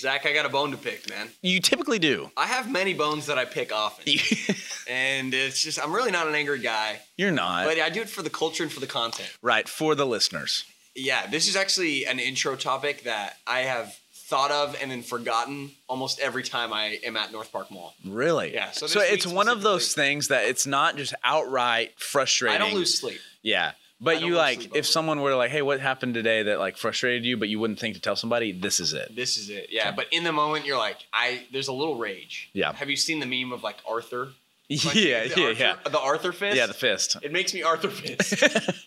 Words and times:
Zach, 0.00 0.26
I 0.26 0.32
got 0.32 0.46
a 0.46 0.48
bone 0.48 0.70
to 0.70 0.76
pick, 0.76 1.08
man. 1.08 1.28
You 1.42 1.60
typically 1.60 1.98
do. 1.98 2.30
I 2.36 2.46
have 2.46 2.70
many 2.70 2.94
bones 2.94 3.26
that 3.26 3.38
I 3.38 3.44
pick 3.44 3.72
often, 3.72 4.04
and 4.88 5.34
it's 5.34 5.62
just 5.62 5.82
I'm 5.82 5.92
really 5.94 6.10
not 6.10 6.26
an 6.26 6.34
angry 6.34 6.58
guy, 6.60 7.00
You're 7.16 7.30
not. 7.32 7.66
but 7.66 7.78
I 7.78 7.90
do 7.90 8.00
it 8.00 8.08
for 8.08 8.22
the 8.22 8.30
culture 8.30 8.62
and 8.62 8.72
for 8.72 8.80
the 8.80 8.86
content. 8.86 9.30
right, 9.42 9.68
for 9.68 9.94
the 9.94 10.06
listeners. 10.06 10.64
Yeah, 10.96 11.26
this 11.26 11.48
is 11.48 11.54
actually 11.56 12.06
an 12.06 12.18
intro 12.18 12.56
topic 12.56 13.04
that 13.04 13.36
I 13.46 13.60
have 13.60 13.94
thought 14.12 14.50
of 14.50 14.76
and 14.80 14.90
then 14.90 15.02
forgotten 15.02 15.72
almost 15.88 16.20
every 16.20 16.42
time 16.42 16.72
I 16.72 16.98
am 17.04 17.16
at 17.16 17.32
North 17.32 17.50
Park 17.52 17.70
Mall. 17.70 17.94
Really? 18.04 18.54
Yeah, 18.54 18.70
so 18.70 18.86
So, 18.86 19.00
it's 19.00 19.26
one 19.26 19.48
of 19.48 19.62
those 19.62 19.92
things 19.92 20.28
that 20.28 20.44
it's 20.46 20.66
not 20.66 20.96
just 20.96 21.14
outright 21.24 21.98
frustrating. 21.98 22.54
I 22.56 22.64
don't 22.64 22.74
lose 22.74 22.98
sleep. 22.98 23.18
Yeah. 23.42 23.72
But 24.02 24.22
you 24.22 24.34
like 24.34 24.74
if 24.74 24.86
someone 24.86 25.20
were 25.20 25.34
like, 25.34 25.50
"Hey, 25.50 25.60
what 25.62 25.78
happened 25.80 26.14
today 26.14 26.42
that 26.44 26.58
like 26.58 26.76
frustrated 26.78 27.24
you?" 27.24 27.36
but 27.36 27.48
you 27.48 27.58
wouldn't 27.60 27.78
think 27.78 27.94
to 27.96 28.00
tell 28.00 28.16
somebody, 28.16 28.50
this 28.52 28.80
is 28.80 28.92
it. 28.94 29.14
This 29.14 29.36
is 29.36 29.50
it. 29.50 29.66
Yeah, 29.70 29.90
but 29.92 30.06
in 30.10 30.24
the 30.24 30.32
moment 30.32 30.64
you're 30.64 30.78
like, 30.78 30.96
I 31.12 31.42
there's 31.52 31.68
a 31.68 31.72
little 31.72 31.96
rage. 31.98 32.48
Yeah. 32.54 32.72
Have 32.72 32.88
you 32.88 32.96
seen 32.96 33.20
the 33.20 33.26
meme 33.26 33.52
of 33.52 33.62
like 33.62 33.76
Arthur? 33.86 34.28
Like, 34.70 34.94
yeah, 34.94 35.24
yeah, 35.24 35.44
Arthur- 35.48 35.52
yeah. 35.52 35.76
The 35.90 35.98
Arthur 35.98 36.32
fist. 36.32 36.56
Yeah, 36.56 36.66
the 36.66 36.74
fist. 36.74 37.16
It 37.22 37.32
makes 37.32 37.52
me 37.52 37.62
Arthur 37.62 37.90
fist. 37.90 38.42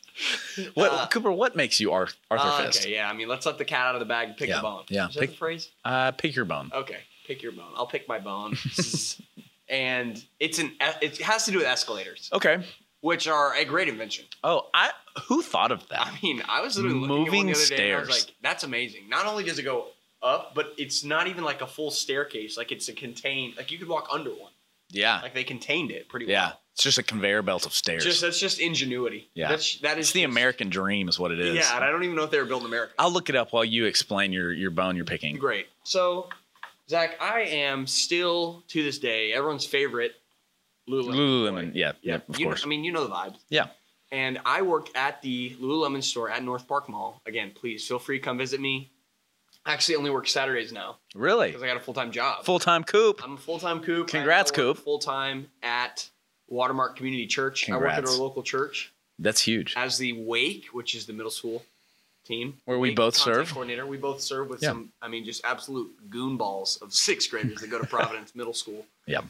What 0.76 0.92
Uh, 0.92 1.08
Cooper, 1.08 1.32
what 1.32 1.56
makes 1.56 1.80
you 1.80 1.92
Ar- 1.92 2.08
Arthur 2.30 2.48
Uh, 2.48 2.66
Fist? 2.68 2.82
Okay, 2.84 2.94
yeah. 2.94 3.10
I 3.10 3.14
mean, 3.14 3.28
let's 3.28 3.48
let 3.48 3.58
the 3.58 3.66
cat 3.66 3.88
out 3.88 3.96
of 3.96 4.00
the 4.00 4.06
bag 4.06 4.28
and 4.30 4.38
pick 4.38 4.48
Yeah, 4.48 4.58
the 4.58 4.62
bone. 4.62 4.84
yeah, 4.88 5.08
Is 5.08 5.16
that 5.16 5.20
pick- 5.22 5.32
the 5.32 5.36
phrase? 5.38 5.70
Uh 5.84 6.12
pick 6.12 6.36
your 6.36 6.46
bone. 6.46 6.70
Okay, 6.74 7.00
pick 7.26 7.42
your 7.42 7.52
bone. 7.52 7.72
I'll 7.76 7.88
pick 7.88 8.08
my 8.08 8.20
bone. 8.20 8.56
and 9.70 10.24
it's 10.40 10.60
an 10.60 10.72
it 11.02 11.18
has 11.20 11.46
to 11.46 11.52
do 11.52 11.58
with 11.58 11.68
escalators, 11.68 12.30
Okay. 12.34 12.64
Which 13.04 13.28
are 13.28 13.54
a 13.54 13.66
great 13.66 13.90
invention. 13.90 14.24
Oh, 14.46 14.68
I 14.74 14.92
who 15.28 15.42
thought 15.42 15.74
of 15.74 15.86
that? 15.90 16.08
I 16.08 16.18
mean, 16.24 16.42
I 16.48 16.62
was 16.62 16.78
literally 16.78 17.00
looking 17.00 17.26
Moving 17.26 17.50
at 17.50 17.58
the 17.58 17.64
other 17.66 17.76
day 17.76 17.90
and 17.92 17.98
I 17.98 18.00
was 18.00 18.08
stairs. 18.10 18.26
like, 18.28 18.36
that's 18.42 18.64
amazing. 18.64 19.10
Not 19.10 19.26
only 19.26 19.44
does 19.44 19.60
it 19.60 19.64
go 19.64 19.88
up, 20.22 20.56
but 20.56 20.74
it's 20.78 21.04
not 21.04 21.28
even 21.28 21.44
like 21.44 21.62
a 21.62 21.68
full 21.68 21.92
staircase. 21.92 22.56
Like 22.58 22.72
it's 22.72 22.88
a 22.88 22.94
contained. 22.94 23.58
Like 23.58 23.72
you 23.72 23.78
could 23.78 23.90
walk 23.90 24.08
under 24.10 24.30
one. 24.30 24.54
yeah. 24.90 25.20
Like 25.22 25.34
they 25.34 25.44
contained 25.44 25.92
it 25.92 26.08
pretty 26.08 26.28
well. 26.28 26.32
Yeah. 26.32 26.52
It's 26.76 26.82
just 26.84 26.98
a 26.98 27.04
conveyor 27.04 27.42
belt 27.42 27.66
of 27.66 27.74
stairs. 27.74 28.06
Just 28.06 28.22
that's 28.22 28.40
just 28.40 28.60
ingenuity. 28.60 29.30
Yeah. 29.36 29.50
that's 29.50 29.80
that 29.82 29.98
is 30.00 30.06
it's 30.08 30.14
the 30.14 30.24
American 30.24 30.70
dream 30.70 31.10
is 31.10 31.20
what 31.20 31.32
it 31.32 31.40
is. 31.40 31.56
Yeah, 31.56 31.76
and 31.76 31.84
I 31.84 31.90
don't 31.92 32.04
even 32.06 32.16
know 32.16 32.24
if 32.24 32.32
they 32.32 32.40
were 32.40 32.46
built 32.46 32.62
in 32.62 32.68
America. 32.68 32.94
I'll 32.98 33.12
look 33.12 33.30
it 33.30 33.36
up 33.36 33.52
while 33.52 33.66
you 33.66 33.84
explain 33.86 34.32
your 34.32 34.52
your 34.54 34.72
bone 34.72 34.96
you're 34.96 35.06
picking. 35.06 35.36
Great. 35.38 35.68
So, 35.84 36.30
Zach, 36.90 37.18
I 37.22 37.42
am 37.42 37.86
still 37.86 38.64
to 38.70 38.82
this 38.82 38.98
day 38.98 39.34
everyone's 39.34 39.66
favorite 39.66 40.14
Lululemon. 40.90 41.16
Lululemon, 41.16 41.72
yeah, 41.76 41.94
yeah. 42.02 42.16
of 42.28 42.38
You 42.40 42.46
know- 42.46 42.52
course. 42.52 42.64
I 42.66 42.68
mean, 42.68 42.84
you 42.84 42.92
know 42.92 43.06
the 43.08 43.14
vibes. 43.14 43.38
Yeah. 43.50 43.68
And 44.12 44.40
I 44.46 44.62
work 44.62 44.96
at 44.96 45.22
the 45.22 45.56
Lululemon 45.60 46.04
store 46.04 46.30
at 46.30 46.44
North 46.44 46.68
Park 46.68 46.88
Mall. 46.90 47.22
Again, 47.26 47.52
please 47.56 47.88
feel 47.88 48.00
free 48.00 48.20
to 48.20 48.24
come 48.24 48.38
visit 48.38 48.60
me. 48.62 48.92
I 49.66 49.74
actually 49.74 49.96
only 49.96 50.10
work 50.10 50.28
Saturdays 50.28 50.74
now 50.74 50.98
Really? 51.16 51.48
because 51.48 51.64
I 51.64 51.68
got 51.68 51.78
a 51.78 51.80
full 51.80 51.94
time 51.94 52.12
job. 52.12 52.44
Full 52.46 52.60
time 52.60 52.84
coop. 52.84 53.22
I'm 53.24 53.34
a 53.36 53.38
full 53.38 53.60
time 53.60 53.80
coop. 53.82 54.08
Congrats, 54.10 54.52
Coop. 54.52 54.78
Full 54.78 55.00
time 55.00 55.48
at 55.64 56.10
Watermark 56.50 56.98
Community 56.98 57.26
Church. 57.28 57.64
Congrats. 57.64 57.98
I 57.98 58.02
work 58.02 58.10
at 58.10 58.14
our 58.14 58.22
local 58.22 58.44
church 58.44 58.92
That's 59.20 59.42
huge. 59.42 59.74
as 59.78 59.98
the 59.98 60.12
Wake, 60.14 60.66
which 60.74 60.94
is 60.96 61.06
the 61.06 61.14
middle 61.14 61.32
school 61.32 61.64
team. 62.26 62.58
Where 62.66 62.78
we 62.78 62.90
Wake 62.90 62.98
both 62.98 63.16
serve. 63.16 63.50
Coordinator. 63.52 63.86
We 63.88 63.98
both 63.98 64.20
serve 64.22 64.50
with 64.50 64.62
Yeah. 64.62 64.70
some, 64.70 64.92
I 65.02 65.08
mean, 65.08 65.24
just 65.26 65.44
absolute 65.46 66.10
goon 66.10 66.36
balls 66.38 66.78
of 66.82 66.94
sixth 66.94 67.32
graders 67.32 67.62
that 67.62 67.70
go 67.70 67.80
to 67.80 67.88
Providence 67.98 68.36
Middle 68.36 68.54
School. 68.54 68.86
Yeah. 69.08 69.22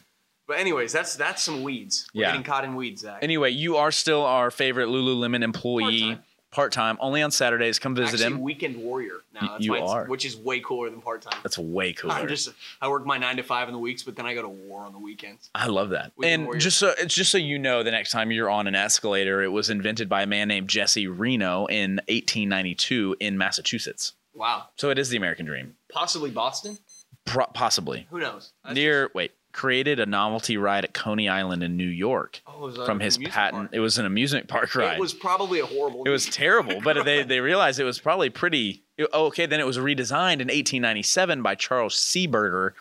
But 0.48 0.60
anyways, 0.60 0.92
that's 0.92 1.16
that's 1.16 1.42
some 1.42 1.64
weeds. 1.64 2.08
We're 2.14 2.22
Yeah. 2.24 2.28
getting 2.32 2.44
caught 2.44 2.64
in 2.64 2.76
weeds, 2.76 3.02
Zach. 3.02 3.20
Anyway, 3.22 3.52
you 3.52 3.78
are 3.78 3.92
still 3.92 4.24
our 4.26 4.52
favorite 4.52 4.88
Lululemon 4.88 5.42
employee, 5.44 6.02
Part-time. 6.02 6.24
part 6.52 6.72
time, 6.74 6.98
only 7.00 7.22
on 7.22 7.32
Saturdays. 7.32 7.80
Come 7.80 7.96
visit 7.96 8.16
Actually, 8.20 8.26
him. 8.36 8.42
weekend 8.42 8.76
warrior 8.76 9.24
now. 9.34 9.54
That's 9.54 9.66
you 9.66 9.76
are. 9.76 10.06
which 10.06 10.26
is 10.26 10.36
way 10.36 10.60
cooler 10.60 10.90
than 10.90 11.02
part 11.02 11.22
time. 11.22 11.40
That's 11.44 11.58
way 11.58 11.94
cooler. 11.98 12.14
I'm 12.14 12.28
just 12.28 12.50
I 12.82 12.90
work 12.90 13.06
my 13.06 13.18
nine 13.18 13.38
to 13.38 13.44
five 13.44 13.70
in 13.70 13.74
the 13.74 13.80
weeks, 13.80 14.04
but 14.04 14.16
then 14.18 14.26
I 14.26 14.34
go 14.34 14.42
to 14.42 14.50
war 14.50 14.82
on 14.86 14.92
the 14.92 15.00
weekends. 15.00 15.50
I 15.56 15.68
love 15.68 15.92
that. 15.92 16.12
Weekend 16.18 16.34
and 16.34 16.46
warrior. 16.48 16.60
just 16.60 16.78
so 16.78 16.94
it's 16.98 17.16
just 17.16 17.32
so 17.32 17.38
you 17.38 17.58
know, 17.58 17.82
the 17.84 17.92
next 17.92 18.12
time 18.12 18.30
you're 18.32 18.50
on 18.50 18.68
an 18.68 18.76
escalator, 18.76 19.42
it 19.42 19.50
was 19.52 19.70
invented 19.70 20.10
by 20.10 20.24
a 20.24 20.28
man 20.28 20.50
named 20.50 20.68
Jesse 20.70 21.08
Reno 21.08 21.66
in 21.68 22.02
1892 22.10 23.16
in 23.20 23.38
Massachusetts. 23.38 24.14
Wow. 24.34 24.66
So 24.78 24.90
it 24.90 24.98
is 25.00 25.10
the 25.10 25.18
American 25.18 25.46
dream, 25.46 25.76
Possibly 25.92 26.32
Boston. 26.32 26.78
Pro- 27.26 27.46
possibly 27.46 28.08
Who 28.10 28.20
knows? 28.20 28.52
That's 28.64 28.76
near. 28.76 29.10
Wait, 29.14 29.32
created 29.54 30.00
a 30.00 30.06
novelty 30.06 30.58
ride 30.58 30.84
at 30.84 30.94
Coney 30.94 31.30
Island 31.30 31.64
in 31.64 31.78
New 31.78 31.88
York 31.88 32.42
oh, 32.48 32.68
it 32.68 32.86
from 32.86 33.00
his 33.00 33.18
patent. 33.18 33.54
park. 33.54 33.70
It 33.72 33.80
was 33.80 33.98
an 33.98 34.06
amusement 34.06 34.48
park 34.48 34.76
ride. 34.76 34.96
It 34.98 35.00
was 35.00 35.14
probably 35.14 35.60
a 35.60 35.66
horrible. 35.66 36.04
It 36.04 36.10
was 36.10 36.26
terrible, 36.26 36.82
but 36.82 37.06
they, 37.06 37.24
they 37.24 37.40
realized 37.40 37.80
it 37.80 37.84
was 37.86 38.00
probably 38.00 38.30
pretty. 38.30 38.84
oh, 39.14 39.28
Okay, 39.28 39.46
then 39.46 39.60
it 39.60 39.66
was 39.66 39.78
redesigned 39.78 40.42
in 40.42 40.50
1897 40.50 41.42
by 41.42 41.56
Charles 41.56 41.96
Seeberger, 41.96 42.72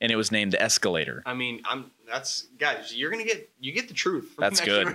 and 0.00 0.10
it 0.10 0.16
was 0.16 0.32
named 0.32 0.52
the 0.52 0.60
Escalator. 0.60 1.22
I 1.24 1.34
mean, 1.34 1.62
I'm. 1.64 1.90
That's 2.10 2.46
guys. 2.58 2.96
You're 2.96 3.10
gonna 3.10 3.24
get 3.24 3.50
you 3.60 3.72
get 3.72 3.86
the 3.88 3.94
truth. 3.94 4.34
That's 4.38 4.60
good. 4.60 4.86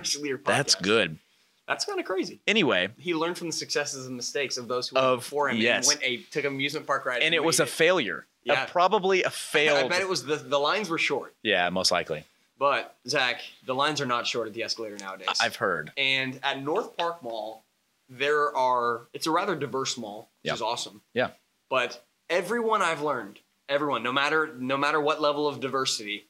That's 0.44 0.74
good. 0.74 1.18
That's 1.66 1.84
kind 1.84 1.98
of 1.98 2.04
crazy. 2.04 2.40
Anyway, 2.46 2.88
He 2.98 3.14
learned 3.14 3.38
from 3.38 3.46
the 3.46 3.52
successes 3.52 4.06
and 4.06 4.16
mistakes 4.16 4.58
of 4.58 4.68
those 4.68 4.88
who 4.88 4.96
went 4.96 5.06
Of- 5.06 5.20
before 5.20 5.48
him. 5.48 5.56
yes. 5.56 5.88
And 5.90 5.98
went 6.00 6.02
a 6.02 6.22
took 6.30 6.44
amusement 6.44 6.86
park 6.86 7.06
ride. 7.06 7.22
and 7.22 7.34
it 7.34 7.42
was 7.42 7.58
a 7.60 7.62
made 7.64 7.70
failure. 7.70 8.26
A- 8.46 8.52
Yeah. 8.52 8.64
probably 8.66 9.22
a 9.24 9.30
failed. 9.30 9.84
I 9.84 9.88
bet 9.88 10.00
it 10.02 10.08
was 10.08 10.24
the 10.24 10.36
the 10.36 10.58
lines 10.58 10.88
were 10.88 10.98
short, 10.98 11.34
yeah, 11.42 11.68
most 11.70 11.90
likely. 11.92 12.24
but 12.58 12.96
Zach, 13.08 13.40
the 13.66 13.74
lines 13.74 14.00
are 14.00 14.06
not 14.06 14.26
short 14.26 14.46
at 14.48 14.54
the 14.54 14.62
escalator 14.62 14.96
nowadays. 14.98 15.28
I've 15.40 15.56
heard. 15.56 15.92
and 15.96 16.38
at 16.42 16.62
North 16.62 16.96
Park 16.96 17.22
Mall, 17.22 17.64
there 18.08 18.54
are. 18.56 19.02
It's 19.12 19.26
a 19.26 19.30
rather 19.30 19.54
diverse 19.56 19.96
mall, 19.96 20.28
which 20.42 20.50
Yeah. 20.50 20.54
is 20.54 20.62
awesome. 20.62 21.00
Yeah. 21.14 21.30
But 21.70 22.04
everyone 22.30 22.82
I've 22.82 23.00
learned, 23.02 23.40
everyone, 23.68 24.02
no 24.02 24.12
matter 24.12 24.54
no 24.58 24.76
matter 24.76 25.00
what 25.00 25.20
level 25.20 25.48
of 25.48 25.58
diversity, 25.60 26.26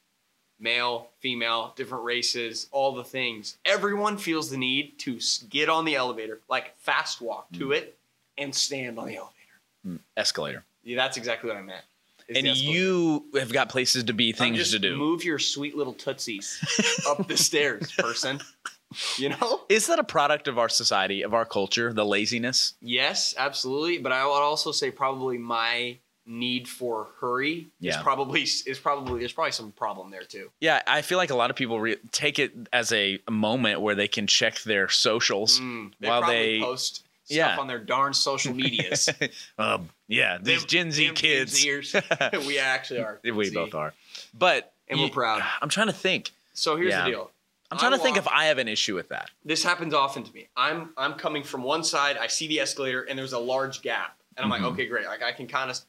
male, 0.57 1.09
female, 1.19 1.73
different 1.75 2.05
races, 2.05 2.67
all 2.71 2.93
the 2.93 3.03
things, 3.03 3.57
everyone 3.65 4.17
feels 4.17 4.49
the 4.49 4.57
need 4.57 4.97
to 4.99 5.19
get 5.49 5.67
on 5.67 5.83
the 5.85 5.95
elevator, 5.95 6.39
like 6.49 6.77
fast 6.79 7.19
walk 7.19 7.51
to 7.53 7.67
Mm. 7.67 7.75
it, 7.75 7.97
and 8.37 8.55
stand 8.55 8.97
on 8.97 9.07
the 9.07 9.17
elevator. 9.17 10.01
Escalator. 10.17 10.63
Yeah, 10.83 10.95
that's 10.95 11.17
exactly 11.17 11.49
what 11.49 11.57
I 11.57 11.61
meant. 11.61 11.83
And 12.33 12.47
you 12.47 13.25
have 13.35 13.51
got 13.53 13.69
places 13.69 14.05
to 14.05 14.13
be, 14.13 14.31
things 14.31 14.71
to 14.71 14.79
do. 14.79 14.95
Move 14.97 15.23
your 15.23 15.37
sweet 15.39 15.75
little 15.75 15.93
tootsies 15.93 16.59
up 17.07 17.27
the 17.27 17.37
stairs, 17.49 17.91
person. 17.91 18.39
You 19.17 19.29
know? 19.29 19.61
Is 19.69 19.87
that 19.87 19.99
a 19.99 20.03
product 20.03 20.47
of 20.47 20.57
our 20.57 20.69
society, 20.69 21.21
of 21.21 21.33
our 21.33 21.45
culture, 21.45 21.91
the 21.93 22.05
laziness? 22.05 22.73
Yes, 22.81 23.35
absolutely. 23.37 23.97
But 23.99 24.11
I 24.11 24.25
would 24.25 24.31
also 24.31 24.71
say 24.71 24.89
probably 24.89 25.37
my 25.37 25.97
need 26.27 26.67
for 26.67 27.09
hurry 27.19 27.67
Yeah. 27.79 27.91
is 27.97 27.97
probably 28.01 28.41
is 28.41 28.79
probably 28.81 29.19
there's 29.19 29.33
probably 29.33 29.51
some 29.51 29.71
problem 29.71 30.09
there 30.09 30.23
too. 30.23 30.49
Yeah, 30.59 30.81
I 30.87 31.03
feel 31.03 31.19
like 31.19 31.29
a 31.29 31.35
lot 31.35 31.51
of 31.51 31.55
people 31.55 31.79
re- 31.79 31.97
take 32.11 32.39
it 32.39 32.53
as 32.73 32.91
a 32.91 33.19
moment 33.29 33.81
where 33.81 33.93
they 33.93 34.07
can 34.07 34.25
check 34.25 34.61
their 34.63 34.89
socials 34.89 35.59
Mm, 35.59 35.91
they 35.99 36.07
while 36.07 36.25
they. 36.25 36.59
post 36.61 37.04
stuff 37.25 37.35
Yeah. 37.37 37.57
on 37.59 37.67
their 37.67 37.79
darn 37.79 38.13
social 38.13 38.53
medias. 38.53 39.09
um, 39.57 39.89
yeah, 40.07 40.37
these 40.41 40.61
Them- 40.61 40.67
Gen 40.67 40.91
Z 40.91 41.11
kids. 41.15 41.65
We 42.47 42.59
actually 42.59 42.99
are. 42.99 43.19
we 43.23 43.49
both 43.49 43.73
are. 43.75 43.93
But 44.33 44.73
And 44.87 44.99
we're 44.99 45.09
proud. 45.09 45.43
I'm 45.61 45.69
trying 45.69 45.87
to 45.87 45.93
think. 45.93 46.31
So 46.53 46.75
here's 46.75 46.91
Yeah. 46.91 47.03
the 47.05 47.09
deal. 47.11 47.31
I'm 47.71 47.79
trying 47.79 47.91
to 47.93 47.97
I 47.97 48.01
think 48.01 48.17
if 48.17 48.27
I 48.27 48.45
have 48.45 48.59
an 48.59 48.67
issue 48.67 48.93
with 48.95 49.09
that. 49.09 49.31
this 49.43 49.63
happens 49.63 49.93
often 49.93 50.23
to 50.23 50.33
me. 50.33 50.47
I'm 50.55 50.91
I'm 50.97 51.13
coming 51.15 51.43
from 51.43 51.63
one 51.63 51.83
side, 51.83 52.15
I 52.17 52.27
see 52.27 52.47
the 52.47 52.59
escalator, 52.59 53.01
and 53.01 53.17
there's 53.17 53.33
a 53.33 53.39
large 53.39 53.81
gap, 53.81 54.17
and 54.37 54.43
I'm 54.45 54.49
Mhm. 54.51 54.63
like, 54.63 54.71
okay, 54.73 54.85
great. 54.85 55.05
Like 55.07 55.23
I 55.23 55.31
can 55.31 55.47
kind 55.47 55.71
of, 55.71 55.79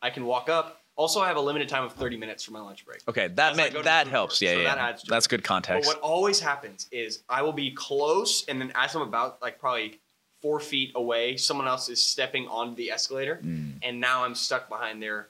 I 0.00 0.10
can 0.10 0.24
walk 0.26 0.48
up. 0.48 0.80
Also, 0.96 1.20
I 1.20 1.26
have 1.26 1.36
a 1.36 1.40
limited 1.40 1.68
time 1.68 1.82
of 1.82 1.92
30 1.94 2.16
minutes 2.16 2.44
for 2.44 2.52
my 2.52 2.60
lunch 2.60 2.86
break. 2.86 3.00
Okay, 3.08 3.26
that 3.26 3.52
As 3.54 3.58
I 3.58 3.62
ma- 3.64 3.68
go 3.68 3.78
to 3.78 3.84
that 3.84 4.06
helps. 4.06 4.40
Yeah, 4.40 4.52
so 4.52 4.58
yeah. 4.60 4.64
that 4.76 4.78
adds 4.78 5.02
to 5.02 5.10
That's 5.10 5.26
good 5.26 5.42
context. 5.42 5.88
But 5.90 5.96
what 5.96 6.02
always 6.04 6.38
happens 6.38 6.86
is 6.92 7.24
I 7.28 7.42
will 7.42 7.52
be 7.52 7.72
close, 7.72 8.44
and 8.46 8.60
then 8.60 8.70
as 8.76 8.94
I'm 8.94 9.02
about 9.02 9.42
like 9.42 9.58
probably 9.58 9.98
four 10.44 10.60
feet 10.60 10.92
away, 10.94 11.38
someone 11.38 11.66
else 11.66 11.88
is 11.88 12.04
stepping 12.04 12.46
onto 12.48 12.74
the 12.76 12.90
escalator, 12.90 13.40
Mm. 13.42 13.78
and 13.82 13.98
now 13.98 14.24
I'm 14.24 14.34
stuck 14.34 14.68
behind 14.68 15.02
there. 15.02 15.28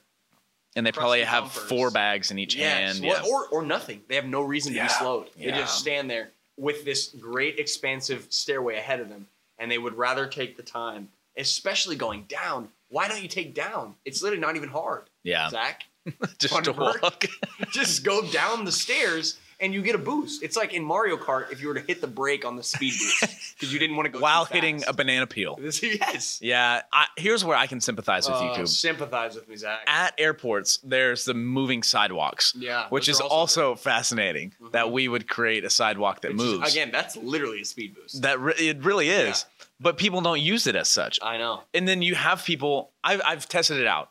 And 0.75 0.85
they 0.85 0.91
probably 0.91 1.23
have 1.23 1.43
bumpers. 1.45 1.69
four 1.69 1.89
bags 1.89 2.31
in 2.31 2.37
each 2.37 2.53
Yes, 2.53 2.97
hand. 2.97 3.05
well, 3.07 3.25
Yeah. 3.25 3.31
or 3.31 3.47
or 3.47 3.61
nothing. 3.63 4.03
They 4.09 4.15
have 4.15 4.25
no 4.25 4.41
reason 4.41 4.73
to 4.73 4.77
Yeah, 4.77 4.87
be 4.87 4.93
slowed. 4.93 5.29
They 5.37 5.51
just 5.51 5.79
stand 5.79 6.11
there 6.11 6.31
with 6.57 6.83
this 6.83 7.07
great 7.17 7.59
expansive 7.59 8.27
stairway 8.29 8.75
ahead 8.75 8.99
of 8.99 9.07
them, 9.07 9.27
and 9.57 9.71
they 9.71 9.77
would 9.77 9.93
rather 9.97 10.27
take 10.27 10.57
the 10.57 10.63
time, 10.63 11.07
especially 11.37 11.95
going 11.95 12.23
down. 12.25 12.73
Why 12.89 13.07
don't 13.07 13.21
you 13.21 13.29
take 13.29 13.53
down? 13.53 13.95
It's 14.03 14.21
literally 14.21 14.41
not 14.41 14.57
even 14.57 14.67
hard, 14.67 15.09
yeah. 15.23 15.49
Zach. 15.49 15.85
Just 16.39 16.61
to 16.65 16.73
work. 16.73 17.01
walk. 17.01 17.25
just 17.71 18.03
go 18.03 18.21
down 18.29 18.65
the 18.65 18.71
stairs 18.73 19.37
and 19.59 19.73
you 19.73 19.81
get 19.81 19.95
a 19.95 19.99
boost. 19.99 20.43
It's 20.43 20.57
like 20.57 20.73
in 20.73 20.83
Mario 20.83 21.17
Kart 21.17 21.51
if 21.51 21.61
you 21.61 21.67
were 21.67 21.73
to 21.75 21.79
hit 21.81 22.01
the 22.01 22.07
brake 22.07 22.45
on 22.45 22.55
the 22.55 22.63
speed 22.63 22.93
boost 22.93 23.21
because 23.55 23.71
you 23.73 23.79
didn't 23.79 23.95
want 23.95 24.05
to 24.07 24.11
go 24.11 24.19
while 24.19 24.45
hitting 24.45 24.83
a 24.87 24.93
banana 24.93 25.27
peel. 25.27 25.55
This- 25.55 25.81
yes. 25.83 26.39
Yeah, 26.41 26.81
I, 26.91 27.07
here's 27.17 27.43
where 27.45 27.57
I 27.57 27.67
can 27.67 27.79
sympathize 27.81 28.29
with 28.29 28.41
you, 28.41 28.47
Uh, 28.49 28.65
sympathize 28.65 29.35
with 29.35 29.47
me, 29.47 29.55
Zach. 29.55 29.79
At 29.87 30.13
airports, 30.17 30.79
there's 30.83 31.25
the 31.25 31.33
moving 31.33 31.83
sidewalks, 31.83 32.53
yeah, 32.57 32.87
which 32.89 33.07
is 33.09 33.19
are 33.21 33.27
also, 33.27 33.75
fascinating 33.75 34.53
Mhm. 34.61 34.71
that 34.73 34.91
we 34.91 35.07
would 35.07 35.27
create 35.27 35.63
a 35.65 35.69
sidewalk 35.69 36.21
that 36.21 36.29
great. 36.29 36.37
Which 36.39 36.47
is- 36.47 36.59
moves. 36.59 36.71
again, 36.73 36.91
that's 36.91 37.15
literally 37.17 37.61
a 37.61 37.65
speed 37.65 37.95
boost. 37.95 38.21
that 38.21 38.39
re- 38.39 38.53
it 38.57 38.83
really 38.83 39.09
is, 39.09 39.45
but 39.79 39.97
people 39.97 40.21
don't 40.21 40.39
use 40.41 40.67
it 40.67 40.75
as 40.75 40.89
such. 40.89 41.19
I 41.21 41.37
know. 41.37 41.63
And 41.73 41.87
then 41.87 42.01
you 42.01 42.15
have 42.15 42.43
people. 42.45 42.91
I've 43.03 43.21
I've 43.25 43.47
tested 43.49 43.77
it 43.79 43.87
out. 43.87 44.09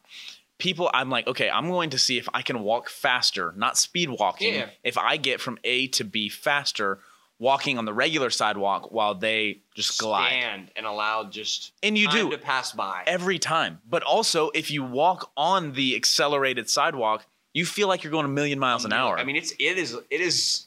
People 0.59 0.91
I'm 0.93 1.11
like, 1.11 1.27
okay, 1.27 1.51
I'm 1.51 1.69
going 1.69 1.91
to 1.91 1.99
see 1.99 2.19
if 2.19 2.29
I 2.33 2.43
can 2.43 2.61
walk 2.61 2.89
faster, 2.89 3.53
not 3.57 3.77
speed 3.77 4.11
walking. 4.11 4.55
Yeah. 4.55 4.69
If 4.83 4.99
I 4.99 5.17
get 5.17 5.41
from 5.41 5.59
A 5.65 5.89
to 5.89 6.05
B 6.05 6.29
faster 6.29 7.01
walking 7.39 7.79
on 7.79 7.85
the 7.85 7.93
regular 7.93 8.31
sidewalk 8.31 8.93
while 8.93 9.15
they 9.15 9.61
just 9.75 9.99
glide. 9.99 10.29
Stand 10.29 10.71
and 10.77 10.87
allow 10.87 11.25
just 11.25 11.73
And 11.83 11.99
you 11.99 12.09
do. 12.09 12.31
to 12.31 12.39
pass 12.39 12.73
by. 12.73 13.03
Every 13.07 13.39
time. 13.39 13.81
But 13.89 14.03
also 14.03 14.51
if 14.55 14.71
you 14.71 14.85
walk 14.85 15.31
on 15.37 15.73
the 15.73 15.97
accelerated 15.97 16.71
sidewalk, 16.71 17.27
you 17.53 17.65
feel 17.65 17.89
like 17.89 18.03
you're 18.03 18.11
going 18.13 18.25
a 18.25 18.29
million 18.29 18.59
miles 18.59 18.85
an 18.85 18.93
hour. 18.93 19.19
I 19.19 19.25
mean, 19.25 19.37
it's 19.37 19.53
it 19.59 19.79
is 19.79 19.97
it 20.11 20.21
is 20.21 20.67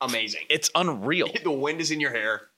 amazing. 0.00 0.42
it's 0.48 0.70
unreal. 0.74 1.28
the 1.42 1.50
wind 1.50 1.80
is 1.80 1.90
in 1.90 2.00
your 2.00 2.12
hair. 2.12 2.48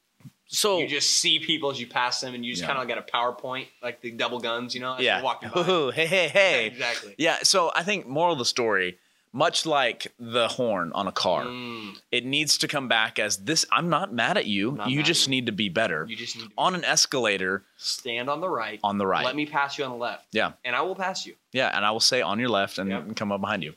So 0.48 0.78
You 0.78 0.86
just 0.86 1.10
see 1.20 1.38
people 1.40 1.70
as 1.70 1.80
you 1.80 1.86
pass 1.88 2.20
them, 2.20 2.34
and 2.34 2.44
you 2.44 2.52
just 2.52 2.62
Yeah. 2.62 2.68
kind 2.74 2.80
of 2.80 2.88
got 2.88 2.98
a 2.98 3.02
PowerPoint, 3.02 3.66
like 3.82 4.00
the 4.00 4.10
double 4.12 4.38
guns, 4.38 4.74
you 4.74 4.80
know, 4.80 4.94
as 4.94 5.00
yeah. 5.02 5.20
walking 5.22 5.50
by. 5.52 5.68
Ooh, 5.68 5.90
hey, 5.90 6.06
hey, 6.06 6.28
hey. 6.28 6.66
exactly. 6.72 7.14
Yeah, 7.18 7.38
so 7.42 7.72
I 7.74 7.82
think 7.82 8.06
moral 8.06 8.34
of 8.34 8.38
the 8.38 8.44
story, 8.44 8.98
much 9.32 9.66
like 9.66 10.12
the 10.20 10.46
horn 10.48 10.92
on 10.94 11.06
a 11.08 11.12
car, 11.12 11.44
Mm, 11.44 11.98
it 12.12 12.24
needs 12.24 12.56
to 12.58 12.68
come 12.68 12.86
back 12.88 13.18
as 13.18 13.38
this 13.38 13.66
I'm 13.72 13.88
not 13.90 14.12
mad 14.14 14.36
at 14.38 14.46
you. 14.46 14.72
Not 14.72 14.88
you 14.88 15.02
just 15.02 15.26
you. 15.26 15.30
need 15.32 15.46
to 15.46 15.52
be 15.52 15.68
better. 15.68 16.06
you 16.08 16.16
just 16.16 16.36
need 16.36 16.44
to 16.46 16.52
On 16.56 16.74
an 16.76 16.84
escalator 16.84 17.64
stand 17.76 18.30
on 18.30 18.40
the 18.40 18.48
right. 18.48 18.78
on 18.84 18.98
the 18.98 19.06
right. 19.06 19.24
Let 19.24 19.36
me 19.36 19.46
pass 19.46 19.76
you 19.78 19.84
on 19.84 19.90
the 19.90 19.96
left. 19.96 20.26
Yeah. 20.32 20.52
And 20.64 20.76
I 20.76 20.82
will 20.82 20.94
pass 20.94 21.26
you. 21.26 21.34
yeah, 21.52 21.74
and 21.76 21.84
I 21.84 21.90
will 21.90 22.00
say 22.00 22.22
on 22.22 22.38
your 22.38 22.48
left 22.50 22.78
and 22.78 22.88
Yep. 22.88 23.16
come 23.16 23.32
up 23.32 23.40
behind 23.40 23.62
you. 23.64 23.74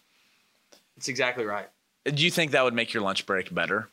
It's 0.98 1.07
exactly 1.07 1.45
right. 1.45 1.68
Do 2.06 2.24
you 2.24 2.31
think 2.31 2.51
that 2.51 2.63
would 2.63 2.74
make 2.74 2.94
your 2.94 3.01
lunch 3.04 3.25
break 3.25 3.54
better? 3.54 3.89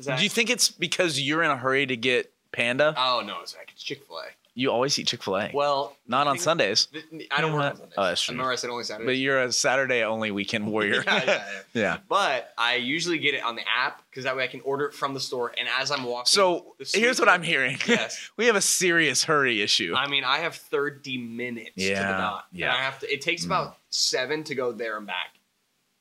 That- 0.00 0.18
Do 0.18 0.24
you 0.24 0.30
think 0.30 0.50
it's 0.50 0.70
because 0.70 1.20
you're 1.20 1.42
in 1.42 1.50
a 1.50 1.56
hurry 1.56 1.86
to 1.86 1.96
get 1.96 2.32
panda? 2.52 2.94
Oh 2.96 3.22
no, 3.24 3.44
Zach, 3.46 3.70
it's 3.72 3.82
Chick 3.82 4.04
Fil 4.06 4.18
A. 4.18 4.24
you 4.54 4.70
always 4.70 4.98
eat 4.98 5.06
Chick-fil-A. 5.06 5.50
Well, 5.54 5.96
not 6.06 6.26
on 6.26 6.38
Sundays. 6.38 6.84
th- 6.92 7.04
I 7.30 7.40
don't 7.40 7.52
Yeah, 7.52 7.56
work 7.56 7.64
on 7.70 7.76
Sundays. 7.78 7.94
Oh, 7.96 8.04
that's 8.04 8.20
true. 8.22 8.32
I 8.32 8.34
remember 8.34 8.52
I 8.52 8.56
said 8.56 8.68
only 8.68 8.84
Saturdays. 8.84 9.06
But 9.06 9.16
you're 9.16 9.42
a 9.42 9.50
Saturday 9.52 10.02
only 10.04 10.30
weekend 10.30 10.66
warrior. 10.70 11.02
yeah, 11.06 11.24
yeah, 11.24 11.24
yeah. 11.26 11.42
yeah. 11.72 11.96
But 12.06 12.52
I 12.58 12.74
usually 12.74 13.16
get 13.18 13.32
it 13.34 13.42
on 13.42 13.56
the 13.56 13.62
app 13.66 14.02
because 14.10 14.24
that 14.24 14.36
way 14.36 14.44
I 14.44 14.48
can 14.48 14.60
order 14.60 14.84
it 14.84 14.92
from 14.94 15.14
the 15.14 15.20
store. 15.20 15.52
And 15.58 15.66
as 15.80 15.90
I'm 15.90 16.04
walking, 16.04 16.26
So 16.26 16.74
here's 16.92 17.18
what 17.18 17.30
I'm 17.30 17.42
hearing. 17.42 17.78
Yes. 17.86 18.30
we 18.36 18.44
have 18.44 18.56
a 18.56 18.60
serious 18.60 19.24
hurry 19.24 19.62
issue. 19.62 19.94
I 19.96 20.06
mean, 20.06 20.22
I 20.24 20.38
have 20.40 20.54
30 20.56 21.16
minutes 21.16 21.70
to 21.76 21.88
the 21.88 21.94
dot. 21.94 22.44
yeah. 22.52 22.66
And 22.66 22.76
I 22.76 22.82
have 22.82 22.98
to. 22.98 23.10
It 23.10 23.22
takes 23.22 23.46
about 23.46 23.72
mm. 23.72 23.76
seven 23.88 24.44
to 24.44 24.54
go 24.54 24.72
there 24.72 24.98
and 24.98 25.06
back. 25.06 25.28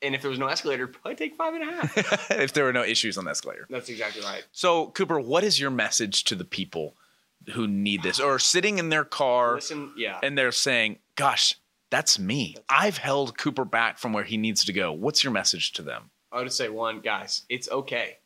And 0.03 0.15
if 0.15 0.21
there 0.21 0.30
was 0.30 0.39
no 0.39 0.48
escalator, 0.48 0.88
probably 0.88 1.15
take 1.15 1.36
five 1.36 1.53
and 1.53 1.63
a 1.63 1.71
half. 1.71 2.31
if 2.31 2.53
there 2.53 2.63
were 2.63 2.74
no 2.74 2.83
issues 2.83 3.18
on 3.18 3.25
the 3.25 3.31
escalator. 3.31 3.68
That's 3.69 3.89
exactly 3.89 4.21
right. 4.24 4.44
So, 4.51 4.88
Cooper, 4.88 5.19
what 5.19 5.44
is 5.44 5.59
your 5.59 5.71
message 5.71 6.24
to 6.25 6.36
the 6.36 6.45
people 6.45 6.95
who 7.53 7.68
need 7.68 8.03
this 8.03 8.19
or 8.19 8.38
sitting 8.39 8.77
in 8.77 8.89
their 8.89 9.03
car 9.03 9.56
Listen, 9.56 9.92
yeah. 9.98 10.19
and 10.24 10.38
they're 10.38 10.51
saying, 10.51 10.98
Gosh, 11.15 11.56
that's 11.89 12.18
me. 12.18 12.56
I've 12.69 12.98
held 12.98 13.38
Cooper 13.38 13.65
back 13.65 13.98
from 13.98 14.13
where 14.13 14.24
he 14.24 14.38
needs 14.38 14.63
to 14.65 14.74
go. 14.74 14.92
What's 14.92 15.24
your 15.24 15.33
message 15.33 15.74
to 15.74 15.81
them? 15.81 16.09
I 16.31 16.42
would 16.42 16.51
say 16.53 16.69
one, 16.69 17.01
guys, 17.01 17.44
it's 17.50 17.69
okay. 17.69 18.18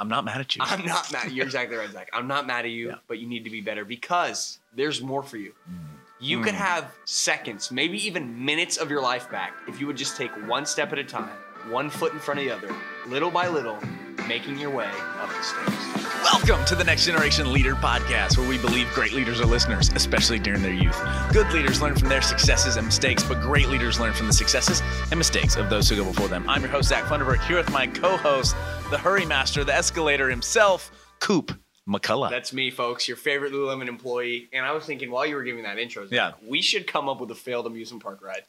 I'm 0.00 0.08
not 0.08 0.24
mad 0.24 0.40
at 0.40 0.56
you. 0.56 0.62
I'm 0.64 0.84
not 0.84 1.12
mad. 1.12 1.30
You're 1.30 1.44
exactly 1.44 1.76
right, 1.76 1.90
Zach. 1.90 2.10
I'm 2.12 2.26
not 2.26 2.46
mad 2.46 2.64
at 2.64 2.70
you, 2.72 2.88
Yeah. 2.88 2.94
but 3.06 3.18
you 3.18 3.28
need 3.28 3.44
to 3.44 3.50
be 3.50 3.60
better 3.60 3.84
because 3.84 4.58
there's 4.74 5.00
more 5.00 5.22
for 5.22 5.36
you. 5.36 5.52
Mm. 5.70 5.76
You 6.24 6.40
could 6.40 6.54
Mm. 6.54 6.58
have 6.58 6.92
seconds, 7.04 7.72
maybe 7.72 7.98
even 8.06 8.44
minutes 8.44 8.76
of 8.76 8.88
your 8.92 9.00
life 9.02 9.28
back 9.28 9.54
if 9.66 9.80
you 9.80 9.88
would 9.88 9.96
just 9.96 10.16
take 10.16 10.30
one 10.46 10.64
step 10.64 10.92
at 10.92 10.98
a 11.00 11.02
time, 11.02 11.32
one 11.68 11.90
foot 11.90 12.12
in 12.12 12.20
front 12.20 12.38
of 12.38 12.46
the 12.46 12.52
other, 12.52 12.72
little 13.08 13.28
by 13.32 13.48
little, 13.48 13.76
making 14.28 14.56
your 14.56 14.70
way 14.70 14.88
up 15.20 15.28
the 15.30 15.42
stairs. 15.42 16.14
Welcome 16.22 16.64
to 16.66 16.76
the 16.76 16.84
Next 16.84 17.06
Generation 17.06 17.52
Leader 17.52 17.74
Podcast, 17.74 18.38
where 18.38 18.48
we 18.48 18.56
believe 18.56 18.88
great 18.94 19.14
leaders 19.14 19.40
are 19.40 19.46
listeners, 19.46 19.90
especially 19.96 20.38
during 20.38 20.62
their 20.62 20.72
youth. 20.72 20.96
Good 21.32 21.50
leaders 21.52 21.82
learn 21.82 21.96
from 21.96 22.08
their 22.08 22.22
successes 22.22 22.76
and 22.76 22.86
mistakes, 22.86 23.24
but 23.24 23.40
great 23.40 23.68
leaders 23.68 23.98
learn 23.98 24.12
from 24.12 24.28
the 24.28 24.32
successes 24.32 24.80
and 25.10 25.18
mistakes 25.18 25.56
of 25.56 25.70
those 25.70 25.88
who 25.88 25.96
go 25.96 26.04
before 26.04 26.28
them. 26.28 26.48
I'm 26.48 26.60
your 26.62 26.70
host, 26.70 26.90
Zach 26.90 27.02
Funderburg, 27.06 27.44
here 27.48 27.56
with 27.56 27.72
my 27.72 27.88
co 27.88 28.16
host, 28.16 28.54
the 28.90 28.98
Hurry 28.98 29.26
Master, 29.26 29.64
the 29.64 29.74
escalator 29.74 30.30
himself, 30.30 30.92
Coop 31.18 31.52
McCullough. 31.88 32.30
That's 32.30 32.52
me, 32.52 32.70
folks, 32.70 33.08
your 33.08 33.16
favorite 33.16 33.52
Lululemon 33.52 33.88
employee. 33.88 34.48
And 34.52 34.64
I 34.64 34.72
was 34.72 34.84
thinking 34.84 35.10
while 35.10 35.26
you 35.26 35.34
were 35.34 35.42
giving 35.42 35.64
that 35.64 35.78
intro, 35.78 36.06
Yeah. 36.10 36.32
we 36.46 36.62
should 36.62 36.86
come 36.86 37.08
up 37.08 37.20
with 37.20 37.30
a 37.32 37.34
failed 37.34 37.66
amusement 37.66 38.02
park 38.02 38.20
ride. 38.22 38.44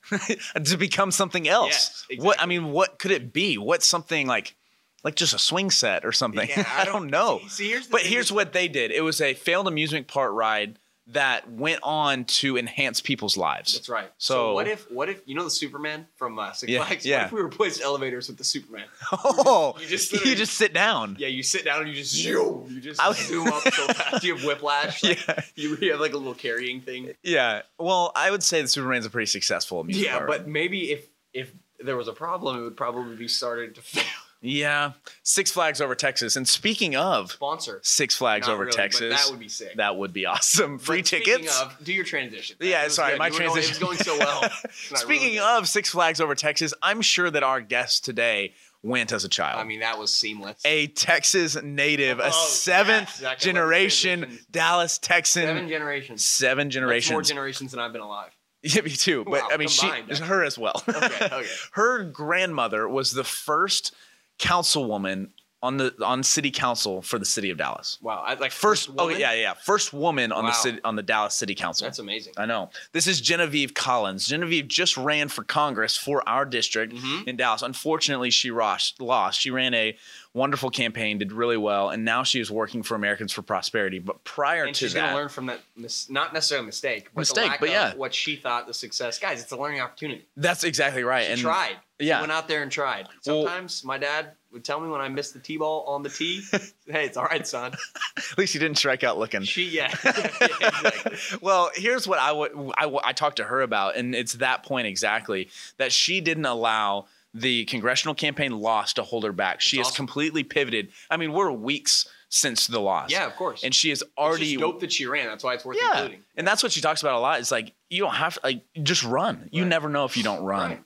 to 0.65 0.77
become 0.77 1.09
something 1.11 1.47
else. 1.47 2.05
Yes, 2.09 2.21
What 2.23 2.39
I 2.41 2.45
mean, 2.45 2.71
what 2.71 2.99
could 2.99 3.11
it 3.11 3.33
be? 3.33 3.57
What's 3.57 3.87
something 3.87 4.27
like 4.27 4.55
like 5.03 5.15
just 5.15 5.33
a 5.33 5.39
swing 5.39 5.71
set 5.71 6.05
or 6.05 6.11
something? 6.11 6.47
Yeah, 6.47 6.63
I, 6.77 6.85
don't, 6.85 7.09
know. 7.09 7.39
See, 7.43 7.49
see, 7.49 7.69
here's 7.69 7.87
the 7.87 7.91
but 7.91 8.01
thing 8.01 8.11
here's 8.11 8.31
what 8.31 8.53
they 8.53 8.67
did. 8.67 8.91
It 8.91 9.01
was 9.01 9.19
a 9.19 9.33
failed 9.33 9.67
amusement 9.67 10.07
park 10.07 10.31
ride 10.33 10.77
that 11.07 11.49
went 11.51 11.81
on 11.83 12.23
to 12.23 12.57
enhance 12.57 13.01
people's 13.01 13.35
lives. 13.35 13.73
That's 13.73 13.89
right. 13.89 14.09
So- 14.17 14.33
So, 14.33 14.53
what 14.53 14.67
if 14.69 14.89
what 14.89 15.09
if 15.09 15.21
you 15.25 15.35
know 15.35 15.43
the 15.43 15.49
Superman 15.49 16.07
from 16.15 16.39
uh, 16.39 16.53
Six 16.53 16.71
Yeah, 16.71 16.85
Flags? 16.85 17.05
yeah. 17.05 17.17
What 17.23 17.25
if 17.25 17.31
we 17.33 17.41
replaced 17.41 17.81
elevators 17.81 18.27
with 18.29 18.37
the 18.37 18.43
Superman? 18.45 18.85
Oh, 19.11 19.75
you 19.81 19.85
just 19.87 20.11
you 20.13 20.17
literally- 20.19 20.35
just 20.37 20.53
sit 20.53 20.73
down. 20.73 21.17
Yeah, 21.19 21.27
you 21.27 21.43
sit 21.43 21.65
down 21.65 21.81
and 21.81 21.89
you 21.89 21.95
just 21.95 22.13
zoom. 22.23 22.67
You 22.71 22.79
just 22.79 23.01
I 23.01 23.11
zoom 23.13 23.47
up 23.47 23.61
so 23.63 23.87
fast. 23.87 24.23
You 24.23 24.35
have 24.35 24.45
whiplash. 24.45 25.03
Like, 25.03 25.27
Yeah. 25.27 25.41
You 25.55 25.77
you 25.81 25.91
have 25.91 25.99
like 25.99 26.13
a 26.13 26.17
little 26.17 26.33
carrying 26.35 26.79
thing. 26.81 27.13
Yeah. 27.21 27.63
Well, 27.77 28.11
I 28.15 28.31
would 28.31 28.41
say 28.43 28.61
the 28.61 28.67
Superman's 28.69 29.05
a 29.05 29.09
pretty 29.09 29.25
successful 29.27 29.85
Yeah, 29.89 30.25
but 30.25 30.47
maybe 30.47 30.91
if 30.91 31.07
if 31.33 31.51
there 31.79 31.97
was 31.97 32.07
a 32.07 32.13
problem, 32.13 32.57
it 32.57 32.61
would 32.61 32.77
probably 32.77 33.15
be 33.17 33.27
started 33.27 33.75
to 33.75 33.81
fail. 33.81 34.03
Yeah, 34.45 34.91
Six 35.23 35.51
Flags 35.51 35.79
over 35.81 35.95
Texas. 35.95 36.35
And 36.35 36.45
speaking 36.47 36.95
of 36.97 37.31
Sponsor. 37.31 37.79
Six 37.81 38.15
Flags 38.17 38.45
Not 38.47 38.53
over 38.53 38.65
really, 38.65 38.75
Texas, 38.75 39.15
that 39.25 39.31
would 39.31 39.39
be 39.39 39.47
sick. 39.47 39.75
that 39.77 39.95
would 39.95 40.11
be 40.13 40.25
awesome. 40.25 40.77
Free 40.79 40.99
But 40.99 41.07
speaking 41.07 41.35
tickets. 41.37 41.61
Of, 41.61 41.77
do 41.83 41.93
your 41.93 42.03
transition. 42.05 42.57
Yeah, 42.59 42.87
sorry, 42.89 43.13
good. 43.13 43.19
my 43.19 43.27
You 43.27 43.31
going- 43.39 43.41
transition. 43.51 43.81
it 43.81 43.87
was 43.89 43.97
going 44.03 44.17
so 44.17 44.17
well. 44.19 44.49
Speaking 44.95 45.39
of 45.39 45.67
Six 45.69 45.89
Flags 45.89 46.19
over 46.21 46.35
Texas, 46.35 46.73
I'm 46.81 47.01
sure 47.01 47.31
that 47.31 47.41
our 47.43 47.61
guest 47.61 48.03
today 48.05 48.53
went 48.81 49.13
as 49.13 49.23
a 49.23 49.29
child. 49.29 49.61
I 49.61 49.63
mean, 49.63 49.79
that 49.79 49.97
was 49.97 50.13
seamless. 50.13 50.59
a 50.65 50.87
Texas 50.87 51.55
native, 51.63 52.19
a 52.19 52.25
Oh, 52.27 52.29
seventh 52.49 53.07
yes, 53.07 53.15
exactly. 53.19 53.45
generation 53.45 54.39
Dallas 54.51 54.97
Texan, 54.97 55.43
Seven 55.43 55.69
generations. 55.69 56.25
seven, 56.25 56.69
generations. 56.69 57.07
That's 57.07 57.13
more 57.13 57.21
generations. 57.21 57.71
than 57.71 57.79
I've 57.79 57.93
been 57.93 58.01
alive. 58.01 58.31
yeah, 58.61 58.81
me 58.81 58.89
too. 58.89 59.23
But 59.23 59.31
Wow, 59.43 59.47
I 59.53 59.57
mean, 59.57 59.69
she, 59.69 59.87
actually. 59.87 60.27
her 60.27 60.43
as 60.43 60.57
well. 60.57 60.83
Okay, 60.89 60.99
okay. 61.25 61.45
her 61.71 62.03
grandmother 62.03 62.87
was 62.89 63.13
the 63.13 63.23
first 63.23 63.93
councilwoman 64.39 65.29
on 65.61 65.77
the 65.77 65.93
on 66.05 66.21
city 66.23 66.51
council 66.51 67.01
for 67.01 67.17
the 67.17 67.23
city 67.25 67.49
of 67.49 67.57
Dallas. 67.57 67.97
Wow. 68.01 68.21
I, 68.27 68.33
like 68.33 68.51
First, 68.51 68.89
oh 68.97 69.05
woman? 69.05 69.17
yeah, 69.21 69.31
yeah, 69.31 69.53
first 69.53 69.93
woman 69.93 70.33
on 70.33 70.43
the 70.45 70.51
city 70.51 70.79
on 70.83 70.97
the 70.97 71.03
Dallas 71.03 71.35
City 71.35 71.55
Council. 71.55 71.85
That's 71.85 71.99
amazing. 71.99 72.33
I 72.35 72.45
know. 72.45 72.69
This 72.91 73.07
is 73.07 73.21
Genevieve 73.21 73.73
Collins. 73.73 74.27
Genevieve 74.27 74.67
just 74.67 74.97
ran 74.97 75.29
for 75.29 75.45
Congress 75.45 75.95
for 75.95 76.27
our 76.27 76.43
district 76.43 76.93
Mhm. 76.93 77.27
in 77.29 77.37
Dallas. 77.37 77.61
Unfortunately, 77.61 78.29
she 78.29 78.51
lost. 78.51 79.01
lost. 79.01 79.39
She 79.39 79.51
ran 79.51 79.73
a 79.73 79.97
wonderful 80.33 80.69
campaign, 80.69 81.19
did 81.19 81.31
really 81.31 81.57
well, 81.57 81.89
and 81.89 82.03
now 82.03 82.23
she 82.23 82.39
is 82.39 82.49
working 82.49 82.83
for 82.83 82.95
Americans 82.95 83.31
for 83.31 83.41
Prosperity. 83.41 83.99
But 83.99 84.23
prior 84.23 84.65
and 84.65 84.75
to 84.75 84.85
she's 84.85 84.93
going 84.93 85.09
to 85.09 85.15
learn 85.15 85.29
from 85.29 85.45
that, 85.47 85.59
mis- 85.75 86.09
not 86.09 86.33
necessarily 86.33 86.65
a 86.65 86.67
mistake, 86.67 87.09
but 87.13 87.21
Mistake, 87.21 87.51
but 87.59 87.69
of 87.69 87.73
yeah. 87.73 87.95
what 87.95 88.13
she 88.13 88.35
thought 88.35 88.67
the 88.67 88.73
success. 88.73 89.19
Guys, 89.19 89.41
it's 89.41 89.51
a 89.51 89.57
learning 89.57 89.81
opportunity. 89.81 90.25
that's 90.35 90.63
exactly 90.63 91.03
right. 91.03 91.25
She 91.25 91.31
and 91.33 91.41
tried. 91.41 91.75
yeah. 91.99 92.17
She 92.17 92.21
went 92.21 92.31
out 92.31 92.47
there 92.47 92.63
and 92.63 92.71
tried. 92.71 93.07
Well- 93.25 93.45
Sometimes 93.45 93.83
my 93.83 93.97
dad 93.97 94.31
would 94.51 94.63
tell 94.63 94.79
me 94.79 94.87
when 94.87 95.01
I 95.01 95.09
missed 95.09 95.33
the 95.33 95.39
T-ball 95.39 95.83
on 95.87 96.03
the 96.03 96.09
tee, 96.09 96.43
hey, 96.85 97.05
it's 97.05 97.17
all 97.17 97.25
right, 97.25 97.45
son. 97.45 97.73
at 98.17 98.37
least 98.37 98.53
she 98.53 98.59
didn't 98.59 98.77
strike 98.77 99.03
out 99.03 99.17
looking. 99.17 99.41
She, 99.43 99.69
yeah, 99.69 99.91
yeah 100.05 100.11
exactly. 100.41 101.17
well, 101.41 101.71
here's 101.73 102.07
what 102.07 102.19
I 102.19 102.31
would 102.31 102.51
I, 102.77 102.99
I 103.03 103.13
talked 103.13 103.37
to 103.37 103.43
her 103.43 103.61
about, 103.61 103.95
and 103.95 104.13
it's 104.13 104.33
that 104.33 104.63
point 104.63 104.85
exactly 104.85 105.49
that 105.77 105.91
she 105.91 106.21
didn't 106.21 106.45
allow 106.45 107.07
the 107.33 107.65
congressional 107.65 108.13
campaign 108.15 108.51
lost 108.59 108.97
to 108.97 109.03
hold 109.03 109.23
her 109.23 109.31
back. 109.31 109.59
She 109.61 109.77
That's 109.77 109.89
has 109.89 109.93
awesome. 109.93 110.05
completely 110.05 110.43
pivoted. 110.43 110.89
I 111.09 111.17
mean, 111.17 111.33
we're 111.33 111.51
weeks 111.51 112.07
since 112.29 112.67
the 112.67 112.79
loss. 112.79 113.11
Yeah, 113.11 113.25
of 113.27 113.35
course. 113.35 113.63
and 113.63 113.73
she 113.75 113.91
is 113.91 114.03
already 114.17 114.55
dope 114.57 114.79
that 114.81 114.91
she 114.91 115.05
ran. 115.05 115.27
That's 115.27 115.43
why 115.43 115.53
it's 115.53 115.63
worth 115.65 115.77
yeah, 115.79 115.91
including. 116.01 116.23
and 116.35 116.47
that's 116.47 116.63
what 116.63 116.71
she 116.71 116.81
talks 116.81 117.01
about 117.01 117.15
a 117.15 117.19
lot. 117.19 117.39
It's 117.39 117.51
like 117.51 117.73
you 117.89 118.01
don't 118.01 118.15
have 118.15 118.35
to 118.35 118.39
like 118.43 118.63
just 118.81 119.03
run. 119.03 119.49
You 119.51 119.63
Right. 119.63 119.69
never 119.69 119.89
know 119.89 120.05
if 120.05 120.17
you 120.17 120.23
don't 120.23 120.43
run. 120.43 120.69
Right. 120.71 120.83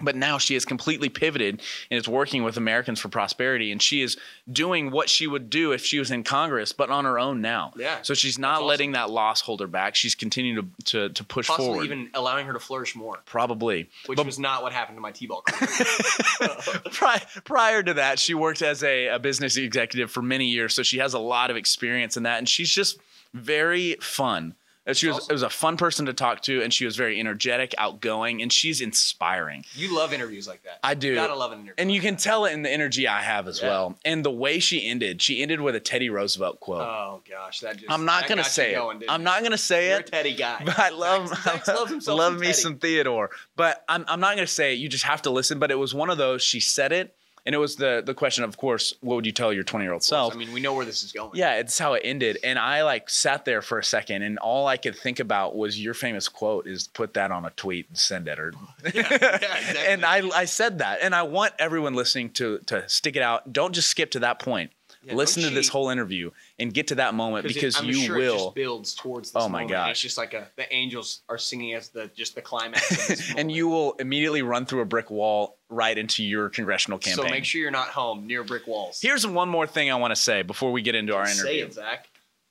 But 0.00 0.16
now 0.16 0.38
she 0.38 0.54
has 0.54 0.64
completely 0.64 1.10
pivoted 1.10 1.60
and 1.90 1.98
is 2.00 2.08
working 2.08 2.44
with 2.44 2.56
Americans 2.56 2.98
for 2.98 3.08
Prosperity, 3.08 3.70
and 3.70 3.80
she 3.80 4.00
is 4.00 4.16
doing 4.50 4.90
what 4.90 5.10
she 5.10 5.26
would 5.26 5.50
do 5.50 5.72
if 5.72 5.84
she 5.84 5.98
was 5.98 6.10
in 6.10 6.24
Congress, 6.24 6.72
but 6.72 6.88
on 6.88 7.04
her 7.04 7.18
own 7.18 7.42
now. 7.42 7.74
Yeah, 7.76 8.00
So 8.00 8.14
she's 8.14 8.38
not 8.38 8.54
awesome. 8.56 8.66
letting 8.68 8.92
that 8.92 9.10
loss 9.10 9.42
hold 9.42 9.60
her 9.60 9.66
back. 9.66 9.94
She's 9.94 10.14
continuing 10.14 10.72
to 10.84 10.84
to, 10.84 11.08
to 11.10 11.24
push 11.24 11.46
Possibly 11.46 11.66
forward. 11.66 11.84
even 11.84 12.10
allowing 12.14 12.46
her 12.46 12.54
to 12.54 12.58
flourish 12.58 12.96
more, 12.96 13.18
Probably. 13.26 13.90
which 14.06 14.16
But 14.16 14.24
was 14.24 14.38
not 14.38 14.62
what 14.62 14.72
happened 14.72 14.96
to 14.96 15.02
my 15.02 15.12
T-ball 15.12 15.42
career. 15.46 16.48
pri- 16.90 17.22
prior 17.44 17.82
to 17.82 17.94
that, 17.94 18.18
she 18.18 18.32
worked 18.34 18.62
as 18.62 18.82
a, 18.82 19.08
a 19.08 19.18
business 19.18 19.56
executive 19.58 20.10
for 20.10 20.22
many 20.22 20.46
years, 20.46 20.74
so 20.74 20.82
she 20.82 20.98
has 20.98 21.12
a 21.12 21.18
lot 21.18 21.50
of 21.50 21.56
experience 21.56 22.16
in 22.16 22.22
that, 22.22 22.38
and 22.38 22.48
she's 22.48 22.70
just 22.70 22.98
very 23.34 23.96
fun, 24.00 24.54
Uh, 24.86 24.92
She 24.94 25.06
was 25.06 25.16
Awesome. 25.18 25.30
it 25.30 25.32
was 25.34 25.42
a 25.42 25.50
fun 25.50 25.76
person 25.76 26.06
to 26.06 26.12
talk 26.12 26.42
to, 26.42 26.60
and 26.62 26.74
she 26.74 26.84
was 26.84 26.96
very 26.96 27.20
energetic, 27.20 27.72
outgoing, 27.78 28.42
and 28.42 28.52
she's 28.52 28.80
inspiring. 28.80 29.64
You 29.74 29.94
love 29.94 30.12
interviews 30.12 30.48
like 30.48 30.62
that. 30.64 30.80
I 30.82 30.94
do. 30.94 31.08
You 31.08 31.14
gotta 31.14 31.34
love 31.36 31.52
an 31.52 31.58
interview. 31.60 31.74
And 31.78 31.92
you 31.92 32.00
can 32.00 32.16
tell 32.16 32.46
it 32.46 32.52
in 32.52 32.62
the 32.62 32.70
energy 32.70 33.06
I 33.06 33.22
have 33.22 33.46
as 33.46 33.60
Yeah. 33.60 33.68
well. 33.68 33.98
And 34.04 34.24
the 34.24 34.30
way 34.30 34.58
she 34.58 34.86
ended, 34.88 35.22
she 35.22 35.40
ended 35.42 35.60
with 35.60 35.74
a 35.76 35.80
Teddy 35.80 36.10
Roosevelt 36.10 36.58
quote. 36.60 36.80
Oh 36.82 37.22
gosh, 37.28 37.60
that 37.60 37.76
just. 37.76 37.90
I'm 37.92 38.04
not 38.04 38.22
that 38.22 38.28
gonna 38.28 38.44
say 38.44 38.72
it. 38.72 38.74
going, 38.76 39.02
I'm 39.08 39.22
not 39.22 39.42
gonna 39.42 39.56
say 39.58 39.88
You're 39.88 39.98
a 39.98 40.00
it. 40.00 40.06
Teddy 40.06 40.34
guy. 40.34 40.62
But 40.64 40.78
I 40.78 40.88
love, 40.90 41.30
loves 41.68 41.90
himself 41.90 42.18
love 42.18 42.34
me 42.40 42.46
Teddy. 42.48 42.52
some 42.58 42.78
Theodore. 42.78 43.30
But 43.56 43.84
I'm, 43.88 44.04
I'm 44.08 44.20
not 44.20 44.34
gonna 44.34 44.46
say 44.46 44.72
it. 44.72 44.76
You 44.78 44.88
just 44.88 45.04
have 45.04 45.22
to 45.22 45.30
listen. 45.30 45.58
But 45.58 45.70
it 45.70 45.78
was 45.78 45.94
one 45.94 46.10
of 46.10 46.18
those. 46.18 46.42
She 46.42 46.58
said 46.60 46.92
it, 46.92 47.14
and 47.44 47.54
it 47.54 47.58
was 47.58 47.76
the 47.76 48.02
the 48.04 48.14
question. 48.14 48.44
Of 48.44 48.56
course, 48.56 48.94
what 49.00 49.16
would 49.16 49.26
you 49.26 49.32
tell 49.32 49.52
your 49.52 49.64
20 49.64 49.84
year 49.84 49.92
old 49.92 50.02
self? 50.02 50.34
I 50.34 50.36
mean, 50.36 50.52
we 50.52 50.60
know 50.60 50.74
where 50.74 50.84
this 50.84 51.02
is 51.02 51.12
going. 51.12 51.32
Yeah, 51.34 51.54
it's 51.54 51.78
how 51.78 51.94
it 51.94 52.02
ended. 52.04 52.38
And 52.44 52.58
I 52.58 52.82
like 52.82 53.10
sat 53.10 53.44
there 53.44 53.62
for 53.62 53.78
a 53.78 53.84
second 53.84 54.22
and 54.22 54.38
all 54.38 54.66
I 54.66 54.76
could 54.76 54.96
think 54.96 55.20
about 55.20 55.56
was 55.56 55.80
your 55.82 55.94
famous 55.94 56.28
quote 56.28 56.66
is 56.66 56.86
put 56.88 57.14
that 57.14 57.30
on 57.30 57.44
a 57.44 57.50
tweet 57.50 57.88
and 57.88 57.98
send 57.98 58.28
it 58.28 58.38
or 58.38 58.52
yeah, 58.94 59.00
exactly. 59.14 59.80
And 59.88 60.04
I 60.04 60.28
I 60.34 60.44
said 60.44 60.78
that. 60.78 60.98
And 61.02 61.14
I 61.14 61.22
want 61.22 61.52
everyone 61.58 61.94
listening 61.94 62.30
to 62.30 62.58
to 62.66 62.88
stick 62.88 63.16
it 63.16 63.22
out. 63.22 63.52
Don't 63.52 63.74
just 63.74 63.88
skip 63.88 64.10
to 64.12 64.20
that 64.20 64.38
point. 64.38 64.70
Yeah, 65.04 65.14
Listen 65.14 65.42
to 65.42 65.50
this 65.50 65.68
whole 65.68 65.88
interview 65.88 66.30
and 66.60 66.72
get 66.72 66.86
to 66.88 66.94
that 66.96 67.12
moment 67.14 67.44
it- 67.44 67.54
because 67.54 67.76
I'm 67.76 67.86
you 67.86 67.94
sure 67.94 68.18
It 68.18 68.28
will 68.30 68.38
just 68.38 68.54
builds 68.54 68.94
towards. 68.94 69.32
This 69.32 69.42
Oh 69.42 69.48
my 69.48 69.62
moment, 69.62 69.70
gosh. 69.70 69.90
It's 69.90 70.00
just 70.00 70.16
like 70.16 70.32
a 70.32 70.48
the 70.54 70.72
angels 70.72 71.22
are 71.28 71.38
singing 71.38 71.74
as 71.74 71.88
the 71.88 72.08
just 72.14 72.36
the 72.36 72.40
climax. 72.42 72.88
Of 72.92 73.08
this 73.08 73.34
and 73.36 73.50
you 73.50 73.66
will 73.66 73.94
immediately 73.94 74.42
run 74.42 74.64
through 74.64 74.82
a 74.82 74.84
brick 74.84 75.10
wall 75.10 75.56
right 75.72 75.96
into 75.96 76.22
your 76.22 76.48
congressional 76.48 76.98
campaign. 76.98 77.24
So 77.26 77.30
make 77.30 77.44
sure 77.44 77.60
you're 77.60 77.70
not 77.70 77.88
home 77.88 78.26
near 78.26 78.44
brick 78.44 78.66
walls. 78.66 79.00
Here's 79.00 79.26
one 79.26 79.48
more 79.48 79.66
thing 79.66 79.90
I 79.90 79.96
want 79.96 80.12
to 80.14 80.20
say 80.20 80.42
before 80.42 80.70
we 80.72 80.82
get 80.82 80.94
into 80.94 81.14
our 81.14 81.24
interview. 81.24 81.42
Say 81.42 81.58
it, 81.60 81.74
Zach. 81.74 82.08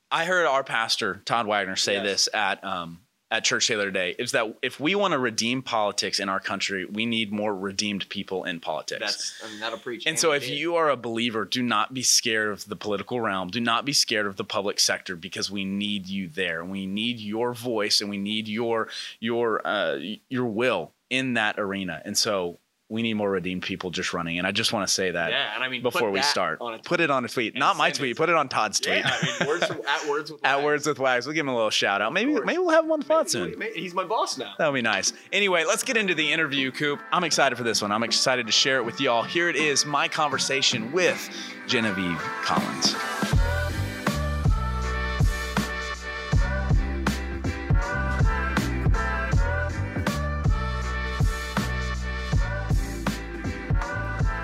I 0.09 0.25
heard 0.25 0.45
our 0.45 0.63
pastor 0.63 1.21
Todd 1.25 1.47
Wagner 1.47 1.75
say 1.77 1.93
Yes. 1.93 2.03
this 2.03 2.29
at 2.33 2.63
um, 2.65 2.99
at 3.29 3.45
church 3.45 3.69
the 3.69 3.75
other 3.75 3.91
day. 3.91 4.13
Is 4.19 4.33
that 4.33 4.57
if 4.61 4.77
we 4.77 4.93
want 4.93 5.13
to 5.13 5.19
redeem 5.19 5.61
politics 5.61 6.19
in 6.19 6.27
our 6.27 6.41
country, 6.41 6.83
we 6.83 7.05
need 7.05 7.31
more 7.31 7.55
redeemed 7.55 8.09
people 8.09 8.43
in 8.43 8.59
politics. 8.59 8.99
That's 8.99 9.41
I 9.41 9.49
mean, 9.49 9.59
that'll 9.61 9.79
preach. 9.79 10.05
and 10.05 10.19
so, 10.19 10.33
if 10.33 10.43
did. 10.45 10.57
you 10.57 10.75
are 10.75 10.89
a 10.89 10.97
believer, 10.97 11.45
do 11.45 11.63
not 11.63 11.93
be 11.93 12.03
scared 12.03 12.49
of 12.51 12.65
the 12.67 12.75
political 12.75 13.21
realm. 13.21 13.47
Do 13.47 13.61
not 13.61 13.85
be 13.85 13.93
scared 13.93 14.25
of 14.25 14.35
the 14.35 14.43
public 14.43 14.81
sector 14.81 15.15
because 15.15 15.49
we 15.49 15.63
need 15.63 16.07
you 16.07 16.27
there. 16.27 16.65
We 16.65 16.85
need 16.85 17.21
your 17.21 17.53
voice 17.53 18.01
and 18.01 18.09
we 18.09 18.17
need 18.17 18.49
your 18.49 18.89
your 19.21 19.65
uh, 19.65 19.97
your 20.27 20.45
will 20.47 20.91
in 21.09 21.35
that 21.35 21.57
arena. 21.57 22.01
And 22.03 22.17
so, 22.17 22.59
we 22.91 23.01
need 23.01 23.13
more 23.13 23.31
redeemed 23.31 23.63
people 23.63 23.89
just 23.89 24.13
running. 24.13 24.37
And 24.37 24.45
I 24.45 24.51
just 24.51 24.73
want 24.73 24.85
to 24.85 24.93
say 24.93 25.11
that 25.11 25.31
yeah, 25.31 25.55
and 25.55 25.63
I 25.63 25.69
mean 25.69 25.81
before 25.81 26.11
we 26.11 26.19
that 26.19 26.25
start. 26.25 26.59
Put 26.83 26.99
it 26.99 27.09
on 27.09 27.23
a 27.23 27.29
tweet, 27.29 27.55
not 27.55 27.77
my 27.77 27.89
tweet. 27.89 28.17
Put 28.17 28.27
it 28.29 28.35
on 28.35 28.49
Todd's 28.49 28.79
tweet. 28.81 28.97
Yeah, 28.97 29.09
I 29.21 29.25
mean, 29.39 29.47
words 29.47 29.65
from, 29.65 29.81
at 29.87 30.09
words 30.09 30.31
with 30.31 30.41
At 30.45 30.57
Wags. 30.57 30.65
Words 30.65 30.87
with 30.87 30.99
Wags. 30.99 31.25
We'll 31.25 31.33
give 31.33 31.45
him 31.45 31.49
a 31.53 31.55
little 31.55 31.69
shout 31.69 32.01
out. 32.01 32.11
Maybe 32.11 32.33
maybe 32.33 32.57
we'll 32.57 32.69
have 32.71 32.83
him 32.83 32.91
on 32.91 32.99
the 32.99 33.05
pod 33.05 33.29
soon. 33.29 33.57
Maybe- 33.57 33.79
He's 33.79 33.93
my 33.93 34.03
boss 34.03 34.37
now. 34.37 34.53
That 34.57 34.67
would 34.67 34.75
be 34.75 34.81
nice. 34.81 35.13
Anyway, 35.31 35.63
let's 35.63 35.83
get 35.83 35.95
into 35.95 36.13
the 36.13 36.31
interview, 36.31 36.69
Coop. 36.71 36.99
I'm 37.13 37.23
excited 37.23 37.57
for 37.57 37.63
this 37.63 37.81
one. 37.81 37.91
I'm 37.91 38.03
excited 38.03 38.45
to 38.45 38.51
share 38.51 38.77
it 38.77 38.83
with 38.85 38.99
y'all. 38.99 39.23
Here 39.23 39.47
it 39.49 39.55
is 39.55 39.85
my 39.85 40.07
conversation 40.09 40.91
with 40.91 41.29
Genevieve 41.67 42.19
Collins. 42.43 42.95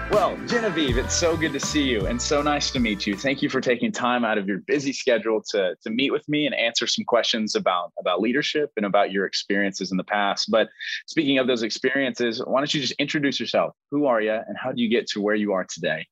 Well, 0.10 0.38
Genevieve, 0.48 0.98
it's 0.98 1.14
so 1.14 1.36
good 1.36 1.52
to 1.52 1.60
see 1.60 1.84
you 1.84 2.08
and 2.08 2.22
so 2.22 2.42
nice 2.42 2.72
to 2.72 2.80
meet 2.80 3.06
you. 3.06 3.14
Thank 3.14 3.42
you 3.42 3.50
for 3.50 3.60
taking 3.60 3.92
time 3.92 4.24
out 4.24 4.38
of 4.38 4.48
your 4.48 4.60
busy 4.60 4.94
schedule 4.94 5.44
to, 5.50 5.76
to 5.84 5.90
meet 5.90 6.12
with 6.12 6.28
me 6.30 6.46
and 6.46 6.56
answer 6.56 6.88
some 6.88 7.04
questions 7.04 7.56
about, 7.56 7.92
about 8.00 8.22
leadership 8.22 8.72
and 8.78 8.86
about 8.86 9.12
your 9.12 9.26
experiences 9.26 9.92
in 9.92 9.98
the 9.98 10.06
past. 10.06 10.50
But 10.50 10.70
speaking 11.08 11.40
of 11.40 11.48
those 11.48 11.62
experiences, 11.62 12.42
why 12.46 12.62
don't 12.62 12.74
you 12.74 12.80
just 12.80 12.94
introduce 12.94 13.38
yourself? 13.38 13.76
Who 13.92 14.06
are 14.06 14.22
you 14.22 14.32
and 14.32 14.56
how 14.58 14.72
do 14.72 14.82
you 14.82 14.90
get 14.90 15.08
to 15.08 15.22
where 15.22 15.36
you 15.36 15.52
are 15.52 15.66
today? 15.66 16.08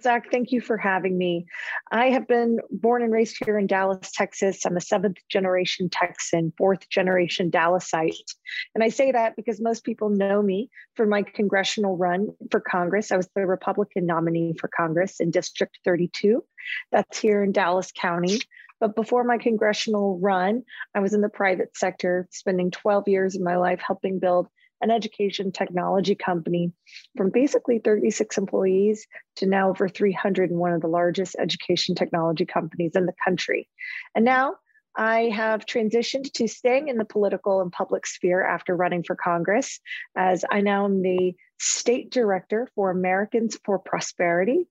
Zach, 0.00 0.30
thank 0.30 0.52
you 0.52 0.60
for 0.60 0.76
having 0.76 1.18
me. 1.18 1.46
I 1.90 2.10
have 2.10 2.28
been 2.28 2.60
born 2.70 3.02
and 3.02 3.12
raised 3.12 3.36
here 3.44 3.58
in 3.58 3.66
Dallas, 3.66 4.12
Texas. 4.12 4.64
I'm 4.64 4.76
a 4.76 4.80
seventh 4.80 5.18
generation 5.28 5.88
Texan, 5.90 6.52
fourth 6.56 6.88
generation 6.88 7.50
Dallasite. 7.50 8.34
And 8.74 8.84
I 8.84 8.90
say 8.90 9.10
that 9.10 9.34
because 9.34 9.60
most 9.60 9.84
people 9.84 10.08
know 10.08 10.40
me 10.40 10.70
for 10.94 11.04
my 11.04 11.22
congressional 11.22 11.96
run 11.96 12.28
for 12.50 12.60
Congress. 12.60 13.10
I 13.10 13.16
was 13.16 13.28
the 13.34 13.44
Republican 13.44 14.06
nominee 14.06 14.54
for 14.58 14.68
Congress 14.68 15.18
in 15.18 15.32
District 15.32 15.76
32. 15.84 16.44
That's 16.92 17.18
here 17.18 17.42
in 17.42 17.50
Dallas 17.50 17.90
County. 17.92 18.38
But 18.78 18.94
before 18.94 19.24
my 19.24 19.38
congressional 19.38 20.18
run, 20.20 20.62
I 20.94 21.00
was 21.00 21.12
in 21.12 21.20
the 21.22 21.28
private 21.28 21.76
sector, 21.76 22.28
spending 22.30 22.70
12 22.70 23.08
years 23.08 23.34
of 23.34 23.42
my 23.42 23.56
life 23.56 23.80
helping 23.84 24.20
build 24.20 24.48
an 24.82 24.90
education 24.90 25.52
technology 25.52 26.14
company 26.14 26.72
from 27.16 27.30
basically 27.30 27.78
36 27.78 28.36
employees 28.36 29.06
to 29.36 29.46
now 29.46 29.70
over 29.70 29.88
300 29.88 30.50
and 30.50 30.58
one 30.58 30.72
of 30.72 30.82
the 30.82 30.88
largest 30.88 31.36
education 31.38 31.94
technology 31.94 32.44
companies 32.44 32.92
in 32.94 33.06
the 33.06 33.14
country. 33.24 33.68
And 34.14 34.24
now 34.24 34.56
I 34.94 35.30
have 35.30 35.64
transitioned 35.64 36.32
to 36.34 36.48
staying 36.48 36.88
in 36.88 36.98
the 36.98 37.04
political 37.04 37.62
and 37.62 37.72
public 37.72 38.06
sphere 38.06 38.42
after 38.42 38.76
running 38.76 39.04
for 39.04 39.16
Congress, 39.16 39.80
as 40.16 40.44
I 40.50 40.60
now 40.60 40.84
am 40.84 41.00
the 41.00 41.34
state 41.58 42.10
director 42.10 42.68
for 42.74 42.90
Americans 42.90 43.58
for 43.64 43.78
Prosperity, 43.78 44.66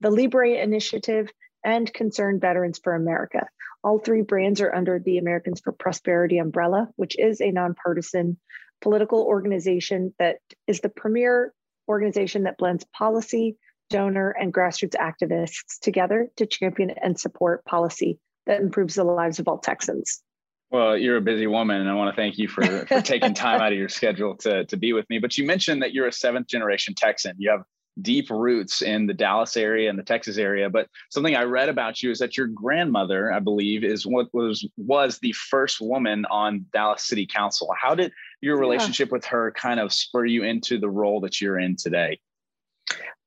the 0.00 0.10
Libre 0.10 0.50
Initiative, 0.50 1.30
and 1.64 1.92
Concerned 1.92 2.40
Veterans 2.40 2.78
for 2.82 2.94
America. 2.94 3.46
All 3.82 3.98
three 3.98 4.22
brands 4.22 4.60
are 4.60 4.74
under 4.74 4.98
the 4.98 5.18
Americans 5.18 5.60
for 5.60 5.72
Prosperity 5.72 6.38
umbrella, 6.38 6.88
which 6.96 7.18
is 7.18 7.40
a 7.40 7.50
nonpartisan 7.50 8.38
political 8.80 9.22
organization 9.22 10.14
that 10.18 10.36
is 10.66 10.80
the 10.80 10.88
premier 10.88 11.52
organization 11.88 12.44
that 12.44 12.58
blends 12.58 12.84
policy, 12.96 13.56
donor, 13.90 14.30
and 14.30 14.52
grassroots 14.52 14.94
activists 14.96 15.78
together 15.80 16.28
to 16.36 16.46
champion 16.46 16.90
and 17.02 17.18
support 17.18 17.64
policy 17.64 18.18
that 18.46 18.60
improves 18.60 18.94
the 18.94 19.04
lives 19.04 19.38
of 19.38 19.48
all 19.48 19.58
Texans. 19.58 20.22
Well, 20.70 20.96
you're 20.96 21.16
a 21.16 21.20
busy 21.20 21.46
woman, 21.46 21.80
and 21.80 21.88
I 21.88 21.94
want 21.94 22.14
to 22.14 22.20
thank 22.20 22.38
you 22.38 22.48
for, 22.48 22.64
for 22.86 23.00
taking 23.00 23.34
time 23.34 23.60
out 23.60 23.72
of 23.72 23.78
your 23.78 23.88
schedule 23.88 24.36
to, 24.38 24.64
to 24.64 24.76
be 24.76 24.92
with 24.92 25.08
me. 25.08 25.18
But 25.20 25.38
you 25.38 25.46
mentioned 25.46 25.82
that 25.82 25.94
you're 25.94 26.08
a 26.08 26.12
seventh 26.12 26.48
generation 26.48 26.94
Texan. 26.96 27.36
You 27.38 27.50
have 27.50 27.62
deep 28.02 28.28
roots 28.30 28.82
in 28.82 29.06
the 29.06 29.14
Dallas 29.14 29.56
area 29.56 29.88
and 29.88 29.98
the 29.98 30.02
Texas 30.02 30.36
area. 30.36 30.68
But 30.68 30.88
something 31.10 31.34
I 31.34 31.44
read 31.44 31.68
about 31.68 32.02
you 32.02 32.10
is 32.10 32.18
that 32.18 32.36
your 32.36 32.48
grandmother, 32.48 33.32
I 33.32 33.38
believe, 33.38 33.84
is 33.84 34.06
what 34.06 34.26
was 34.32 34.68
was 34.76 35.18
the 35.20 35.32
first 35.32 35.80
woman 35.80 36.26
on 36.26 36.66
Dallas 36.72 37.06
City 37.06 37.26
Council. 37.26 37.68
How 37.80 37.94
did 37.94 38.12
your 38.40 38.56
Yeah. 38.56 38.60
relationship 38.60 39.10
with 39.10 39.24
her 39.26 39.52
kind 39.52 39.80
of 39.80 39.92
spur 39.92 40.24
you 40.24 40.42
into 40.44 40.78
the 40.78 40.90
role 40.90 41.20
that 41.20 41.40
you're 41.40 41.58
in 41.58 41.76
today? 41.76 42.20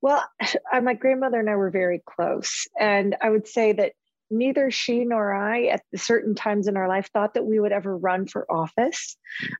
Well, 0.00 0.24
uh, 0.72 0.80
my 0.80 0.94
grandmother 0.94 1.40
and 1.40 1.50
I 1.50 1.56
were 1.56 1.70
very 1.70 2.02
close. 2.04 2.66
And 2.78 3.16
I 3.20 3.30
would 3.30 3.46
say 3.46 3.72
that 3.72 3.92
neither 4.30 4.70
she 4.70 5.04
nor 5.04 5.32
I, 5.32 5.64
at 5.64 5.82
certain 5.96 6.36
times 6.36 6.68
in 6.68 6.76
our 6.76 6.88
life, 6.88 7.10
thought 7.12 7.34
that 7.34 7.44
we 7.44 7.58
would 7.58 7.72
ever 7.72 7.96
run 7.96 8.26
for 8.26 8.50
office. 8.50 9.16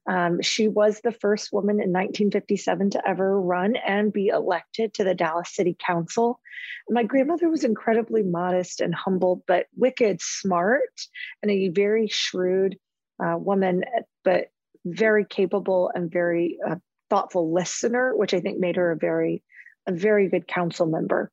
Um, 0.07 0.41
she 0.43 0.69
was 0.69 1.01
the 1.01 1.11
first 1.11 1.53
woman 1.53 1.77
in 1.77 1.91
1957 1.91 2.91
to 2.91 3.09
ever 3.09 3.41
run 3.41 3.75
and 3.77 4.13
be 4.13 4.29
elected 4.29 4.95
to 4.95 5.05
the 5.05 5.15
Dallas 5.15 5.53
City 5.55 5.77
Council. 5.85 6.41
My 6.89 7.03
grandmother 7.03 7.51
was 7.51 7.65
incredibly 7.65 8.23
modest 8.23 8.81
and 8.81 8.95
humble, 8.95 9.43
but 9.49 9.67
wicked 9.77 10.21
smart 10.23 11.01
and 11.43 11.51
a 11.51 11.69
very 11.69 12.07
shrewd 12.07 12.79
uh, 13.23 13.37
woman, 13.37 13.85
but 14.25 14.51
very 14.85 15.25
capable 15.25 15.91
and 15.95 16.11
very 16.11 16.59
uh, 16.67 16.77
thoughtful 17.09 17.53
listener, 17.53 18.13
which 18.17 18.35
I 18.35 18.41
think 18.41 18.59
made 18.59 18.77
her 18.77 18.93
a 18.93 18.97
very 18.97 19.43
a 19.87 19.93
very 19.93 20.29
good 20.29 20.47
council 20.47 20.87
member. 20.87 21.31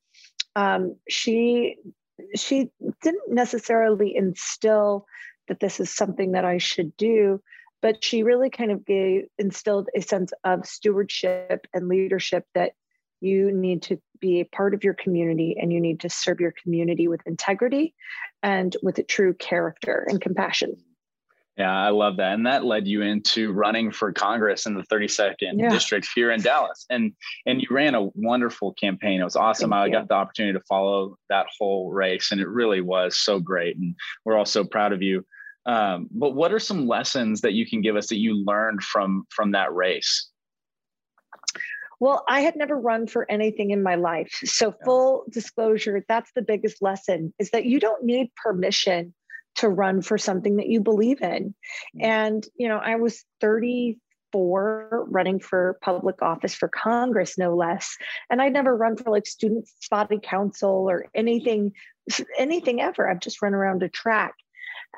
Um, 0.56 0.96
she 1.08 1.76
she 2.34 2.70
didn't 3.02 3.32
necessarily 3.32 4.14
instill 4.14 5.06
that 5.46 5.60
this 5.60 5.80
is 5.80 5.94
something 5.94 6.32
that 6.32 6.44
I 6.44 6.58
should 6.58 6.96
do, 6.96 7.40
but 7.80 8.02
she 8.02 8.22
really 8.22 8.50
kind 8.50 8.72
of 8.72 8.84
gave 8.84 9.26
instilled 9.38 9.88
a 9.94 10.00
sense 10.00 10.32
of 10.44 10.66
stewardship 10.66 11.66
and 11.72 11.88
leadership 11.88 12.44
that 12.54 12.72
you 13.20 13.52
need 13.52 13.82
to 13.82 14.00
be 14.20 14.40
a 14.40 14.44
part 14.44 14.74
of 14.74 14.84
your 14.84 14.94
community 14.94 15.56
and 15.60 15.72
you 15.72 15.80
need 15.80 16.00
to 16.00 16.10
serve 16.10 16.40
your 16.40 16.52
community 16.62 17.08
with 17.08 17.20
integrity 17.26 17.94
and 18.42 18.76
with 18.82 18.98
a 18.98 19.02
true 19.02 19.34
character 19.34 20.06
and 20.08 20.20
compassion. 20.20 20.76
Yeah, 21.58 21.76
I 21.76 21.90
love 21.90 22.18
that. 22.18 22.34
And 22.34 22.46
that 22.46 22.64
led 22.64 22.86
you 22.86 23.02
into 23.02 23.52
running 23.52 23.90
for 23.90 24.12
Congress 24.12 24.66
in 24.66 24.74
the 24.74 24.84
32nd 24.84 25.58
Yeah. 25.58 25.70
district 25.70 26.08
here 26.14 26.30
in 26.30 26.40
Dallas. 26.40 26.86
And 26.88 27.12
and 27.46 27.60
you 27.60 27.66
ran 27.70 27.96
a 27.96 28.04
wonderful 28.14 28.74
campaign. 28.74 29.20
It 29.20 29.24
was 29.24 29.34
awesome. 29.34 29.70
Thank 29.70 29.80
I 29.80 29.86
you. 29.86 29.92
got 29.92 30.08
the 30.08 30.14
opportunity 30.14 30.56
to 30.56 30.64
follow 30.66 31.18
that 31.28 31.46
whole 31.58 31.90
race 31.90 32.30
and 32.30 32.40
it 32.40 32.46
really 32.48 32.80
was 32.80 33.18
so 33.18 33.40
great. 33.40 33.76
And 33.76 33.96
we're 34.24 34.36
all 34.36 34.46
so 34.46 34.64
proud 34.64 34.92
of 34.92 35.02
you. 35.02 35.26
Um, 35.66 36.08
but 36.12 36.30
what 36.30 36.52
are 36.52 36.60
some 36.60 36.86
lessons 36.86 37.40
that 37.40 37.54
you 37.54 37.66
can 37.68 37.80
give 37.82 37.96
us 37.96 38.06
that 38.08 38.18
you 38.18 38.36
learned 38.44 38.84
from 38.84 39.26
from 39.30 39.50
that 39.50 39.74
race? 39.74 40.30
Well, 42.00 42.24
I 42.28 42.42
had 42.42 42.54
never 42.54 42.78
run 42.78 43.08
for 43.08 43.28
anything 43.28 43.72
in 43.72 43.82
my 43.82 43.96
life. 43.96 44.30
So, 44.44 44.72
full 44.84 45.24
disclosure, 45.30 46.04
that's 46.08 46.30
the 46.36 46.42
biggest 46.42 46.80
lesson 46.80 47.34
is 47.40 47.50
that 47.50 47.64
you 47.64 47.80
don't 47.80 48.04
need 48.04 48.30
permission 48.36 49.12
to 49.58 49.68
run 49.68 50.02
for 50.02 50.18
something 50.18 50.56
that 50.56 50.68
you 50.68 50.80
believe 50.80 51.22
in. 51.22 51.54
Mm. 51.96 52.04
And, 52.04 52.46
you 52.56 52.68
know, 52.68 52.78
I 52.78 52.96
was 52.96 53.24
34 53.40 55.06
running 55.08 55.40
for 55.40 55.78
public 55.82 56.22
office 56.22 56.54
for 56.54 56.68
Congress, 56.68 57.38
no 57.38 57.54
less. 57.54 57.96
And 58.30 58.40
I'd 58.40 58.52
never 58.52 58.76
run 58.76 58.96
for 58.96 59.10
like 59.10 59.26
student 59.26 59.68
body 59.90 60.18
council 60.22 60.88
or 60.88 61.06
anything, 61.14 61.72
anything 62.36 62.80
ever. 62.80 63.08
I've 63.08 63.20
just 63.20 63.42
run 63.42 63.54
around 63.54 63.82
a 63.82 63.88
track. 63.88 64.34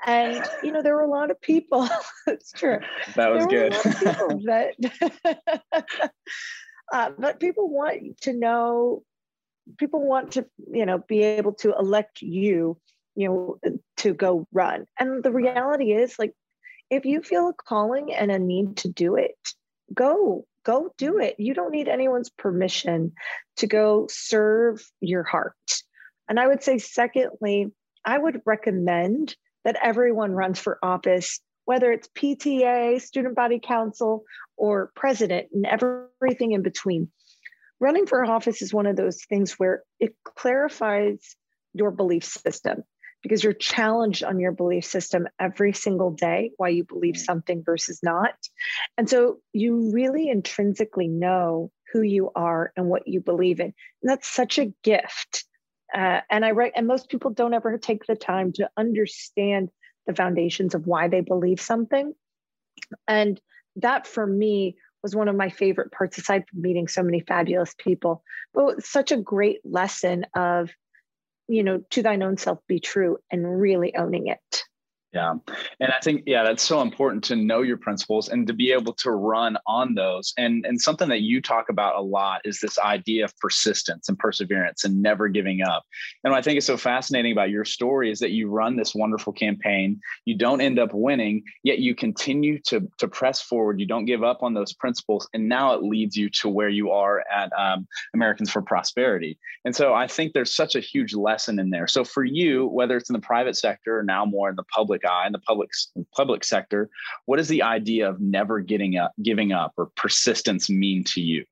And 0.07 0.43
you 0.62 0.73
know, 0.73 0.83
there 0.83 0.95
were 0.95 1.02
a 1.02 1.11
lot 1.11 1.31
of 1.31 1.40
people. 1.40 1.88
it's 2.26 2.52
true. 2.52 2.79
That 3.17 3.33
was 3.33 3.47
good. 3.47 3.73
that, 4.47 4.75
uh, 6.93 7.11
but 7.19 7.40
people 7.40 7.69
want 7.69 8.21
to 8.23 8.33
know. 8.33 9.02
People 9.79 10.07
want 10.07 10.33
to, 10.33 10.47
you 10.73 10.87
know, 10.87 10.99
be 11.07 11.23
able 11.23 11.52
to 11.55 11.75
elect 11.79 12.23
you, 12.23 12.79
you 13.14 13.29
know, 13.29 13.73
to 13.99 14.14
go 14.14 14.47
run. 14.52 14.87
And 14.99 15.23
the 15.23 15.33
reality 15.33 15.93
is, 15.93 16.19
like, 16.19 16.33
if 16.90 17.05
you 17.05 17.23
feel 17.23 17.49
a 17.49 17.55
calling 17.55 18.12
and 18.12 18.31
a 18.31 18.38
need 18.38 18.79
to 18.79 18.88
do 18.88 19.17
it, 19.17 19.37
go 19.95 20.45
go 20.64 20.93
do 20.99 21.12
mm-hmm. 21.12 21.23
it. 21.23 21.37
You 21.38 21.55
don't 21.55 21.73
need 21.73 21.88
anyone's 21.88 22.31
permission 22.31 23.12
to 23.57 23.67
go 23.67 24.07
serve 24.11 24.83
your 25.00 25.23
heart. 25.23 25.55
And 26.29 26.38
I 26.38 26.47
would 26.47 26.62
say, 26.62 26.79
secondly, 26.79 27.69
I 28.05 28.19
would 28.19 28.43
recommend 28.47 29.35
that 29.64 29.76
everyone 29.83 30.33
runs 30.33 30.59
for 30.59 30.79
office, 30.83 31.40
whether 31.64 31.93
it's 31.93 32.09
PTA, 32.09 33.00
student 33.00 33.35
body 33.35 33.61
council, 33.62 34.25
or 34.57 34.90
president, 34.95 35.49
and 35.52 35.67
everything 35.67 36.52
in 36.52 36.62
between. 36.62 37.11
Running 37.79 38.07
for 38.07 38.25
office 38.25 38.62
is 38.62 38.73
one 38.73 38.87
of 38.87 38.97
those 38.97 39.25
things 39.25 39.55
where 39.55 39.83
it 39.99 40.14
clarifies 40.25 41.37
your 41.73 41.90
belief 41.90 42.25
system 42.25 42.85
because 43.23 43.45
you're 43.45 43.53
challenged 43.53 44.25
on 44.25 44.41
your 44.41 44.53
belief 44.53 44.85
system 44.85 45.29
every 45.39 45.73
single 45.73 46.11
day 46.11 46.50
why 46.57 46.69
you 46.69 46.85
believe 46.85 47.17
something 47.17 47.62
versus 47.65 48.00
not. 48.03 48.35
And 48.97 49.09
so 49.09 49.39
you 49.53 49.93
really 49.93 50.29
intrinsically 50.29 51.09
know 51.09 51.71
who 51.93 52.03
you 52.03 52.31
are 52.35 52.73
and 52.77 52.87
what 52.87 53.09
you 53.09 53.21
believe 53.21 53.61
in. 53.61 53.67
And 53.67 54.11
that's 54.11 54.29
such 54.29 54.59
a 54.59 54.73
gift 54.83 55.45
uh, 55.95 56.21
and 56.31 56.45
I 56.45 56.53
write, 56.53 56.73
and 56.77 56.87
most 56.87 57.09
people 57.09 57.31
don't 57.31 57.55
ever 57.55 57.77
take 57.79 58.07
the 58.07 58.15
time 58.15 58.53
to 58.55 58.71
understand 58.77 59.71
the 60.07 60.15
foundations 60.15 60.75
of 60.75 60.87
why 60.87 61.09
they 61.09 61.21
believe 61.21 61.61
something. 61.61 62.15
And 63.09 63.41
that 63.77 64.07
for 64.07 64.27
me 64.27 64.77
was 65.03 65.17
one 65.17 65.29
of 65.29 65.37
my 65.37 65.49
favorite 65.49 65.93
parts, 65.93 66.19
aside 66.19 66.45
from 66.49 66.62
meeting 66.62 66.87
so 66.87 67.03
many 67.03 67.21
fabulous 67.21 67.75
people, 67.79 68.23
but 68.55 68.85
such 68.85 69.12
a 69.12 69.17
great 69.17 69.61
lesson 69.65 70.27
of, 70.37 70.71
you 71.50 71.64
know, 71.64 71.83
to 71.90 72.02
thine 72.02 72.23
own 72.23 72.37
self 72.38 72.61
be 72.66 72.80
true 72.80 73.19
and 73.30 73.61
really 73.61 73.95
owning 73.97 74.28
it. 74.28 74.64
Yeah. 75.12 75.35
And 75.81 75.93
I 75.93 75.99
think, 75.99 76.23
yeah, 76.25 76.45
that's 76.45 76.62
so 76.62 76.83
important 76.83 77.25
to 77.25 77.37
know 77.37 77.62
your 77.62 77.79
principles 77.79 78.29
and 78.29 78.47
to 78.47 78.52
be 78.52 78.71
able 78.71 78.93
to 78.95 79.11
run 79.11 79.59
on 79.67 79.97
those. 79.97 80.33
And, 80.38 80.64
and 80.64 80.81
something 80.81 81.09
that 81.09 81.23
you 81.23 81.43
talk 81.43 81.69
about 81.69 81.97
a 81.97 82.00
lot 82.00 82.43
is 82.45 82.61
this 82.61 82.79
idea 82.79 83.25
of 83.25 83.37
persistence 83.38 84.09
and 84.09 84.17
perseverance 84.17 84.85
and 84.85 85.02
never 85.02 85.26
giving 85.26 85.62
up. 85.62 85.85
And 86.23 86.31
what 86.31 86.38
I 86.38 86.43
think 86.43 86.59
is 86.59 86.67
so 86.67 86.76
fascinating 86.76 87.33
about 87.33 87.50
your 87.50 87.64
story 87.64 88.12
is 88.12 88.21
that 88.21 88.31
you 88.31 88.49
run 88.50 88.76
this 88.76 88.95
wonderful 88.95 89.33
campaign, 89.33 90.00
you 90.26 90.38
don't 90.38 90.61
end 90.61 90.79
up 90.79 90.95
winning, 90.95 91.43
yet 91.64 91.81
you 91.81 91.97
continue 91.97 92.61
to, 92.67 92.88
to 92.99 93.09
press 93.09 93.43
forward. 93.43 93.81
You 93.81 93.87
don't 93.87 94.05
give 94.05 94.23
up 94.23 94.45
on 94.45 94.55
those 94.55 94.73
principles. 94.73 95.29
And 95.35 95.49
now 95.49 95.75
it 95.75 95.83
leads 95.83 96.17
you 96.17 96.31
to 96.31 96.49
where 96.49 96.69
you 96.69 96.93
are 96.93 97.25
at 97.33 97.50
um, 97.59 97.88
Americans 98.14 98.50
for 98.50 98.62
Prosperity. 98.62 99.40
And 99.64 99.75
so 99.75 99.93
I 99.93 100.07
think 100.07 100.35
there's 100.35 100.55
such 100.55 100.76
a 100.76 100.81
huge 100.81 101.14
lesson 101.14 101.59
in 101.59 101.71
there. 101.71 101.88
So 101.88 102.05
for 102.05 102.25
you, 102.25 102.69
whether 102.69 102.97
it's 102.97 103.11
in 103.11 103.14
the 103.14 103.19
private 103.19 103.57
sector 103.57 103.99
or 103.99 104.05
now 104.05 104.25
more 104.25 104.49
in 104.49 104.55
the 104.55 104.62
public 104.64 105.00
public 105.00 105.12
eye 105.12 105.26
in 105.26 105.33
the 105.33 105.38
public 105.38 105.71
public 106.14 106.45
sector 106.45 106.90
what 107.26 107.37
does 107.37 107.49
the 107.49 107.62
idea 107.62 108.09
of 108.09 108.21
never 108.21 108.61
getting 108.61 108.97
up 108.97 109.12
giving 109.23 109.52
up 109.52 109.73
or 109.76 109.90
persistence 109.97 110.69
mean 110.71 111.04
to 111.04 111.21
you? 111.21 111.45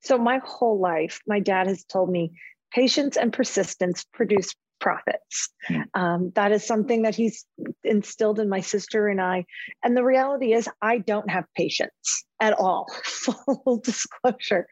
So 0.00 0.18
my 0.18 0.40
whole 0.44 0.78
life 0.78 1.20
my 1.26 1.40
dad 1.40 1.66
has 1.66 1.84
told 1.84 2.10
me 2.10 2.32
patience 2.72 3.16
and 3.16 3.32
persistence 3.32 4.04
produce 4.12 4.54
profits. 4.80 5.48
Hmm. 5.68 5.82
um, 5.94 6.32
that 6.34 6.50
is 6.50 6.66
something 6.66 7.02
that 7.02 7.14
he's 7.14 7.46
instilled 7.84 8.40
in 8.40 8.48
my 8.48 8.60
sister 8.60 9.06
and 9.06 9.20
i. 9.20 9.44
And 9.84 9.96
the 9.96 10.04
reality 10.04 10.52
is 10.52 10.68
i 10.80 10.98
don't 10.98 11.30
have 11.30 11.44
patience 11.56 12.24
at 12.40 12.54
all 12.54 12.86
full 13.04 13.80
disclosure. 13.82 14.66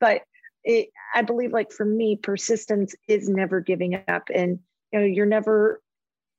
But 0.00 0.22
it, 0.64 0.88
i 1.14 1.22
believe 1.22 1.52
like 1.52 1.72
for 1.72 1.86
me 1.86 2.16
persistence 2.16 2.94
is 3.08 3.28
never 3.28 3.60
giving 3.60 4.02
up. 4.08 4.28
And 4.32 4.60
you 4.92 5.00
know 5.00 5.06
you're 5.06 5.26
never 5.26 5.80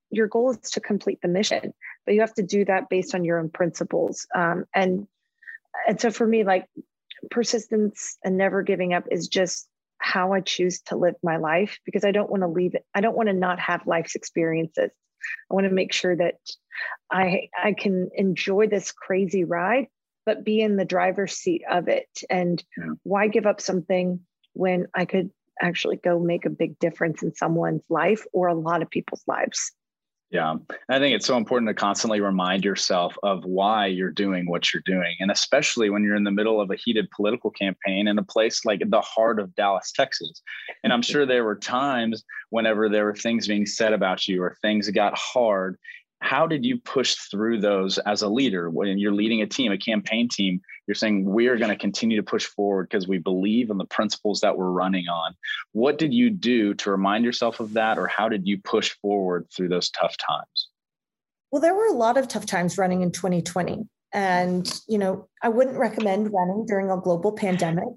your 0.10 0.28
goal 0.28 0.52
is 0.52 0.72
to 0.72 0.80
complete 0.80 1.20
the 1.22 1.28
mission 1.28 1.74
but 2.08 2.16
you 2.16 2.22
have 2.22 2.34
to 2.34 2.42
do 2.42 2.66
that 2.66 2.90
based 2.90 3.14
on 3.14 3.26
your 3.26 3.38
own 3.38 3.50
principles. 3.50 4.26
Um, 4.34 4.66
and 4.74 5.06
and 5.88 6.02
so 6.02 6.10
for 6.10 6.26
me 6.26 6.44
like 6.44 6.66
persistence 7.30 8.18
and 8.24 8.38
never 8.38 8.64
giving 8.64 8.94
up 8.94 9.04
is 9.12 9.28
just 9.28 9.68
how 10.00 10.32
i 10.32 10.40
choose 10.40 10.80
to 10.82 10.96
live 10.96 11.16
my 11.24 11.38
life 11.38 11.80
because 11.84 12.06
i 12.06 12.12
don't 12.12 12.30
want 12.30 12.42
to 12.42 12.48
leave 12.48 12.76
it 12.76 12.86
i 12.94 13.02
don't 13.02 13.18
want 13.18 13.28
to 13.28 13.34
not 13.34 13.60
have 13.60 13.88
life's 13.88 14.16
experiences. 14.16 14.92
I 15.50 15.54
want 15.54 15.68
to 15.68 15.74
make 15.74 15.94
sure 15.94 16.16
that 16.16 16.36
i 17.12 17.50
i 17.62 17.74
can 17.74 18.10
enjoy 18.16 18.68
this 18.68 18.92
crazy 18.92 19.44
ride 19.44 19.88
but 20.26 20.44
be 20.44 20.62
in 20.62 20.76
the 20.76 20.86
driver's 20.86 21.34
seat 21.34 21.62
of 21.72 21.88
it. 21.88 22.10
And 22.30 22.62
why 23.04 23.28
give 23.28 23.46
up 23.46 23.60
something 23.60 24.22
when 24.54 24.88
i 24.96 25.06
could 25.06 25.32
actually 25.62 25.98
go 25.98 26.20
make 26.20 26.46
a 26.46 26.52
big 26.52 26.80
difference 26.80 27.24
in 27.24 27.34
someone's 27.34 27.84
life 27.90 28.26
or 28.32 28.48
a 28.48 28.54
lot 28.54 28.82
of 28.82 28.90
people's 28.90 29.24
lives 29.28 29.72
yeah. 30.30 30.56
I 30.90 31.00
think 31.00 31.16
it's 31.16 31.26
so 31.26 31.38
important 31.38 31.70
to 31.70 31.74
constantly 31.74 32.20
remind 32.20 32.66
yourself 32.66 33.16
of 33.24 33.46
why 33.46 33.86
you're 33.86 34.12
doing 34.12 34.46
what 34.50 34.74
you're 34.74 34.84
doing. 34.86 35.16
And 35.20 35.32
especially 35.32 35.90
when 35.90 36.04
you're 36.04 36.16
in 36.16 36.26
the 36.26 36.32
middle 36.32 36.60
of 36.60 36.70
a 36.70 36.76
heated 36.76 37.10
political 37.16 37.50
campaign 37.50 38.08
in 38.08 38.18
a 38.18 38.24
place 38.24 38.66
like 38.66 38.82
the 38.86 39.02
heart 39.02 39.40
of 39.40 39.56
Dallas, 39.56 39.94
Texas. 39.96 40.42
And 40.84 40.92
I'm 40.92 41.02
sure 41.02 41.26
there 41.26 41.46
were 41.46 41.56
times 41.56 42.26
whenever 42.50 42.90
there 42.90 43.06
were 43.06 43.16
things 43.16 43.48
being 43.48 43.66
said 43.66 43.94
about 43.94 44.28
you 44.28 44.44
or 44.44 44.58
things 44.62 44.90
got 44.90 45.18
hard 45.18 45.78
how 46.20 46.48
did 46.48 46.66
you 46.66 46.80
push 46.80 47.16
through 47.30 47.62
those 47.62 47.98
as 48.00 48.22
a 48.22 48.28
leader 48.28 48.70
when 48.70 48.98
you're 48.98 49.14
leading 49.14 49.42
a 49.42 49.48
team 49.48 49.72
a 49.72 49.78
campaign 49.78 50.28
team 50.28 50.60
you're 50.88 50.96
saying 50.96 51.26
we're 51.26 51.58
going 51.58 51.70
to 51.70 51.76
continue 51.76 52.18
to 52.18 52.24
push 52.24 52.46
forward 52.46 52.90
because 52.90 53.08
we 53.08 53.18
believe 53.18 53.70
in 53.70 53.78
the 53.78 53.86
principles 53.86 54.42
that 54.42 54.58
we're 54.58 54.72
running 54.72 55.08
on. 55.08 55.36
What 55.74 55.98
did 55.98 56.14
you 56.14 56.30
do 56.30 56.74
to 56.76 56.92
remind 56.92 57.26
yourself 57.26 57.60
of 57.60 57.74
that 57.74 57.98
or 57.98 58.08
how 58.08 58.30
did 58.30 58.48
you 58.48 58.58
push 58.58 58.96
forward 59.02 59.48
through 59.54 59.68
those 59.70 59.90
tough 59.90 60.16
times? 60.18 60.70
Well 61.52 61.62
there 61.62 61.76
were 61.76 61.88
a 61.88 61.94
lot 61.94 62.18
of 62.18 62.28
tough 62.28 62.46
times 62.46 62.78
running 62.78 63.02
in 63.02 63.12
2020 63.12 63.88
and 64.14 64.82
you 64.88 64.98
know 64.98 65.28
i 65.44 65.50
wouldn't 65.50 65.78
recommend 65.78 66.32
running 66.32 66.66
during 66.66 66.90
a 66.90 66.96
global 66.96 67.34
pandemic 67.34 67.90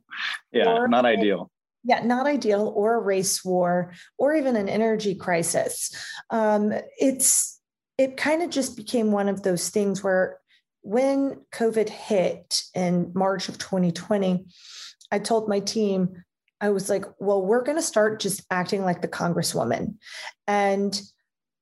yeah 0.51 0.85
not 0.89 1.07
ideal. 1.07 1.49
Yeah, 1.83 2.05
not 2.05 2.27
ideal, 2.27 2.73
or 2.77 2.95
a 2.95 3.01
race 3.01 3.43
war, 3.43 3.95
or 4.19 4.35
even 4.35 4.55
an 4.55 4.69
energy 4.69 5.15
crisis. 5.15 5.91
Um, 6.29 6.75
it's 6.99 7.59
it 7.97 8.17
kind 8.17 8.43
of 8.43 8.51
just 8.51 8.77
became 8.77 9.13
one 9.13 9.29
of 9.29 9.43
those 9.43 9.71
things 9.71 10.03
where 10.03 10.40
when 10.83 11.41
COVID 11.53 11.89
hit 11.89 12.63
in 12.75 13.13
March 13.15 13.49
of 13.49 13.59
2020, 13.59 14.47
I 15.13 15.19
told 15.19 15.49
my 15.49 15.61
team, 15.61 16.25
I 16.61 16.71
was 16.71 16.89
like, 16.89 17.05
well, 17.19 17.43
we're 17.43 17.63
going 17.63 17.79
to 17.79 17.83
start 17.83 18.21
just 18.21 18.43
acting 18.51 18.85
like 18.85 19.03
the 19.03 19.09
Congresswoman. 19.09 19.95
And, 20.47 21.01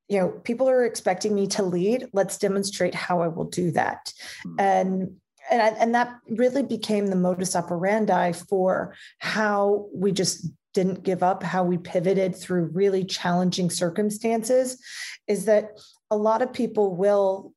you 0.08 0.18
know, 0.18 0.28
people 0.28 0.68
are 0.68 0.84
expecting 0.84 1.34
me 1.34 1.46
to 1.48 1.62
lead. 1.62 2.08
Let's 2.12 2.38
demonstrate 2.38 2.94
how 2.94 3.22
I 3.22 3.28
will 3.28 3.44
do 3.44 3.70
that. 3.72 4.12
Hmm. 4.42 4.54
And 4.58 5.16
and, 5.50 5.62
I, 5.62 5.68
and 5.68 5.94
that 5.94 6.14
really 6.28 6.62
became 6.62 7.06
the 7.06 7.16
modus 7.16 7.56
operandi 7.56 8.32
for 8.32 8.94
how 9.18 9.88
we 9.94 10.12
just 10.12 10.46
didn't 10.74 11.02
give 11.02 11.22
up, 11.22 11.42
how 11.42 11.64
we 11.64 11.78
pivoted 11.78 12.36
through 12.36 12.70
really 12.72 13.04
challenging 13.04 13.70
circumstances, 13.70 14.78
is 15.26 15.46
that 15.46 15.70
a 16.10 16.16
lot 16.16 16.42
of 16.42 16.52
people 16.52 16.94
will 16.94 17.54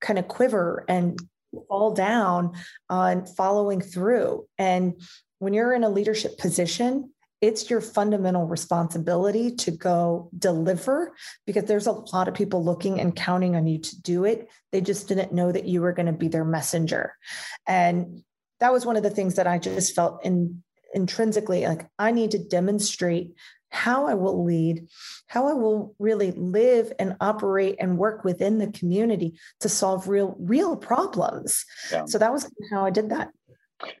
kind 0.00 0.18
of 0.18 0.28
quiver 0.28 0.84
and 0.88 1.18
fall 1.68 1.92
down 1.92 2.52
on 2.88 3.26
following 3.26 3.80
through. 3.80 4.46
And 4.58 5.00
when 5.38 5.54
you're 5.54 5.72
in 5.72 5.84
a 5.84 5.88
leadership 5.88 6.38
position, 6.38 7.12
it's 7.40 7.70
your 7.70 7.80
fundamental 7.80 8.46
responsibility 8.46 9.54
to 9.56 9.70
go 9.70 10.28
deliver 10.38 11.14
because 11.46 11.64
there's 11.64 11.86
a 11.86 11.92
lot 11.92 12.28
of 12.28 12.34
people 12.34 12.62
looking 12.62 13.00
and 13.00 13.16
counting 13.16 13.56
on 13.56 13.66
you 13.66 13.78
to 13.78 14.02
do 14.02 14.24
it. 14.26 14.48
They 14.72 14.82
just 14.82 15.08
didn't 15.08 15.32
know 15.32 15.50
that 15.50 15.64
you 15.64 15.80
were 15.80 15.92
going 15.92 16.06
to 16.06 16.12
be 16.12 16.28
their 16.28 16.44
messenger. 16.44 17.14
And 17.66 18.22
that 18.60 18.72
was 18.72 18.84
one 18.84 18.96
of 18.96 19.02
the 19.02 19.10
things 19.10 19.36
that 19.36 19.46
I 19.46 19.58
just 19.58 19.94
felt 19.94 20.24
in 20.24 20.62
intrinsically 20.92 21.66
like 21.66 21.86
I 21.98 22.10
need 22.10 22.32
to 22.32 22.38
demonstrate 22.38 23.34
how 23.70 24.06
I 24.06 24.14
will 24.14 24.44
lead, 24.44 24.86
how 25.26 25.48
I 25.48 25.54
will 25.54 25.94
really 25.98 26.32
live 26.32 26.92
and 26.98 27.16
operate 27.20 27.76
and 27.78 27.98
work 27.98 28.24
within 28.24 28.58
the 28.58 28.70
community 28.72 29.38
to 29.60 29.68
solve 29.68 30.08
real, 30.08 30.36
real 30.38 30.76
problems. 30.76 31.64
Yeah. 31.90 32.04
So 32.04 32.18
that 32.18 32.32
was 32.32 32.50
how 32.70 32.84
I 32.84 32.90
did 32.90 33.10
that. 33.10 33.30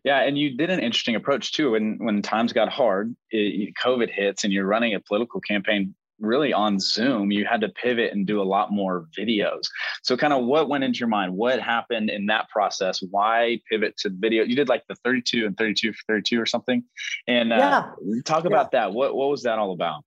Yeah, 0.04 0.20
and 0.20 0.36
you 0.36 0.56
did 0.56 0.70
an 0.70 0.80
interesting 0.80 1.14
approach 1.14 1.52
too. 1.52 1.70
When 1.70 1.96
when 1.98 2.20
times 2.20 2.52
got 2.52 2.68
hard, 2.68 3.16
it, 3.30 3.74
COVID 3.82 4.10
hits, 4.10 4.44
and 4.44 4.52
you're 4.52 4.66
running 4.66 4.94
a 4.94 5.00
political 5.00 5.40
campaign 5.40 5.94
really 6.20 6.52
on 6.52 6.78
Zoom, 6.78 7.30
you 7.30 7.44
had 7.44 7.60
to 7.62 7.68
pivot 7.68 8.12
and 8.12 8.26
do 8.26 8.40
a 8.40 8.44
lot 8.44 8.72
more 8.72 9.06
videos. 9.16 9.62
So, 10.02 10.16
kind 10.16 10.32
of 10.32 10.44
what 10.44 10.68
went 10.68 10.84
into 10.84 10.98
your 10.98 11.08
mind? 11.08 11.34
What 11.34 11.60
happened 11.60 12.10
in 12.10 12.26
that 12.26 12.48
process? 12.48 13.02
Why 13.10 13.60
pivot 13.70 13.96
to 13.98 14.10
video? 14.10 14.44
You 14.44 14.56
did 14.56 14.68
like 14.68 14.84
the 14.88 14.96
32 14.96 15.46
and 15.46 15.56
32 15.56 15.92
for 15.92 15.98
32 16.08 16.40
or 16.40 16.46
something. 16.46 16.84
And 17.26 17.52
uh, 17.52 17.56
yeah. 18.02 18.22
talk 18.24 18.44
about 18.44 18.70
yeah. 18.72 18.80
that. 18.80 18.92
What, 18.92 19.14
what 19.14 19.30
was 19.30 19.42
that 19.44 19.58
all 19.58 19.72
about? 19.72 20.04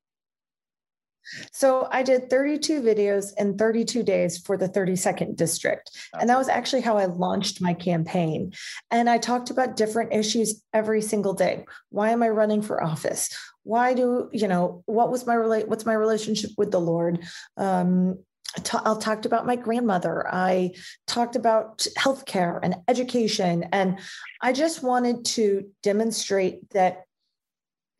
So 1.51 1.87
I 1.91 2.03
did 2.03 2.29
32 2.29 2.81
videos 2.81 3.31
in 3.37 3.57
32 3.57 4.03
days 4.03 4.37
for 4.37 4.57
the 4.57 4.69
32nd 4.69 5.35
district. 5.35 5.91
And 6.19 6.29
that 6.29 6.37
was 6.37 6.49
actually 6.49 6.81
how 6.81 6.97
I 6.97 7.05
launched 7.05 7.61
my 7.61 7.73
campaign. 7.73 8.53
And 8.91 9.09
I 9.09 9.17
talked 9.17 9.49
about 9.49 9.75
different 9.75 10.13
issues 10.13 10.61
every 10.73 11.01
single 11.01 11.33
day. 11.33 11.65
Why 11.89 12.09
am 12.09 12.23
I 12.23 12.29
running 12.29 12.61
for 12.61 12.83
office? 12.83 13.35
Why 13.63 13.93
do, 13.93 14.29
you 14.33 14.47
know, 14.47 14.83
what 14.85 15.09
was 15.09 15.25
my 15.25 15.35
relate 15.35 15.67
what's 15.67 15.85
my 15.85 15.93
relationship 15.93 16.51
with 16.57 16.71
the 16.71 16.81
Lord? 16.81 17.23
Um, 17.57 18.19
I 18.55 18.95
talked 18.99 19.25
about 19.25 19.47
my 19.47 19.55
grandmother. 19.55 20.27
I 20.31 20.73
talked 21.07 21.35
about 21.35 21.87
healthcare 21.97 22.59
and 22.61 22.75
education. 22.87 23.63
And 23.71 23.99
I 24.41 24.53
just 24.53 24.83
wanted 24.83 25.25
to 25.25 25.69
demonstrate 25.81 26.69
that 26.71 27.05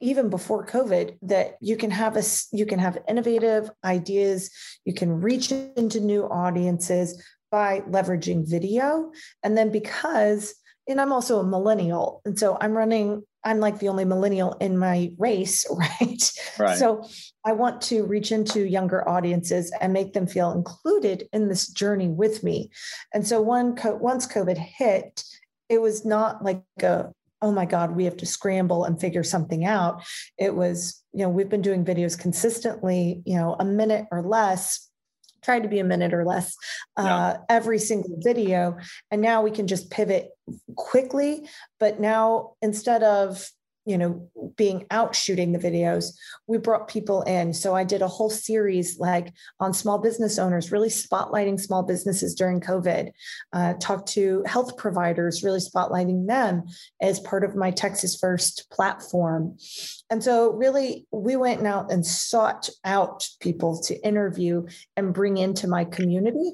even 0.04 0.30
before 0.30 0.66
covid 0.66 1.18
that 1.22 1.58
you 1.62 1.78
can 1.78 1.89
have 1.89 2.18
a 2.18 2.24
you 2.52 2.66
can 2.66 2.80
have 2.80 2.98
innovative 3.08 3.72
ideas. 3.84 4.52
You 4.86 4.94
can 4.94 5.22
reach 5.22 5.52
into 5.52 6.00
new 6.00 6.24
audiences 6.26 7.24
by 7.50 7.82
leveraging 7.82 8.50
video. 8.50 9.12
And 9.44 9.58
then 9.58 9.72
because 9.72 10.54
and 10.88 11.00
i'm 11.00 11.13
also 11.13 11.39
a 11.39 11.46
millennial 11.46 12.22
and 12.26 12.38
so 12.38 12.58
i'm 12.60 12.74
running 12.74 13.24
i'm 13.46 13.62
like 13.62 13.80
the 13.80 13.88
only 13.88 14.04
millennial 14.04 14.54
in 14.60 14.78
my 14.78 15.12
race 15.18 15.66
right, 15.78 16.32
right. 16.60 16.78
so 16.78 17.08
i 17.46 17.54
want 17.54 17.82
to 17.82 18.04
reach 18.04 18.34
into 18.34 18.68
younger 18.68 19.08
audiences 19.08 19.74
and 19.80 19.94
make 19.94 20.12
them 20.12 20.28
feel 20.28 20.52
included 20.52 21.28
in 21.32 21.48
this 21.48 21.68
journey 21.68 22.10
with 22.10 22.44
me. 22.44 22.70
And 23.13 23.26
so 23.26 23.42
one 23.42 23.78
once 24.00 24.28
covid 24.28 24.58
hit 24.58 25.24
it 25.70 25.82
was 25.82 26.06
not 26.06 26.44
like 26.44 26.63
a 26.82 27.12
oh 27.44 27.52
my 27.52 27.66
God, 27.66 27.96
we 27.96 28.06
have 28.06 28.18
to 28.18 28.26
scramble 28.26 28.86
and 28.86 29.00
figure 29.00 29.22
something 29.22 29.66
out. 29.66 30.02
It 30.40 30.56
was, 30.56 31.04
you 31.12 31.20
know, 31.20 31.30
we've 31.30 31.50
been 31.50 31.62
doing 31.62 31.84
videos 31.84 32.18
consistently, 32.18 33.22
you 33.26 33.36
know, 33.36 33.56
a 33.60 33.66
minute 33.66 34.08
or 34.12 34.24
less 34.24 34.90
tried 35.44 35.64
to 35.64 35.68
be 35.68 35.80
a 35.80 35.84
minute 35.84 36.14
or 36.14 36.24
less 36.24 36.56
uh, 36.96 37.04
yeah. 37.04 37.38
every 37.50 37.78
single 37.78 38.18
video 38.20 38.78
and 39.12 39.22
now 39.22 39.42
we 39.42 39.52
can 39.52 39.68
just 39.68 39.92
pivot 39.92 40.30
quickly 40.78 41.46
but 41.82 42.00
now 42.00 42.54
instead 42.62 43.04
of 43.04 43.46
you 43.86 43.98
know 43.98 44.30
being 44.56 44.86
out 44.91 45.15
shooting 45.15 45.52
the 45.52 45.60
videos 45.60 46.13
we 46.48 46.58
brought 46.58 46.88
people 46.88 47.22
in. 47.24 47.54
So 47.54 47.76
i 47.76 47.84
did 47.84 48.02
a 48.02 48.08
whole 48.08 48.30
series 48.30 49.00
like 49.00 49.34
on 49.60 49.74
small 49.74 49.98
business 50.00 50.38
owners 50.39 50.72
really 50.72 50.89
spotlighting 50.89 51.60
small 51.60 51.84
businesses 51.84 52.34
during 52.36 52.60
covid. 52.60 53.12
Uh, 53.52 53.74
talked 53.80 54.10
to 54.10 54.43
health 54.46 54.78
providers 54.78 55.43
really 55.43 55.60
spotlighting 55.60 56.28
them 56.28 56.63
as 57.02 57.19
part 57.22 57.43
of 57.43 57.56
my 57.56 57.72
texas 57.72 58.17
first 58.17 58.69
platform 58.72 59.58
and 60.13 60.23
so 60.23 60.52
really 60.52 61.08
we 61.12 61.36
went 61.36 61.65
out 61.65 61.91
and 61.91 62.06
sought 62.06 62.69
out 62.86 63.28
people 63.39 63.82
to 63.82 63.99
interview 64.06 64.63
and 64.95 65.12
bring 65.12 65.38
into 65.38 65.67
my 65.67 65.86
community 65.86 66.54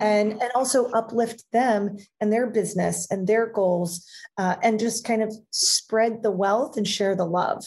and 0.00 0.32
and 0.32 0.50
also 0.54 0.86
uplift 0.92 1.44
them 1.52 1.98
and 2.22 2.32
their 2.32 2.46
business 2.46 3.06
and 3.10 3.26
their 3.26 3.46
goals 3.46 4.08
uh, 4.38 4.56
and 4.62 4.80
just 4.80 5.04
kind 5.04 5.22
of 5.22 5.36
spread 5.50 6.22
the 6.22 6.30
wealth 6.30 6.78
and 6.78 6.88
share 6.88 7.14
the 7.14 7.26
love. 7.26 7.66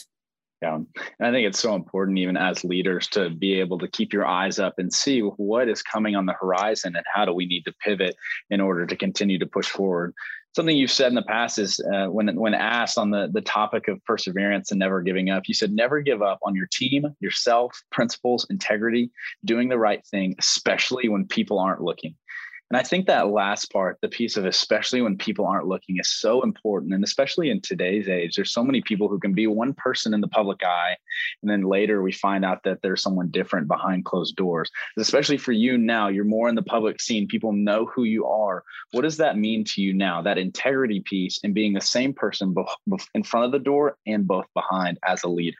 Yeah. 0.60 0.74
And 0.74 0.88
I 1.20 1.30
think 1.30 1.46
it's 1.46 1.60
so 1.60 1.76
important, 1.76 2.18
even 2.18 2.36
as 2.36 2.64
leaders, 2.64 3.06
to 3.10 3.30
be 3.30 3.60
able 3.60 3.78
to 3.78 3.86
keep 3.86 4.12
your 4.12 4.26
eyes 4.26 4.58
up 4.58 4.74
and 4.78 4.92
see 4.92 5.20
what 5.20 5.68
is 5.68 5.82
coming 5.82 6.16
on 6.16 6.26
the 6.26 6.32
horizon 6.32 6.96
and 6.96 7.04
how 7.14 7.24
do 7.24 7.32
we 7.32 7.46
need 7.46 7.64
to 7.66 7.72
pivot 7.74 8.16
in 8.50 8.60
order 8.60 8.84
to 8.84 8.96
continue 8.96 9.38
to 9.38 9.46
push 9.46 9.68
forward. 9.68 10.14
Something 10.56 10.76
you've 10.76 10.90
said 10.90 11.08
in 11.08 11.14
the 11.14 11.22
past 11.22 11.58
is 11.58 11.80
uh, 11.92 12.06
when, 12.06 12.34
when 12.34 12.54
asked 12.54 12.98
on 12.98 13.10
the, 13.10 13.28
the 13.32 13.42
topic 13.42 13.86
of 13.86 14.04
perseverance 14.04 14.70
and 14.70 14.78
never 14.78 15.02
giving 15.02 15.30
up, 15.30 15.44
you 15.46 15.54
said 15.54 15.72
never 15.72 16.00
give 16.00 16.22
up 16.22 16.38
on 16.42 16.54
your 16.54 16.68
team, 16.72 17.04
yourself, 17.20 17.80
principles, 17.90 18.46
integrity, 18.50 19.10
doing 19.44 19.68
the 19.68 19.78
right 19.78 20.04
thing, 20.06 20.34
especially 20.38 21.08
when 21.08 21.26
people 21.26 21.58
aren't 21.58 21.82
looking. 21.82 22.14
And 22.70 22.76
I 22.76 22.82
think 22.82 23.06
that 23.06 23.28
last 23.28 23.72
part, 23.72 23.98
the 24.02 24.08
piece 24.08 24.36
of 24.36 24.44
especially 24.44 25.00
when 25.00 25.16
people 25.16 25.46
aren't 25.46 25.66
looking, 25.66 25.98
is 25.98 26.08
so 26.08 26.42
important. 26.42 26.92
And 26.92 27.02
especially 27.02 27.50
in 27.50 27.62
today's 27.62 28.08
age, 28.08 28.36
there's 28.36 28.52
so 28.52 28.62
many 28.62 28.82
people 28.82 29.08
who 29.08 29.18
can 29.18 29.32
be 29.32 29.46
one 29.46 29.72
person 29.72 30.12
in 30.12 30.20
the 30.20 30.28
public 30.28 30.62
eye. 30.62 30.96
And 31.42 31.50
then 31.50 31.62
later 31.62 32.02
we 32.02 32.12
find 32.12 32.44
out 32.44 32.62
that 32.64 32.82
there's 32.82 33.02
someone 33.02 33.28
different 33.28 33.68
behind 33.68 34.04
closed 34.04 34.36
doors. 34.36 34.70
Especially 34.98 35.38
for 35.38 35.52
you 35.52 35.78
now, 35.78 36.08
you're 36.08 36.24
more 36.24 36.48
in 36.48 36.56
the 36.56 36.62
public 36.62 37.00
scene. 37.00 37.26
People 37.26 37.52
know 37.52 37.86
who 37.86 38.04
you 38.04 38.26
are. 38.26 38.62
What 38.92 39.02
does 39.02 39.16
that 39.16 39.38
mean 39.38 39.64
to 39.64 39.80
you 39.80 39.94
now? 39.94 40.20
That 40.20 40.38
integrity 40.38 41.00
piece 41.00 41.40
and 41.42 41.54
being 41.54 41.72
the 41.72 41.80
same 41.80 42.12
person 42.12 42.54
in 43.14 43.22
front 43.22 43.46
of 43.46 43.52
the 43.52 43.58
door 43.58 43.96
and 44.06 44.26
both 44.26 44.46
behind 44.54 44.98
as 45.06 45.22
a 45.22 45.28
leader. 45.28 45.56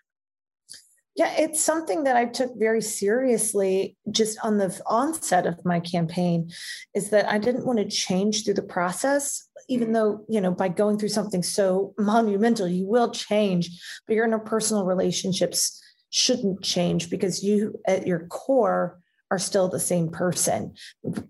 Yeah, 1.19 1.35
it's 1.37 1.61
something 1.61 2.05
that 2.05 2.15
I 2.15 2.27
took 2.27 2.57
very 2.57 2.81
seriously 2.81 3.97
just 4.09 4.39
on 4.45 4.57
the 4.59 4.81
onset 4.87 5.47
of 5.47 5.65
my 5.65 5.81
campaign 5.81 6.53
is 6.95 7.11
that 7.11 7.29
I 7.29 7.39
didn't 7.39 7.67
want 7.67 7.81
to 7.81 7.89
change 7.91 8.45
through 8.45 8.55
the 8.55 8.63
process, 8.63 9.49
even 9.69 9.93
though, 9.93 10.25
you 10.29 10.41
know, 10.41 10.53
by 10.53 10.69
going 10.69 10.97
through 10.97 11.09
something 11.09 11.43
so 11.43 11.93
monumental, 11.99 12.69
you 12.69 12.87
will 12.87 13.11
change, 13.11 13.69
but 14.07 14.15
your 14.15 14.29
interpersonal 14.29 14.87
relationships 14.87 15.83
shouldn't 16.11 16.63
change 16.63 17.11
because 17.11 17.43
you, 17.43 17.75
at 17.85 18.07
your 18.07 18.29
core, 18.29 19.01
are 19.31 19.39
still 19.41 19.69
the 19.69 19.81
same 19.81 20.09
person, 20.09 20.73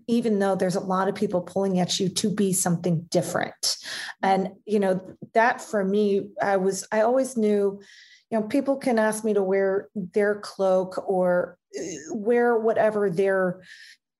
even 0.07 0.39
though 0.39 0.55
there's 0.55 0.77
a 0.77 0.79
lot 0.79 1.09
of 1.09 1.15
people 1.15 1.41
pulling 1.41 1.79
at 1.79 1.99
you 1.99 2.07
to 2.07 2.33
be 2.33 2.53
something 2.53 3.01
different. 3.09 3.75
And, 4.23 4.51
you 4.65 4.79
know, 4.79 5.01
that 5.33 5.59
for 5.59 5.83
me, 5.83 6.29
I 6.41 6.57
was, 6.57 6.87
I 6.93 7.01
always 7.01 7.35
knew 7.35 7.81
you 8.29 8.39
know 8.39 8.45
people 8.47 8.77
can 8.77 8.99
ask 8.99 9.23
me 9.23 9.33
to 9.33 9.43
wear 9.43 9.89
their 9.95 10.35
cloak 10.35 11.03
or 11.07 11.57
uh, 11.77 11.83
wear 12.11 12.57
whatever 12.57 13.09
their 13.09 13.61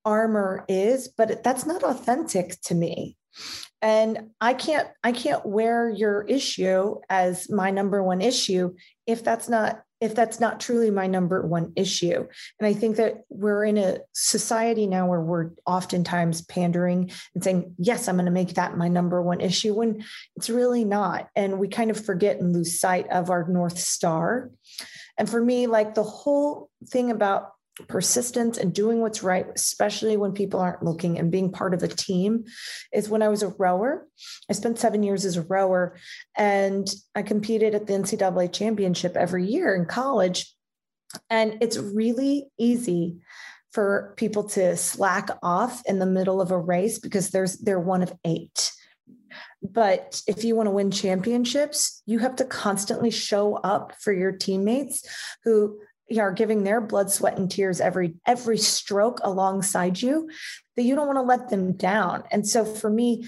armor 0.05 0.65
is 0.67 1.07
but 1.07 1.43
that's 1.43 1.65
not 1.65 1.83
authentic 1.83 2.59
to 2.61 2.75
me. 2.75 3.17
And 3.81 4.31
i 4.41 4.53
can't 4.53 4.89
i 5.03 5.11
can't 5.11 5.45
wear 5.45 5.89
your 5.89 6.23
issue 6.23 6.95
as 7.09 7.49
my 7.49 7.71
number 7.71 8.03
one 8.03 8.21
issue 8.21 8.75
if 9.07 9.23
that's 9.23 9.47
not 9.47 9.83
if 10.01 10.15
that's 10.15 10.39
not 10.39 10.59
truly 10.59 10.89
my 10.91 11.07
number 11.07 11.45
one 11.45 11.73
issue. 11.75 12.25
And 12.59 12.67
I 12.67 12.73
think 12.73 12.95
that 12.97 13.23
we're 13.29 13.65
in 13.65 13.77
a 13.77 13.99
society 14.13 14.87
now 14.87 15.07
where 15.07 15.21
we're 15.21 15.51
oftentimes 15.65 16.41
pandering 16.43 17.11
and 17.35 17.43
saying, 17.43 17.75
yes, 17.77 18.07
I'm 18.07 18.15
going 18.15 18.25
to 18.25 18.31
make 18.31 18.53
that 18.55 18.77
my 18.77 18.87
number 18.87 19.21
one 19.21 19.41
issue 19.41 19.73
when 19.73 20.03
it's 20.35 20.49
really 20.49 20.85
not. 20.85 21.27
And 21.35 21.59
we 21.59 21.67
kind 21.67 21.91
of 21.91 22.03
forget 22.03 22.39
and 22.39 22.53
lose 22.53 22.79
sight 22.79 23.09
of 23.09 23.29
our 23.29 23.47
North 23.47 23.77
Star. 23.77 24.51
And 25.17 25.29
for 25.29 25.43
me, 25.43 25.67
like 25.67 25.95
the 25.95 26.03
whole 26.03 26.69
thing 26.87 27.11
about 27.11 27.51
persistence 27.87 28.57
and 28.57 28.73
doing 28.73 29.01
what's 29.01 29.23
right, 29.23 29.47
especially 29.55 30.17
when 30.17 30.33
people 30.33 30.59
aren't 30.59 30.83
looking 30.83 31.17
and 31.17 31.31
being 31.31 31.51
part 31.51 31.73
of 31.73 31.83
a 31.83 31.87
team, 31.87 32.45
is 32.93 33.09
when 33.09 33.21
I 33.21 33.29
was 33.29 33.43
a 33.43 33.53
rower. 33.57 34.07
I 34.49 34.53
spent 34.53 34.79
seven 34.79 35.03
years 35.03 35.25
as 35.25 35.37
a 35.37 35.43
rower 35.43 35.97
and 36.37 36.87
I 37.15 37.21
competed 37.21 37.75
at 37.75 37.87
the 37.87 37.93
NCAA 37.93 38.51
championship 38.51 39.15
every 39.15 39.45
year 39.45 39.75
in 39.75 39.85
college. 39.85 40.53
And 41.29 41.57
it's 41.61 41.77
really 41.77 42.47
easy 42.57 43.17
for 43.71 44.13
people 44.17 44.43
to 44.43 44.75
slack 44.75 45.29
off 45.43 45.81
in 45.85 45.99
the 45.99 46.05
middle 46.05 46.41
of 46.41 46.51
a 46.51 46.57
race 46.57 46.99
because 46.99 47.29
there's 47.29 47.57
they're 47.57 47.79
one 47.79 48.01
of 48.01 48.13
eight. 48.25 48.71
But 49.61 50.21
if 50.27 50.43
you 50.43 50.55
want 50.55 50.67
to 50.67 50.71
win 50.71 50.91
championships, 50.91 52.01
you 52.05 52.19
have 52.19 52.35
to 52.37 52.45
constantly 52.45 53.11
show 53.11 53.55
up 53.55 53.93
for 53.99 54.13
your 54.13 54.31
teammates 54.31 55.03
who 55.43 55.79
are 56.17 56.31
giving 56.31 56.63
their 56.63 56.81
blood, 56.81 57.11
sweat, 57.11 57.37
and 57.37 57.51
tears 57.51 57.79
every 57.79 58.15
every 58.25 58.57
stroke 58.57 59.19
alongside 59.23 60.01
you, 60.01 60.29
that 60.75 60.83
you 60.83 60.95
don't 60.95 61.07
want 61.07 61.17
to 61.17 61.23
let 61.23 61.49
them 61.49 61.73
down. 61.73 62.23
And 62.31 62.47
so 62.47 62.65
for 62.65 62.89
me, 62.89 63.27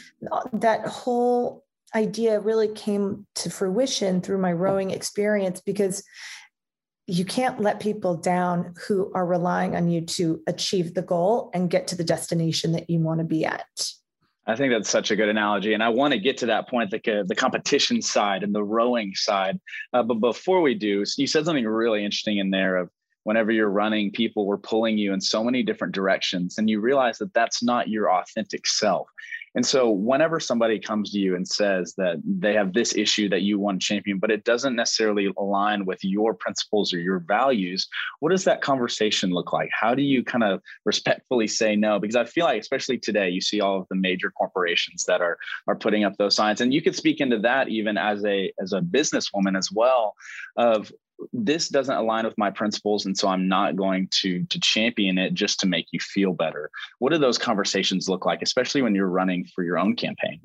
that 0.54 0.88
whole 0.88 1.64
idea 1.94 2.40
really 2.40 2.70
came 2.70 3.28
to 3.36 3.50
fruition 3.50 4.22
through 4.22 4.38
my 4.38 4.54
rowing 4.54 4.92
experience 4.92 5.62
because 5.62 6.04
you 7.08 7.26
can't 7.26 7.60
let 7.60 7.82
people 7.82 8.16
down 8.16 8.74
who 8.88 9.12
are 9.14 9.26
relying 9.26 9.76
on 9.76 9.90
you 9.90 10.02
to 10.02 10.42
achieve 10.48 10.94
the 10.94 11.02
goal 11.02 11.52
and 11.54 11.70
get 11.70 11.88
to 11.88 11.96
the 11.96 12.04
destination 12.04 12.72
that 12.72 12.90
you 12.90 13.00
want 13.00 13.20
to 13.20 13.26
be 13.26 13.44
at. 13.44 13.92
I 14.48 14.56
think 14.56 14.74
that's 14.74 14.90
such 14.90 15.12
a 15.12 15.16
good 15.16 15.30
analogy, 15.30 15.74
and 15.74 15.84
I 15.84 15.90
want 15.90 16.14
to 16.14 16.20
get 16.20 16.38
to 16.40 16.48
that 16.48 16.68
point, 16.68 16.90
the 16.90 17.24
the 17.28 17.36
competition 17.36 18.02
side 18.02 18.44
and 18.44 18.56
the 18.56 18.64
rowing 18.64 19.14
side. 19.14 19.60
Uh, 19.94 20.04
but 20.04 20.16
before 20.16 20.62
we 20.62 20.74
do, 20.74 21.04
you 21.18 21.28
said 21.28 21.46
something 21.46 21.66
really 21.66 22.04
interesting 22.04 22.40
in 22.40 22.50
there 22.50 22.78
of 22.78 22.90
whenever 23.24 23.52
you're 23.52 23.70
running, 23.70 24.12
people 24.12 24.48
were 24.48 24.58
pulling 24.58 24.98
you 24.98 25.14
in 25.14 25.22
so 25.22 25.44
many 25.44 25.62
different 25.62 25.94
directions, 25.94 26.58
and 26.58 26.70
you 26.70 26.80
realize 26.80 27.20
that 27.20 27.34
that's 27.34 27.62
not 27.62 27.88
your 27.88 28.12
authentic 28.12 28.66
self. 28.66 29.08
And 29.54 29.66
so, 29.66 29.90
whenever 29.90 30.40
somebody 30.40 30.80
comes 30.80 31.12
to 31.12 31.20
you 31.20 31.36
and 31.36 31.46
says 31.48 31.94
that 31.98 32.22
they 32.24 32.54
have 32.54 32.74
this 32.74 32.96
issue 32.96 33.28
that 33.30 33.42
you 33.42 33.60
want 33.60 33.82
to 33.82 33.86
champion, 33.86 34.18
but 34.18 34.32
it 34.32 34.46
doesn't 34.46 34.76
necessarily 34.76 35.30
align 35.38 35.86
with 35.86 36.04
your 36.04 36.34
principles 36.34 36.94
or 36.94 37.00
your 37.00 37.20
values, 37.20 37.88
what 38.20 38.30
does 38.32 38.46
that 38.46 38.62
conversation 38.62 39.32
look 39.32 39.52
like? 39.52 39.70
How 39.78 39.94
do 39.94 40.04
you 40.04 40.24
kind 40.24 40.44
of 40.44 40.62
respectfully 40.86 41.48
say 41.48 41.76
no? 41.76 42.00
Because 42.00 42.16
I 42.16 42.24
feel 42.24 42.46
like, 42.46 42.62
especially 42.62 42.98
today, 42.98 43.30
you 43.30 43.42
see 43.42 43.60
all 43.60 43.82
of 43.82 43.88
the 43.90 43.96
major 43.96 44.32
corporations 44.32 45.04
that 45.06 45.22
are 45.22 45.38
are 45.68 45.76
putting 45.76 46.06
up 46.06 46.16
those 46.18 46.36
signs, 46.36 46.62
and 46.62 46.74
you 46.74 46.82
could 46.82 46.96
speak 46.96 47.20
into 47.20 47.40
that 47.40 47.68
even 47.68 47.98
as 47.98 48.24
a 48.26 48.54
as 48.62 48.72
a 48.72 48.80
businesswoman 48.80 49.58
as 49.58 49.70
well. 49.72 50.16
Of 50.56 50.92
this 51.34 51.70
doesn't 51.70 51.96
align 51.96 52.26
with 52.26 52.38
my 52.38 52.50
principles 52.50 53.06
and 53.06 53.18
so 53.18 53.28
i'm 53.28 53.48
not 53.48 53.76
going 53.76 54.08
to 54.12 54.44
to 54.46 54.60
champion 54.60 55.18
it 55.18 55.34
just 55.34 55.60
to 55.60 55.68
make 55.68 55.88
you 55.92 56.00
feel 56.00 56.34
better 56.34 56.70
what 57.00 57.12
do 57.12 57.18
those 57.18 57.38
conversations 57.38 58.10
look 58.10 58.26
like 58.26 58.42
especially 58.42 58.82
when 58.82 58.96
you're 58.96 59.08
running 59.08 59.46
for 59.56 59.64
your 59.64 59.78
own 59.78 59.96
campaign 59.96 60.40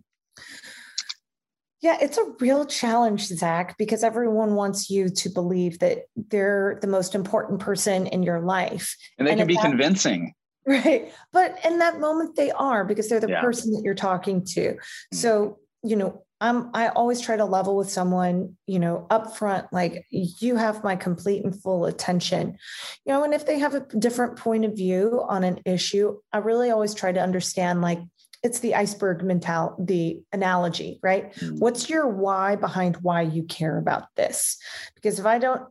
yeah, 1.82 1.98
it's 2.00 2.18
a 2.18 2.32
real 2.40 2.64
challenge, 2.64 3.26
Zach, 3.26 3.76
because 3.78 4.02
everyone 4.02 4.54
wants 4.54 4.88
you 4.90 5.08
to 5.08 5.28
believe 5.28 5.78
that 5.80 6.06
they're 6.16 6.78
the 6.80 6.88
most 6.88 7.14
important 7.14 7.60
person 7.60 8.06
in 8.08 8.24
your 8.24 8.40
life. 8.40 8.96
And 9.18 9.26
they 9.26 9.32
and 9.32 9.40
can 9.40 9.46
be 9.46 9.54
that, 9.54 9.64
convincing. 9.64 10.34
Right. 10.68 11.12
But 11.32 11.60
in 11.64 11.78
that 11.78 12.00
moment, 12.00 12.34
they 12.34 12.50
are 12.50 12.84
because 12.84 13.08
they're 13.08 13.20
the 13.20 13.28
yeah. 13.28 13.40
person 13.40 13.70
that 13.70 13.82
you're 13.84 13.94
talking 13.94 14.44
to. 14.46 14.60
Mm-hmm. 14.60 15.16
So, 15.16 15.60
you 15.84 15.94
know, 15.94 16.24
I'm 16.40 16.70
I 16.74 16.88
always 16.88 17.20
try 17.20 17.36
to 17.36 17.44
level 17.44 17.76
with 17.76 17.90
someone, 17.90 18.56
you 18.66 18.78
know, 18.78 19.06
up 19.08 19.36
front, 19.36 19.72
like 19.72 20.04
you 20.10 20.56
have 20.56 20.84
my 20.84 20.94
complete 20.94 21.44
and 21.44 21.60
full 21.62 21.86
attention. 21.86 22.58
You 23.04 23.12
know, 23.12 23.24
and 23.24 23.32
if 23.32 23.46
they 23.46 23.58
have 23.58 23.74
a 23.74 23.86
different 23.98 24.36
point 24.36 24.64
of 24.64 24.76
view 24.76 25.24
on 25.28 25.44
an 25.44 25.60
issue, 25.64 26.18
I 26.32 26.38
really 26.38 26.70
always 26.70 26.94
try 26.94 27.12
to 27.12 27.22
understand 27.22 27.80
like 27.80 28.00
it's 28.42 28.60
the 28.60 28.74
iceberg 28.74 29.24
mental 29.24 29.76
the 29.78 30.20
analogy, 30.32 31.00
right? 31.02 31.32
Mm-hmm. 31.34 31.56
What's 31.56 31.88
your 31.88 32.06
why 32.06 32.56
behind 32.56 32.96
why 32.96 33.22
you 33.22 33.44
care 33.44 33.78
about 33.78 34.04
this? 34.16 34.58
Because 34.94 35.18
if 35.18 35.24
I 35.24 35.38
don't 35.38 35.62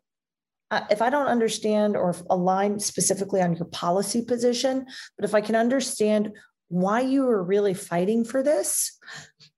uh, 0.71 0.81
if 0.89 1.01
I 1.01 1.11
don't 1.11 1.27
understand 1.27 1.95
or 1.95 2.15
align 2.29 2.79
specifically 2.79 3.41
on 3.41 3.55
your 3.55 3.65
policy 3.65 4.23
position, 4.23 4.87
but 5.15 5.25
if 5.25 5.35
I 5.35 5.41
can 5.41 5.55
understand 5.55 6.31
why 6.69 7.01
you 7.01 7.27
are 7.27 7.43
really 7.43 7.75
fighting 7.75 8.25
for 8.25 8.41
this, 8.41 8.97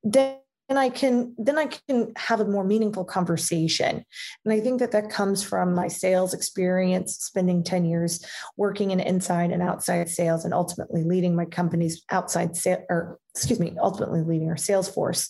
then 0.04 0.38
and 0.70 0.78
I 0.78 0.90
can 0.90 1.34
then 1.38 1.58
I 1.58 1.68
can 1.88 2.12
have 2.18 2.42
a 2.42 2.46
more 2.46 2.64
meaningful 2.64 3.06
conversation. 3.06 4.04
And 4.44 4.54
I 4.54 4.60
think 4.60 4.80
that 4.80 4.92
that 4.92 5.10
comes 5.10 5.44
from 5.44 5.74
my 5.74 5.88
sales 5.88 6.34
experience, 6.34 7.16
spending 7.18 7.64
10 7.64 7.86
years 7.86 8.24
working 8.58 8.92
in 8.92 9.00
inside 9.00 9.52
and 9.52 9.62
outside 9.62 10.10
sales 10.10 10.44
and 10.44 10.54
ultimately 10.54 11.04
leading 11.04 11.36
my 11.36 11.46
company's 11.46 12.04
outside 12.10 12.56
sale 12.56 12.84
or 12.90 13.20
excuse 13.34 13.60
me, 13.60 13.76
ultimately 13.80 14.22
leading 14.24 14.50
our 14.50 14.58
sales 14.58 14.90
force. 14.90 15.30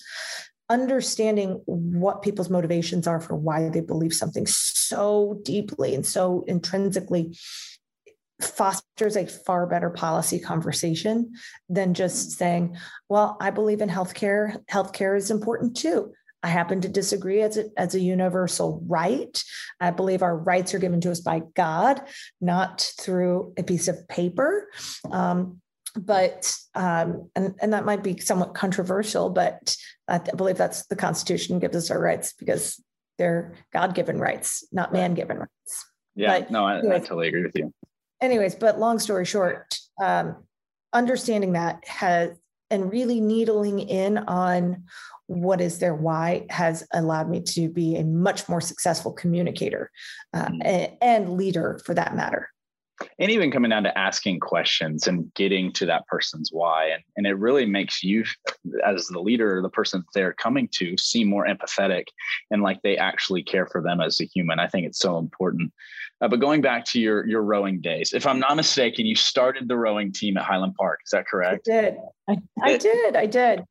Understanding 0.70 1.62
what 1.66 2.22
people's 2.22 2.50
motivations 2.50 3.08
are 3.08 3.22
for 3.22 3.36
why 3.36 3.70
they 3.70 3.80
believe 3.80 4.14
something 4.14 4.46
so 4.46 5.40
deeply 5.44 5.96
and 5.96 6.06
so 6.06 6.44
intrinsically 6.48 7.38
fosters 8.42 9.16
a 9.16 9.26
far 9.26 9.66
better 9.66 9.90
policy 9.90 10.40
conversation 10.40 11.34
than 11.70 11.94
just 11.94 12.32
saying, 12.32 12.78
well, 13.10 13.38
I 13.42 13.50
believe 13.50 13.82
in 13.82 13.90
healthcare. 13.90 14.58
Healthcare 14.72 15.18
is 15.18 15.32
important 15.32 15.76
too. 15.76 16.14
I 16.44 16.50
happen 16.50 16.82
to 16.82 16.88
disagree 16.88 17.42
as 17.42 17.58
a, 17.58 17.66
as 17.78 17.96
a 17.96 18.00
universal 18.00 18.84
right. 18.88 19.44
I 19.80 19.90
believe 19.90 20.22
our 20.22 20.38
rights 20.38 20.74
are 20.76 20.80
given 20.80 21.02
to 21.02 21.12
us 21.12 21.20
by 21.20 21.42
God, 21.56 22.02
not 22.40 22.92
through 23.00 23.54
a 23.58 23.64
piece 23.64 23.88
of 23.88 24.08
paper. 24.08 24.70
Um, 25.12 25.60
but 25.96 26.56
um, 26.76 27.32
and 27.36 27.56
and 27.60 27.74
that 27.74 27.86
might 27.86 28.04
be 28.04 28.20
somewhat 28.20 28.54
controversial, 28.54 29.32
but 29.32 29.76
I 30.08 30.20
believe 30.20 30.58
that's 30.58 30.86
the 30.86 30.96
Constitution 30.96 31.58
gives 31.58 31.76
us 31.76 31.90
our 31.90 32.00
rights 32.00 32.34
because 32.38 32.80
they're 33.18 33.56
God-given 33.74 34.20
rights, 34.20 34.64
not 34.72 34.94
man-given 34.94 35.40
rights. 35.40 35.86
Yeah, 36.16 36.42
but, 36.42 36.52
no, 36.52 36.66
I, 36.66 36.78
I 36.78 37.00
totally 37.00 37.30
agree 37.30 37.42
with 37.42 37.56
you 37.56 37.74
anyways, 38.22 38.56
but 38.56 38.80
long 38.80 39.00
story 39.00 39.26
short, 39.26 39.78
um, 40.02 40.44
understanding 40.94 41.54
that 41.54 41.84
has 41.88 42.38
and 42.70 42.92
really 42.92 43.22
needling 43.22 43.80
in 43.80 44.18
on 44.18 44.84
what 45.28 45.62
is 45.62 45.80
their 45.80 45.96
why 45.96 46.46
has 46.50 46.88
allowed 46.94 47.30
me 47.30 47.42
to 47.42 47.70
be 47.70 47.96
a 47.98 48.04
much 48.04 48.48
more 48.48 48.62
successful 48.62 49.12
communicator 49.12 49.92
uh, 50.34 50.48
mm. 50.48 50.60
and, 50.64 50.92
and 51.02 51.38
leader 51.38 51.80
for 51.86 51.94
that 51.94 52.16
matter 52.16 52.50
and 53.20 53.32
even 53.32 53.52
coming 53.52 53.70
down 53.70 53.84
to 53.84 53.98
asking 53.98 54.40
questions 54.40 55.08
and 55.08 55.34
getting 55.36 55.72
to 55.74 55.86
that 55.86 56.06
person's 56.08 56.50
why 56.52 56.86
and, 56.86 57.04
and 57.16 57.28
it 57.28 57.38
really 57.38 57.66
makes 57.66 58.04
you 58.04 58.24
as 58.86 59.08
the 59.08 59.20
leader 59.20 59.62
the 59.62 59.70
person 59.70 60.04
they're 60.14 60.34
coming 60.34 60.68
to 60.72 60.98
seem 60.98 61.28
more 61.28 61.46
empathetic 61.46 62.06
and 62.52 62.62
like 62.62 62.82
they 62.84 62.98
actually 62.98 63.44
care 63.44 63.68
for 63.68 63.82
them 63.82 64.02
as 64.02 64.20
a 64.22 64.26
human 64.26 64.60
i 64.60 64.68
think 64.68 64.86
it's 64.86 65.00
so 65.00 65.18
important 65.18 65.72
uh, 66.22 66.28
but 66.28 66.40
going 66.40 66.62
back 66.62 66.84
to 66.84 67.00
your 67.00 67.28
your 67.28 67.44
rowing 67.44 67.80
days, 67.80 68.12
if 68.12 68.26
I'm 68.26 68.40
not 68.40 68.56
mistaken, 68.56 69.06
you 69.06 69.16
started 69.16 69.68
the 69.68 69.78
rowing 69.78 70.12
team 70.12 70.36
at 70.38 70.46
Highland 70.46 70.74
Park. 70.74 71.02
Is 71.06 71.12
that 71.12 71.28
correct? 71.28 71.68
I 71.70 71.72
did. 71.72 71.98
I, 72.28 72.38
I 72.64 72.78
did. 72.78 73.16
I 73.16 73.26
did 73.28 73.64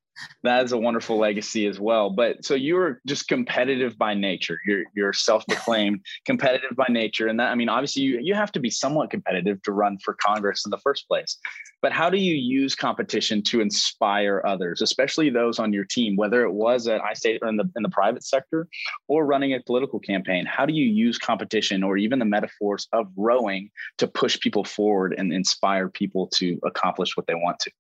that 0.43 0.65
is 0.65 0.73
a 0.73 0.79
wonderful 0.79 1.19
legacy 1.19 1.67
as 1.67 1.81
well. 1.81 2.11
But 2.11 2.45
so 2.45 2.55
you 2.55 2.75
were 2.75 3.01
just 3.07 3.29
competitive 3.29 3.99
by 3.99 4.15
nature. 4.15 4.59
You're 4.67 4.85
you're 4.95 5.13
self-proclaimed 5.13 6.01
competitive 6.25 6.77
by 6.77 6.87
nature, 6.89 7.27
and 7.27 7.39
that 7.41 7.51
I 7.51 7.55
mean, 7.55 7.69
obviously, 7.69 8.03
you 8.03 8.19
you 8.23 8.35
have 8.35 8.53
to 8.53 8.61
be 8.61 8.71
somewhat 8.71 9.11
competitive 9.11 9.63
to 9.63 9.73
run 9.73 9.99
for 9.99 10.15
Congress 10.15 10.65
in 10.65 10.71
the 10.71 10.79
first 10.79 11.09
place. 11.09 11.39
But 11.83 11.93
how 11.93 12.11
do 12.11 12.19
you 12.19 12.35
use 12.35 12.75
competition 12.75 13.43
to 13.45 13.61
inspire 13.61 14.43
others, 14.45 14.83
especially 14.83 15.31
those 15.31 15.59
on 15.59 15.73
your 15.73 15.85
team, 15.85 16.17
whether 16.17 16.43
it 16.43 16.53
was 16.53 16.89
at 16.89 17.01
I 17.01 17.13
say 17.13 17.39
in 17.43 17.57
the 17.57 17.71
in 17.77 17.83
the 17.83 17.91
private 17.91 18.25
sector 18.25 18.67
or 19.09 19.27
running 19.27 19.55
a 19.55 19.61
political 19.61 20.01
campaign? 20.01 20.47
How 20.47 20.67
do 20.67 20.73
you 20.73 20.87
use 20.87 21.19
competition 21.19 21.83
or 21.83 21.97
even 21.97 22.19
the 22.19 22.25
metaphors 22.25 22.89
of 22.93 23.07
rowing 23.17 23.71
to 23.99 24.07
push 24.07 24.39
people 24.41 24.65
forward 24.65 25.15
and 25.17 25.33
inspire 25.33 25.89
people 25.89 26.29
to 26.35 26.59
accomplish 26.65 27.17
what 27.17 27.27
they 27.27 27.35
want 27.35 27.61
to? 27.61 27.71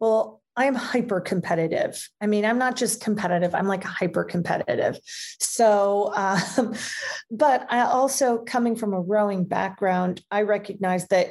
Well, 0.00 0.42
I'm 0.56 0.74
hyper 0.74 1.20
competitive. 1.20 2.08
I 2.20 2.26
mean, 2.26 2.44
I'm 2.44 2.58
not 2.58 2.76
just 2.76 3.02
competitive, 3.02 3.54
I'm 3.54 3.68
like 3.68 3.84
hyper 3.84 4.24
competitive. 4.24 4.98
So, 5.38 6.12
um, 6.14 6.74
but 7.30 7.66
I 7.70 7.80
also, 7.80 8.38
coming 8.38 8.76
from 8.76 8.94
a 8.94 9.00
rowing 9.00 9.44
background, 9.44 10.22
I 10.30 10.42
recognize 10.42 11.06
that 11.08 11.28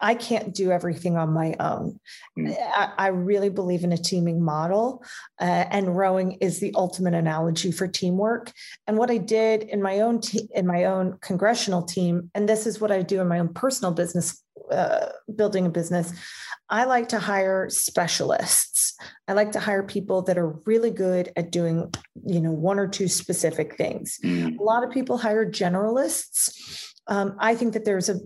I 0.00 0.14
can't 0.14 0.54
do 0.54 0.70
everything 0.70 1.16
on 1.16 1.32
my 1.32 1.54
own. 1.60 2.00
Mm. 2.38 2.56
I, 2.58 2.92
I, 2.96 3.06
really 3.08 3.50
believe 3.50 3.84
in 3.84 3.92
a 3.92 3.98
teaming 3.98 4.42
model, 4.42 5.04
uh, 5.40 5.44
and 5.70 5.96
rowing 5.96 6.32
is 6.40 6.58
the 6.58 6.72
ultimate 6.74 7.14
analogy 7.14 7.70
for 7.70 7.86
teamwork. 7.86 8.50
And 8.86 8.96
what 8.96 9.10
I 9.10 9.18
did 9.18 9.62
in 9.64 9.82
my 9.82 10.00
own 10.00 10.20
te- 10.20 10.48
in 10.54 10.66
my 10.66 10.84
own 10.84 11.18
congressional 11.20 11.82
team, 11.82 12.30
and 12.34 12.48
this 12.48 12.66
is 12.66 12.80
what 12.80 12.90
I 12.90 13.02
do 13.02 13.20
in 13.20 13.28
my 13.28 13.40
own 13.40 13.52
personal 13.52 13.92
business, 13.92 14.42
uh, 14.70 15.06
building 15.34 15.66
a 15.66 15.70
business. 15.70 16.12
I 16.68 16.84
like 16.84 17.08
to 17.08 17.18
hire 17.18 17.68
specialists. 17.68 18.96
I 19.26 19.32
like 19.32 19.52
to 19.52 19.60
hire 19.60 19.82
people 19.82 20.22
that 20.22 20.38
are 20.38 20.58
really 20.66 20.90
good 20.90 21.32
at 21.36 21.50
doing, 21.50 21.92
you 22.24 22.40
know, 22.40 22.52
one 22.52 22.78
or 22.78 22.86
two 22.86 23.08
specific 23.08 23.76
things. 23.76 24.18
Mm. 24.24 24.58
A 24.58 24.62
lot 24.62 24.84
of 24.84 24.90
people 24.90 25.18
hire 25.18 25.50
generalists. 25.50 26.86
Um, 27.06 27.36
I 27.38 27.54
think 27.54 27.72
that 27.72 27.84
there's 27.84 28.08
a 28.08 28.20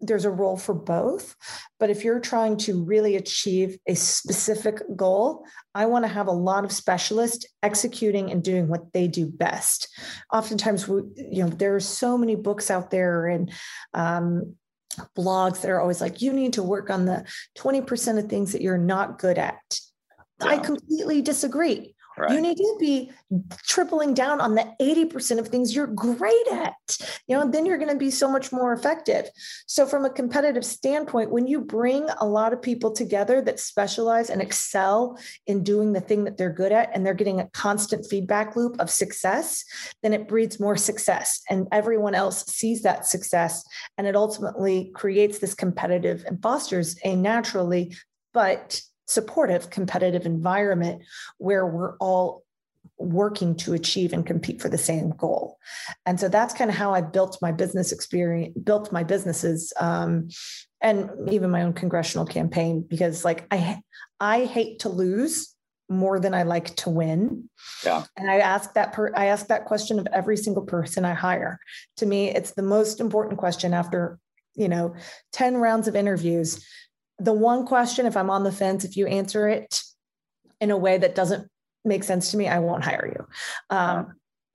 there's 0.00 0.26
a 0.26 0.30
role 0.30 0.56
for 0.56 0.74
both 0.74 1.34
but 1.80 1.88
if 1.88 2.04
you're 2.04 2.20
trying 2.20 2.56
to 2.56 2.84
really 2.84 3.16
achieve 3.16 3.78
a 3.86 3.94
specific 3.94 4.82
goal 4.94 5.44
i 5.74 5.86
want 5.86 6.04
to 6.04 6.08
have 6.08 6.26
a 6.26 6.32
lot 6.32 6.64
of 6.64 6.72
specialists 6.72 7.46
executing 7.62 8.30
and 8.30 8.42
doing 8.42 8.68
what 8.68 8.92
they 8.92 9.08
do 9.08 9.26
best 9.26 9.88
oftentimes 10.32 10.86
we, 10.86 11.00
you 11.16 11.42
know 11.42 11.48
there 11.48 11.74
are 11.74 11.80
so 11.80 12.18
many 12.18 12.34
books 12.34 12.70
out 12.70 12.90
there 12.90 13.26
and 13.26 13.50
um, 13.94 14.54
blogs 15.16 15.60
that 15.60 15.70
are 15.70 15.80
always 15.80 16.00
like, 16.00 16.22
you 16.22 16.32
need 16.32 16.52
to 16.54 16.62
work 16.62 16.90
on 16.90 17.04
the 17.04 17.24
20% 17.58 18.18
of 18.18 18.28
things 18.28 18.52
that 18.52 18.62
you're 18.62 18.78
not 18.78 19.18
good 19.18 19.38
at. 19.38 19.80
Yeah. 20.40 20.48
I 20.48 20.58
completely 20.58 21.22
disagree. 21.22 21.95
Right. 22.18 22.32
You 22.32 22.40
need 22.40 22.56
to 22.56 22.76
be 22.80 23.12
tripling 23.66 24.14
down 24.14 24.40
on 24.40 24.54
the 24.54 24.66
80% 24.80 25.38
of 25.38 25.48
things 25.48 25.74
you're 25.74 25.86
great 25.86 26.46
at. 26.50 26.74
You 27.26 27.36
know, 27.36 27.50
then 27.50 27.66
you're 27.66 27.76
going 27.76 27.90
to 27.90 27.96
be 27.96 28.10
so 28.10 28.30
much 28.30 28.52
more 28.52 28.72
effective. 28.72 29.28
So, 29.66 29.86
from 29.86 30.04
a 30.04 30.10
competitive 30.10 30.64
standpoint, 30.64 31.30
when 31.30 31.46
you 31.46 31.60
bring 31.60 32.08
a 32.20 32.26
lot 32.26 32.52
of 32.52 32.62
people 32.62 32.92
together 32.92 33.42
that 33.42 33.60
specialize 33.60 34.30
and 34.30 34.40
excel 34.40 35.18
in 35.46 35.62
doing 35.62 35.92
the 35.92 36.00
thing 36.00 36.24
that 36.24 36.38
they're 36.38 36.52
good 36.52 36.72
at, 36.72 36.90
and 36.94 37.04
they're 37.04 37.14
getting 37.14 37.40
a 37.40 37.48
constant 37.50 38.06
feedback 38.06 38.56
loop 38.56 38.80
of 38.80 38.88
success, 38.88 39.64
then 40.02 40.12
it 40.12 40.28
breeds 40.28 40.58
more 40.58 40.76
success. 40.76 41.42
And 41.50 41.68
everyone 41.70 42.14
else 42.14 42.46
sees 42.46 42.82
that 42.82 43.06
success. 43.06 43.64
And 43.98 44.06
it 44.06 44.16
ultimately 44.16 44.90
creates 44.94 45.38
this 45.38 45.54
competitive 45.54 46.24
and 46.26 46.40
fosters 46.40 46.96
a 47.04 47.14
naturally 47.14 47.94
but 48.32 48.82
supportive 49.06 49.70
competitive 49.70 50.26
environment 50.26 51.02
where 51.38 51.66
we're 51.66 51.96
all 51.98 52.42
working 52.98 53.54
to 53.54 53.74
achieve 53.74 54.12
and 54.12 54.24
compete 54.24 54.60
for 54.60 54.68
the 54.68 54.78
same 54.78 55.10
goal. 55.10 55.58
And 56.06 56.18
so 56.18 56.28
that's 56.28 56.54
kind 56.54 56.70
of 56.70 56.76
how 56.76 56.94
I 56.94 57.02
built 57.02 57.38
my 57.42 57.52
business 57.52 57.92
experience, 57.92 58.56
built 58.58 58.90
my 58.90 59.04
businesses, 59.04 59.72
um, 59.78 60.28
and 60.80 61.10
even 61.30 61.50
my 61.50 61.62
own 61.62 61.72
congressional 61.72 62.26
campaign 62.26 62.84
because 62.86 63.24
like 63.24 63.46
I 63.50 63.80
I 64.20 64.44
hate 64.44 64.80
to 64.80 64.88
lose 64.88 65.54
more 65.88 66.18
than 66.18 66.34
I 66.34 66.42
like 66.42 66.74
to 66.76 66.90
win. 66.90 67.48
Yeah. 67.84 68.04
And 68.16 68.30
I 68.30 68.38
ask 68.38 68.74
that 68.74 68.92
per 68.92 69.12
I 69.14 69.26
ask 69.26 69.46
that 69.48 69.64
question 69.64 69.98
of 69.98 70.06
every 70.12 70.36
single 70.36 70.64
person 70.64 71.04
I 71.04 71.14
hire. 71.14 71.58
To 71.98 72.06
me, 72.06 72.30
it's 72.30 72.52
the 72.52 72.62
most 72.62 73.00
important 73.00 73.38
question 73.38 73.72
after, 73.72 74.18
you 74.54 74.68
know, 74.68 74.94
10 75.32 75.56
rounds 75.56 75.88
of 75.88 75.96
interviews. 75.96 76.64
The 77.18 77.32
one 77.32 77.66
question, 77.66 78.06
if 78.06 78.16
I'm 78.16 78.30
on 78.30 78.44
the 78.44 78.52
fence, 78.52 78.84
if 78.84 78.96
you 78.96 79.06
answer 79.06 79.48
it 79.48 79.80
in 80.60 80.70
a 80.70 80.76
way 80.76 80.98
that 80.98 81.14
doesn't 81.14 81.48
make 81.84 82.04
sense 82.04 82.30
to 82.30 82.36
me, 82.36 82.48
I 82.48 82.58
won't 82.58 82.84
hire 82.84 83.12
you. 83.14 83.76
Um, 83.76 84.14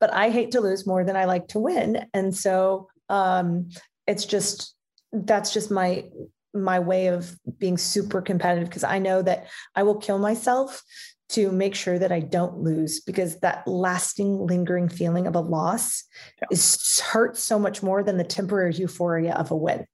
but 0.00 0.12
I 0.12 0.30
hate 0.30 0.52
to 0.52 0.60
lose 0.60 0.86
more 0.86 1.04
than 1.04 1.16
I 1.16 1.24
like 1.24 1.48
to 1.48 1.58
win. 1.58 2.06
And 2.14 2.34
so 2.34 2.88
um, 3.08 3.68
it's 4.06 4.24
just 4.24 4.74
that's 5.12 5.52
just 5.52 5.70
my 5.70 6.04
my 6.52 6.78
way 6.78 7.08
of 7.08 7.36
being 7.58 7.76
super 7.76 8.22
competitive 8.22 8.68
because 8.68 8.84
I 8.84 8.98
know 8.98 9.22
that 9.22 9.48
I 9.74 9.82
will 9.82 9.96
kill 9.96 10.18
myself 10.18 10.82
to 11.30 11.50
make 11.50 11.74
sure 11.74 11.98
that 11.98 12.12
I 12.12 12.20
don't 12.20 12.58
lose 12.58 13.00
because 13.00 13.40
that 13.40 13.66
lasting, 13.66 14.46
lingering 14.46 14.88
feeling 14.88 15.26
of 15.26 15.34
a 15.34 15.40
loss 15.40 16.04
yeah. 16.40 16.46
is 16.52 17.00
hurts 17.00 17.42
so 17.42 17.58
much 17.58 17.82
more 17.82 18.04
than 18.04 18.18
the 18.18 18.24
temporary 18.24 18.74
euphoria 18.74 19.34
of 19.34 19.50
a 19.50 19.56
win. 19.56 19.84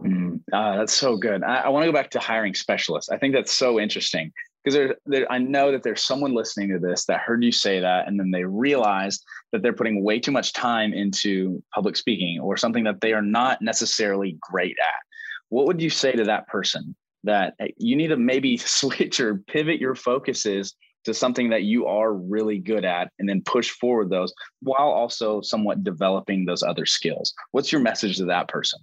Mm, 0.00 0.40
uh, 0.52 0.76
that's 0.76 0.94
so 0.94 1.16
good. 1.16 1.42
I, 1.42 1.62
I 1.62 1.68
want 1.68 1.84
to 1.84 1.88
go 1.88 1.96
back 1.96 2.10
to 2.10 2.20
hiring 2.20 2.54
specialists. 2.54 3.10
I 3.10 3.18
think 3.18 3.34
that's 3.34 3.52
so 3.52 3.80
interesting 3.80 4.32
because 4.62 4.74
there, 4.74 4.96
there, 5.06 5.32
I 5.32 5.38
know 5.38 5.72
that 5.72 5.82
there's 5.82 6.02
someone 6.02 6.34
listening 6.34 6.68
to 6.70 6.78
this 6.78 7.04
that 7.06 7.20
heard 7.20 7.42
you 7.42 7.52
say 7.52 7.80
that, 7.80 8.06
and 8.06 8.18
then 8.18 8.30
they 8.30 8.44
realized 8.44 9.24
that 9.52 9.62
they're 9.62 9.72
putting 9.72 10.04
way 10.04 10.20
too 10.20 10.30
much 10.30 10.52
time 10.52 10.92
into 10.92 11.62
public 11.74 11.96
speaking 11.96 12.38
or 12.40 12.56
something 12.56 12.84
that 12.84 13.00
they 13.00 13.12
are 13.12 13.22
not 13.22 13.60
necessarily 13.60 14.36
great 14.40 14.76
at 14.80 15.02
what 15.48 15.66
would 15.66 15.80
you 15.80 15.90
say 15.90 16.12
to 16.12 16.24
that 16.24 16.46
person 16.48 16.94
that 17.24 17.54
you 17.76 17.96
need 17.96 18.08
to 18.08 18.16
maybe 18.16 18.56
switch 18.56 19.20
or 19.20 19.36
pivot 19.36 19.80
your 19.80 19.94
focuses 19.94 20.74
to 21.04 21.14
something 21.14 21.50
that 21.50 21.62
you 21.62 21.86
are 21.86 22.12
really 22.12 22.58
good 22.58 22.84
at 22.84 23.10
and 23.18 23.28
then 23.28 23.40
push 23.42 23.70
forward 23.70 24.10
those 24.10 24.32
while 24.60 24.88
also 24.88 25.40
somewhat 25.40 25.84
developing 25.84 26.44
those 26.44 26.62
other 26.62 26.84
skills 26.84 27.32
what's 27.52 27.72
your 27.72 27.80
message 27.80 28.16
to 28.16 28.24
that 28.24 28.48
person 28.48 28.78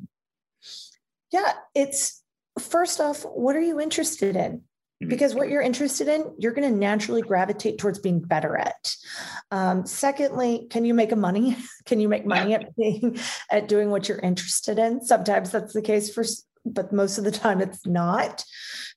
yeah 1.35 1.53
it's 1.73 2.23
first 2.59 2.99
off 2.99 3.23
what 3.23 3.55
are 3.55 3.61
you 3.61 3.79
interested 3.79 4.35
in 4.35 4.53
mm-hmm. 4.53 5.09
because 5.09 5.35
what 5.35 5.49
you're 5.49 5.61
interested 5.61 6.07
in 6.07 6.33
you're 6.37 6.53
going 6.53 6.69
to 6.69 6.77
naturally 6.77 7.21
gravitate 7.21 7.77
towards 7.77 7.99
being 7.99 8.19
better 8.19 8.57
at 8.57 8.95
um, 9.51 9.85
secondly 9.85 10.67
can 10.69 10.85
you 10.85 10.93
make 10.93 11.11
a 11.11 11.15
money 11.15 11.57
can 11.85 11.99
you 11.99 12.07
make 12.07 12.25
money 12.25 12.53
at 12.53 12.75
being 12.75 13.17
at 13.51 13.67
doing 13.67 13.89
what 13.89 14.07
you're 14.07 14.19
interested 14.19 14.79
in 14.79 15.03
sometimes 15.03 15.51
that's 15.51 15.73
the 15.73 15.81
case 15.81 16.13
for 16.13 16.23
but 16.65 16.91
most 16.91 17.17
of 17.17 17.23
the 17.23 17.31
time 17.31 17.61
it's 17.61 17.85
not. 17.85 18.43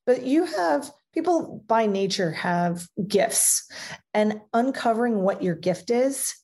But 0.07 0.24
you 0.24 0.44
have 0.44 0.90
people 1.12 1.62
by 1.66 1.87
nature 1.87 2.33
have 2.33 2.87
gifts, 3.07 3.70
and 4.14 4.40
uncovering 4.53 5.16
what 5.20 5.42
your 5.42 5.55
gift 5.55 5.90
is 5.90 6.35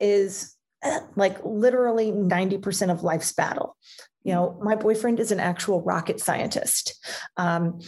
is 0.00 0.54
eh, 0.82 1.00
like 1.16 1.36
literally 1.44 2.10
90% 2.10 2.90
of 2.90 3.02
life's 3.02 3.32
battle. 3.32 3.76
You 4.22 4.34
know, 4.34 4.58
my 4.62 4.74
boyfriend 4.74 5.20
is 5.20 5.32
an 5.32 5.40
actual 5.40 5.82
rocket 5.82 6.20
scientist. 6.20 6.94
Um, 7.36 7.80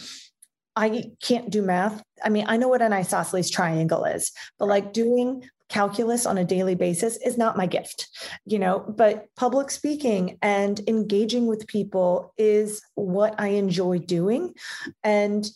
I 0.75 1.11
can't 1.21 1.51
do 1.51 1.61
math. 1.61 2.01
I 2.23 2.29
mean, 2.29 2.45
I 2.47 2.57
know 2.57 2.67
what 2.67 2.81
an 2.81 2.93
isosceles 2.93 3.51
triangle 3.51 4.05
is, 4.05 4.31
but 4.57 4.67
like 4.67 4.93
doing 4.93 5.43
calculus 5.69 6.25
on 6.25 6.37
a 6.37 6.45
daily 6.45 6.75
basis 6.75 7.17
is 7.25 7.35
not 7.35 7.57
my 7.57 7.65
gift 7.65 8.07
you 8.45 8.59
know 8.59 8.79
but 8.95 9.25
public 9.35 9.71
speaking 9.71 10.37
and 10.41 10.81
engaging 10.87 11.47
with 11.47 11.67
people 11.67 12.31
is 12.37 12.81
what 12.93 13.33
i 13.39 13.47
enjoy 13.47 13.97
doing 13.97 14.53
and 15.03 15.49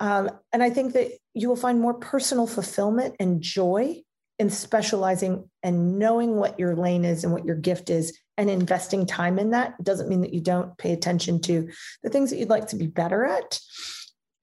um, 0.00 0.28
and 0.52 0.62
i 0.62 0.68
think 0.68 0.92
that 0.92 1.12
you 1.32 1.48
will 1.48 1.56
find 1.56 1.80
more 1.80 1.94
personal 1.94 2.46
fulfillment 2.46 3.14
and 3.18 3.40
joy 3.40 4.02
in 4.38 4.50
specializing 4.50 5.48
and 5.62 5.98
knowing 5.98 6.36
what 6.36 6.58
your 6.58 6.76
lane 6.76 7.04
is 7.04 7.24
and 7.24 7.32
what 7.32 7.46
your 7.46 7.56
gift 7.56 7.88
is 7.88 8.18
and 8.36 8.50
investing 8.50 9.06
time 9.06 9.38
in 9.38 9.50
that 9.50 9.82
doesn't 9.82 10.08
mean 10.08 10.20
that 10.22 10.34
you 10.34 10.40
don't 10.40 10.76
pay 10.78 10.92
attention 10.92 11.40
to 11.40 11.68
the 12.02 12.10
things 12.10 12.30
that 12.30 12.38
you'd 12.38 12.50
like 12.50 12.68
to 12.68 12.76
be 12.76 12.86
better 12.86 13.24
at 13.24 13.60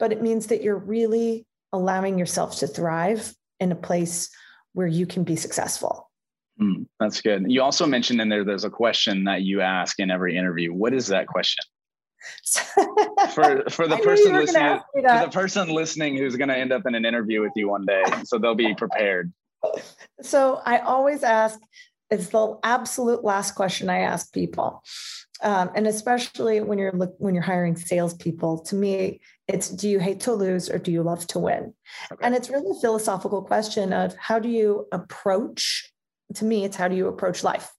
but 0.02 0.12
it 0.12 0.22
means 0.22 0.48
that 0.48 0.64
you're 0.64 0.78
really 0.78 1.46
allowing 1.72 2.18
yourself 2.18 2.58
to 2.58 2.68
thrive 2.68 3.34
in 3.60 3.72
a 3.72 3.76
place 3.76 4.30
where 4.74 4.88
you 4.88 5.06
can 5.06 5.24
be 5.24 5.36
successful. 5.36 6.10
Mm, 6.60 6.88
that's 7.00 7.22
good. 7.22 7.46
You 7.48 7.62
also 7.62 7.86
mentioned 7.86 8.20
in 8.20 8.28
there 8.28 8.44
there's 8.44 8.64
a 8.64 8.70
question 8.70 9.26
that 9.26 9.44
you 9.44 9.62
ask 9.62 10.00
in 10.00 10.12
every 10.12 10.36
interview. 10.36 10.74
What 10.74 10.94
is 10.94 11.08
that 11.08 11.28
question? 11.28 11.64
for 13.34 13.64
for 13.70 13.88
the 13.88 13.98
person 14.04 14.34
listening 14.34 14.80
for 14.94 15.02
the 15.02 15.30
person 15.32 15.70
listening 15.70 16.16
who's 16.16 16.36
going 16.36 16.50
to 16.50 16.56
end 16.56 16.72
up 16.72 16.86
in 16.86 16.94
an 16.94 17.04
interview 17.04 17.42
with 17.42 17.52
you 17.56 17.68
one 17.68 17.84
day 17.84 18.04
so 18.24 18.38
they'll 18.38 18.54
be 18.54 18.76
prepared 18.76 19.34
so 20.22 20.62
i 20.64 20.78
always 20.78 21.24
ask 21.24 21.60
it's 22.12 22.28
the 22.28 22.60
absolute 22.64 23.24
last 23.24 23.56
question 23.56 23.90
i 23.90 24.00
ask 24.00 24.32
people 24.34 24.84
um, 25.42 25.72
and 25.76 25.88
especially 25.88 26.62
when 26.62 26.78
you're 26.78 26.92
look, 26.92 27.16
when 27.18 27.34
you're 27.34 27.44
hiring 27.44 27.76
salespeople, 27.76 28.60
to 28.60 28.76
me, 28.76 29.22
it's 29.48 29.70
do 29.70 29.90
you 29.90 30.00
hate 30.00 30.22
to 30.22 30.34
lose 30.34 30.70
or 30.70 30.78
do 30.78 30.92
you 30.92 31.04
love 31.04 31.26
to 31.28 31.40
win? 31.40 31.74
Okay. 32.12 32.26
And 32.26 32.36
it's 32.36 32.50
really 32.50 32.72
a 32.72 32.80
philosophical 32.80 33.42
question 33.42 33.92
of 33.92 34.16
how 34.18 34.40
do 34.40 34.50
you 34.50 34.88
approach. 34.92 35.92
To 36.36 36.46
me, 36.46 36.64
it's 36.64 36.78
how 36.78 36.88
do 36.88 36.96
you 36.96 37.08
approach 37.08 37.44
life. 37.44 37.72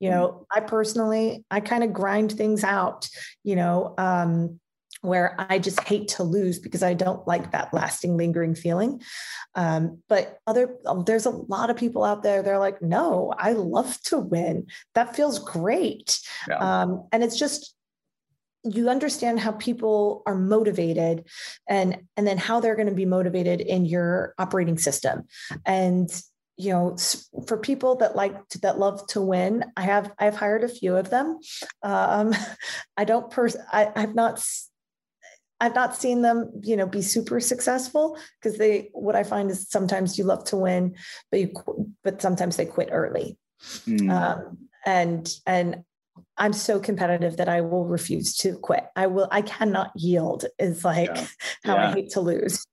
You 0.00 0.10
know, 0.10 0.28
mm-hmm. 0.28 0.58
I 0.58 0.60
personally, 0.60 1.44
I 1.50 1.60
kind 1.60 1.84
of 1.84 1.92
grind 1.92 2.32
things 2.32 2.64
out. 2.64 3.08
You 3.44 3.56
know, 3.56 3.94
um, 3.98 4.58
where 5.06 5.36
I 5.38 5.58
just 5.58 5.80
hate 5.80 6.08
to 6.08 6.22
lose 6.22 6.58
because 6.58 6.82
I 6.82 6.94
don't 6.94 7.26
like 7.26 7.52
that 7.52 7.72
lasting, 7.72 8.16
lingering 8.16 8.54
feeling. 8.54 9.02
Um, 9.54 10.02
but 10.08 10.38
other, 10.46 10.76
there's 11.04 11.26
a 11.26 11.30
lot 11.30 11.70
of 11.70 11.76
people 11.76 12.04
out 12.04 12.22
there. 12.22 12.42
They're 12.42 12.58
like, 12.58 12.82
no, 12.82 13.32
I 13.38 13.52
love 13.52 14.00
to 14.04 14.18
win. 14.18 14.66
That 14.94 15.16
feels 15.16 15.38
great. 15.38 16.18
Yeah. 16.48 16.58
Um, 16.58 17.08
and 17.12 17.22
it's 17.24 17.38
just 17.38 17.74
you 18.64 18.88
understand 18.88 19.38
how 19.38 19.52
people 19.52 20.22
are 20.26 20.34
motivated 20.34 21.24
and 21.68 21.98
and 22.16 22.26
then 22.26 22.36
how 22.36 22.58
they're 22.58 22.74
going 22.74 22.88
to 22.88 22.94
be 22.94 23.06
motivated 23.06 23.60
in 23.60 23.84
your 23.84 24.34
operating 24.38 24.76
system 24.76 25.22
and 25.64 26.22
you 26.56 26.72
know 26.72 26.96
for 27.46 27.58
people 27.58 27.96
that 27.96 28.16
like 28.16 28.48
to, 28.48 28.58
that 28.60 28.78
love 28.78 29.06
to 29.06 29.20
win 29.20 29.64
i 29.76 29.82
have 29.82 30.12
i've 30.18 30.34
hired 30.34 30.64
a 30.64 30.68
few 30.68 30.96
of 30.96 31.10
them 31.10 31.38
um, 31.82 32.34
i 32.96 33.04
don't 33.04 33.30
pers- 33.30 33.56
I, 33.72 33.92
i've 33.94 34.14
not 34.14 34.44
I've 35.60 35.74
not 35.74 35.96
seen 35.96 36.22
them, 36.22 36.50
you 36.62 36.76
know, 36.76 36.86
be 36.86 37.02
super 37.02 37.40
successful 37.40 38.18
because 38.40 38.58
they. 38.58 38.90
What 38.92 39.16
I 39.16 39.22
find 39.22 39.50
is 39.50 39.68
sometimes 39.68 40.18
you 40.18 40.24
love 40.24 40.44
to 40.44 40.56
win, 40.56 40.96
but 41.30 41.40
you, 41.40 41.52
but 42.04 42.20
sometimes 42.20 42.56
they 42.56 42.66
quit 42.66 42.90
early, 42.92 43.38
mm. 43.86 44.10
um, 44.10 44.58
and 44.84 45.28
and 45.46 45.84
I'm 46.36 46.52
so 46.52 46.78
competitive 46.78 47.38
that 47.38 47.48
I 47.48 47.62
will 47.62 47.86
refuse 47.86 48.36
to 48.38 48.56
quit. 48.56 48.84
I 48.96 49.06
will. 49.06 49.28
I 49.30 49.42
cannot 49.42 49.92
yield. 49.96 50.44
Is 50.58 50.84
like 50.84 51.08
yeah. 51.08 51.26
how 51.64 51.76
yeah. 51.76 51.88
I 51.88 51.92
hate 51.92 52.10
to 52.10 52.20
lose. 52.20 52.64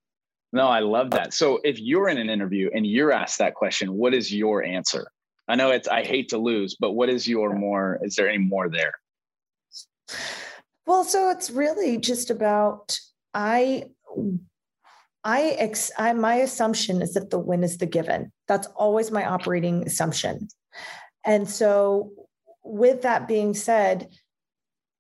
No, 0.52 0.68
I 0.68 0.82
love 0.82 1.12
that. 1.12 1.34
So 1.34 1.60
if 1.64 1.80
you're 1.80 2.10
in 2.10 2.18
an 2.18 2.30
interview 2.30 2.70
and 2.74 2.86
you're 2.86 3.12
asked 3.12 3.40
that 3.40 3.56
question, 3.56 3.94
what 3.94 4.14
is 4.14 4.32
your 4.32 4.64
answer? 4.64 5.08
I 5.48 5.56
know 5.56 5.72
it's 5.72 5.88
I 5.88 6.04
hate 6.04 6.30
to 6.30 6.38
lose, 6.38 6.76
but 6.80 6.92
what 6.92 7.10
is 7.10 7.28
your 7.28 7.54
more? 7.54 8.00
Is 8.04 8.16
there 8.16 8.30
any 8.30 8.38
more 8.38 8.70
there? 8.70 8.94
Well, 10.86 11.04
so 11.04 11.30
it's 11.30 11.50
really 11.50 11.98
just 11.98 12.30
about 12.30 13.00
I 13.34 13.86
I 15.24 15.56
ex 15.58 15.92
I 15.98 16.12
my 16.14 16.36
assumption 16.36 17.02
is 17.02 17.14
that 17.14 17.30
the 17.30 17.40
win 17.40 17.64
is 17.64 17.78
the 17.78 17.86
given. 17.86 18.32
That's 18.48 18.68
always 18.76 19.12
my 19.12 19.26
operating 19.26 19.86
assumption. 19.86 20.50
And 21.26 21.50
so 21.50 22.12
with 22.64 23.04
that 23.04 23.28
being 23.28 23.54
said, 23.54 24.10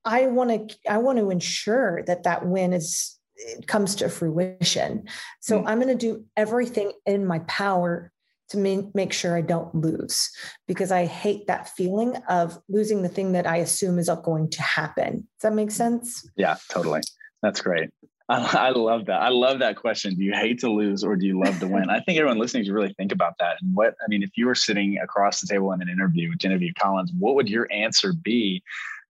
I 0.06 0.28
want 0.28 0.69
to 0.69 0.78
I 0.89 0.98
want 1.00 1.19
to 1.19 1.30
ensure 1.30 2.04
that 2.08 2.24
that 2.24 2.46
win 2.46 2.72
is 2.72 3.19
it 3.36 3.67
comes 3.67 3.96
to 3.96 4.10
fruition. 4.10 5.08
So 5.41 5.58
mm-hmm. 5.58 5.67
I'm 5.67 5.82
going 5.82 5.98
to 5.98 6.08
do 6.08 6.26
everything 6.38 6.93
in 7.06 7.26
my 7.26 7.39
power 7.39 8.12
to 8.53 8.91
make 8.93 9.11
sure 9.11 9.35
I 9.35 9.41
don't 9.41 9.73
lose 9.75 10.31
because 10.67 10.91
I 10.91 11.05
hate 11.05 11.47
that 11.47 11.69
feeling 11.69 12.15
of 12.29 12.59
losing 12.69 13.01
the 13.01 13.09
thing 13.09 13.33
that 13.33 13.45
I 13.45 13.57
assume 13.57 13.99
is 13.99 14.09
going 14.23 14.49
to 14.51 14.61
happen. 14.61 15.27
Does 15.39 15.49
that 15.49 15.53
make 15.53 15.71
sense? 15.71 16.29
Yeah, 16.37 16.55
totally. 16.69 17.01
That's 17.41 17.61
great. 17.61 17.89
I, 18.29 18.67
I 18.67 18.69
love 18.69 19.07
that. 19.07 19.21
I 19.21 19.29
love 19.29 19.59
that 19.59 19.75
question. 19.75 20.15
Do 20.15 20.23
you 20.23 20.33
hate 20.33 20.59
to 20.59 20.71
lose 20.71 21.03
or 21.03 21.15
do 21.15 21.25
you 21.25 21.39
love 21.43 21.59
to 21.59 21.67
win? 21.67 21.89
I 21.89 21.99
think 21.99 22.17
everyone 22.17 22.39
listening 22.39 22.63
should 22.63 22.73
really 22.73 22.93
think 22.93 23.11
about 23.11 23.33
that. 23.39 23.57
And 23.61 23.75
what, 23.75 23.95
I 24.01 24.07
mean, 24.07 24.23
if 24.23 24.31
you 24.35 24.45
were 24.45 24.55
sitting 24.55 24.97
across 24.99 25.41
the 25.41 25.47
table 25.47 25.71
in 25.73 25.81
an 25.81 25.89
interview 25.89 26.29
with 26.29 26.39
Genevieve 26.39 26.75
Collins, 26.79 27.11
what 27.19 27.35
would 27.35 27.49
your 27.49 27.67
answer 27.71 28.13
be 28.13 28.63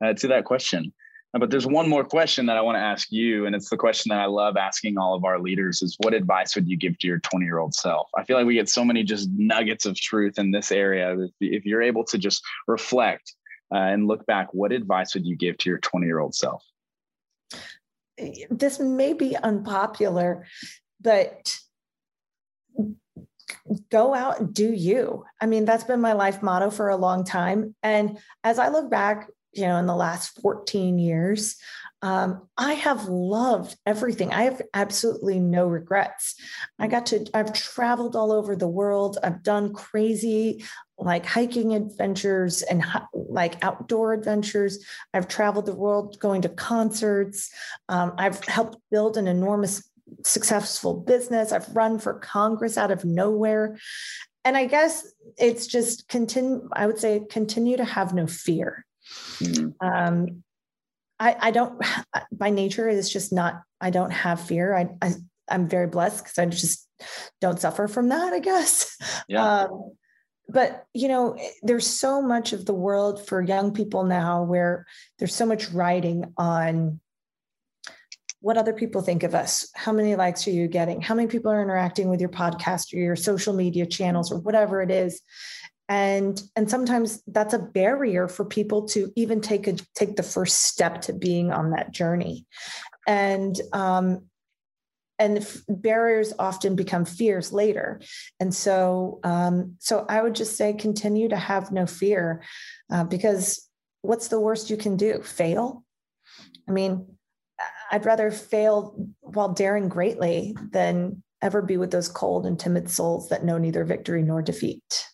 uh, 0.03 0.13
to 0.13 0.27
that 0.29 0.45
question? 0.45 0.91
Uh, 1.33 1.39
but 1.39 1.49
there's 1.49 1.65
one 1.65 1.89
more 1.89 2.03
question 2.03 2.45
that 2.45 2.57
I 2.57 2.61
want 2.61 2.75
to 2.75 2.81
ask 2.81 3.11
you, 3.11 3.45
and 3.45 3.55
it's 3.55 3.69
the 3.69 3.77
question 3.77 4.09
that 4.09 4.19
I 4.19 4.25
love 4.25 4.55
asking 4.55 4.97
all 4.97 5.15
of 5.15 5.25
our 5.25 5.39
leaders: 5.39 5.81
is 5.81 5.95
what 6.01 6.13
advice 6.13 6.55
would 6.55 6.67
you 6.67 6.77
give 6.77 6.97
to 6.99 7.07
your 7.07 7.19
20 7.19 7.45
year 7.45 7.57
old 7.57 7.73
self? 7.73 8.09
I 8.15 8.23
feel 8.23 8.37
like 8.37 8.45
we 8.45 8.55
get 8.55 8.69
so 8.69 8.85
many 8.85 9.03
just 9.03 9.29
nuggets 9.31 9.85
of 9.85 9.95
truth 9.95 10.37
in 10.37 10.51
this 10.51 10.71
area. 10.71 11.27
If 11.39 11.65
you're 11.65 11.81
able 11.81 12.03
to 12.05 12.17
just 12.17 12.43
reflect 12.67 13.33
uh, 13.73 13.77
and 13.77 14.07
look 14.07 14.25
back, 14.25 14.53
what 14.53 14.71
advice 14.71 15.13
would 15.15 15.25
you 15.25 15.35
give 15.35 15.57
to 15.59 15.69
your 15.69 15.79
20 15.79 16.05
year 16.05 16.19
old 16.19 16.35
self? 16.35 16.63
This 18.51 18.79
may 18.79 19.13
be 19.13 19.35
unpopular, 19.35 20.45
but 21.01 21.57
go 23.89 24.13
out 24.13 24.39
and 24.39 24.53
do 24.53 24.71
you. 24.71 25.25
I 25.41 25.47
mean, 25.47 25.65
that's 25.65 25.83
been 25.83 26.01
my 26.01 26.13
life 26.13 26.43
motto 26.43 26.69
for 26.69 26.89
a 26.89 26.95
long 26.95 27.23
time. 27.23 27.75
And 27.81 28.19
as 28.43 28.59
I 28.59 28.69
look 28.69 28.89
back, 28.89 29.29
you 29.53 29.63
know, 29.63 29.77
in 29.77 29.85
the 29.85 29.95
last 29.95 30.39
14 30.41 30.99
years, 30.99 31.55
um, 32.01 32.49
I 32.57 32.73
have 32.73 33.05
loved 33.05 33.77
everything. 33.85 34.33
I 34.33 34.43
have 34.43 34.61
absolutely 34.73 35.39
no 35.39 35.67
regrets. 35.67 36.35
I 36.77 36.87
got 36.87 37.05
to, 37.07 37.25
I've 37.33 37.53
traveled 37.53 38.15
all 38.15 38.33
over 38.33 38.55
the 38.55 38.67
world. 38.67 39.17
I've 39.23 39.41
done 39.41 39.73
crazy 39.73 40.65
like 40.97 41.25
hiking 41.25 41.73
adventures 41.73 42.61
and 42.61 42.83
like 43.13 43.63
outdoor 43.63 44.13
adventures. 44.13 44.85
I've 45.13 45.27
traveled 45.27 45.65
the 45.65 45.75
world 45.75 46.19
going 46.19 46.41
to 46.43 46.49
concerts. 46.49 47.49
Um, 47.89 48.13
I've 48.17 48.43
helped 48.45 48.77
build 48.91 49.17
an 49.17 49.27
enormous 49.27 49.89
successful 50.23 50.93
business. 50.93 51.51
I've 51.51 51.73
run 51.75 51.99
for 51.99 52.15
Congress 52.15 52.77
out 52.77 52.91
of 52.91 53.05
nowhere. 53.05 53.77
And 54.45 54.57
I 54.57 54.65
guess 54.65 55.09
it's 55.37 55.67
just 55.67 56.07
continue, 56.09 56.69
I 56.73 56.85
would 56.85 56.99
say, 56.99 57.21
continue 57.29 57.77
to 57.77 57.85
have 57.85 58.13
no 58.13 58.27
fear. 58.27 58.85
Mm-hmm. 59.39 59.85
Um, 59.85 60.43
I, 61.19 61.35
I 61.39 61.51
don't, 61.51 61.81
by 62.31 62.49
nature, 62.49 62.89
it's 62.89 63.09
just 63.09 63.31
not, 63.31 63.61
I 63.79 63.89
don't 63.89 64.11
have 64.11 64.41
fear. 64.41 64.75
I, 64.75 64.89
I 65.01 65.13
I'm 65.49 65.67
very 65.67 65.87
blessed 65.87 66.23
because 66.23 66.39
I 66.39 66.45
just 66.45 66.87
don't 67.41 67.59
suffer 67.59 67.87
from 67.87 68.09
that, 68.09 68.33
I 68.33 68.39
guess. 68.39 68.97
Yeah. 69.27 69.63
Um, 69.63 69.93
but 70.49 70.85
you 70.93 71.07
know 71.07 71.37
there's 71.61 71.87
so 71.87 72.21
much 72.21 72.53
of 72.53 72.65
the 72.65 72.73
world 72.73 73.25
for 73.25 73.41
young 73.41 73.73
people 73.73 74.03
now 74.03 74.43
where 74.43 74.85
there's 75.17 75.35
so 75.35 75.45
much 75.45 75.69
writing 75.71 76.33
on 76.37 76.99
what 78.41 78.57
other 78.57 78.73
people 78.73 79.01
think 79.01 79.23
of 79.23 79.33
us 79.33 79.69
how 79.73 79.93
many 79.93 80.15
likes 80.15 80.45
are 80.45 80.51
you 80.51 80.67
getting 80.67 80.99
how 80.99 81.15
many 81.15 81.27
people 81.29 81.49
are 81.49 81.61
interacting 81.61 82.09
with 82.09 82.19
your 82.19 82.29
podcast 82.29 82.93
or 82.93 82.97
your 82.97 83.15
social 83.15 83.53
media 83.53 83.85
channels 83.85 84.31
or 84.31 84.39
whatever 84.39 84.81
it 84.81 84.91
is 84.91 85.21
and 85.89 86.41
and 86.55 86.69
sometimes 86.69 87.21
that's 87.27 87.53
a 87.53 87.59
barrier 87.59 88.27
for 88.27 88.45
people 88.45 88.87
to 88.87 89.11
even 89.15 89.41
take 89.41 89.67
a 89.67 89.73
take 89.95 90.15
the 90.15 90.23
first 90.23 90.63
step 90.63 91.01
to 91.01 91.13
being 91.13 91.51
on 91.51 91.71
that 91.71 91.91
journey. 91.91 92.45
And 93.07 93.59
um 93.73 94.25
and 95.19 95.47
barriers 95.69 96.33
often 96.39 96.75
become 96.75 97.05
fears 97.05 97.51
later. 97.53 98.01
And 98.39 98.53
so 98.53 99.19
um 99.23 99.75
so 99.79 100.05
i 100.07 100.21
would 100.21 100.35
just 100.35 100.57
say 100.57 100.73
continue 100.73 101.29
to 101.29 101.37
have 101.37 101.71
no 101.71 101.85
fear 101.85 102.43
uh, 102.91 103.03
because 103.03 103.69
what's 104.01 104.29
the 104.29 104.39
worst 104.39 104.69
you 104.69 104.77
can 104.77 104.97
do? 104.97 105.21
Fail? 105.21 105.83
I 106.67 106.71
mean 106.71 107.07
I'd 107.91 108.05
rather 108.05 108.31
fail 108.31 108.95
while 109.19 109.49
daring 109.49 109.89
greatly 109.89 110.55
than 110.71 111.23
ever 111.41 111.61
be 111.61 111.77
with 111.77 111.91
those 111.91 112.07
cold 112.07 112.45
and 112.45 112.57
timid 112.57 112.89
souls 112.89 113.29
that 113.29 113.43
know 113.43 113.57
neither 113.57 113.83
victory 113.83 114.23
nor 114.23 114.41
defeat. 114.41 115.05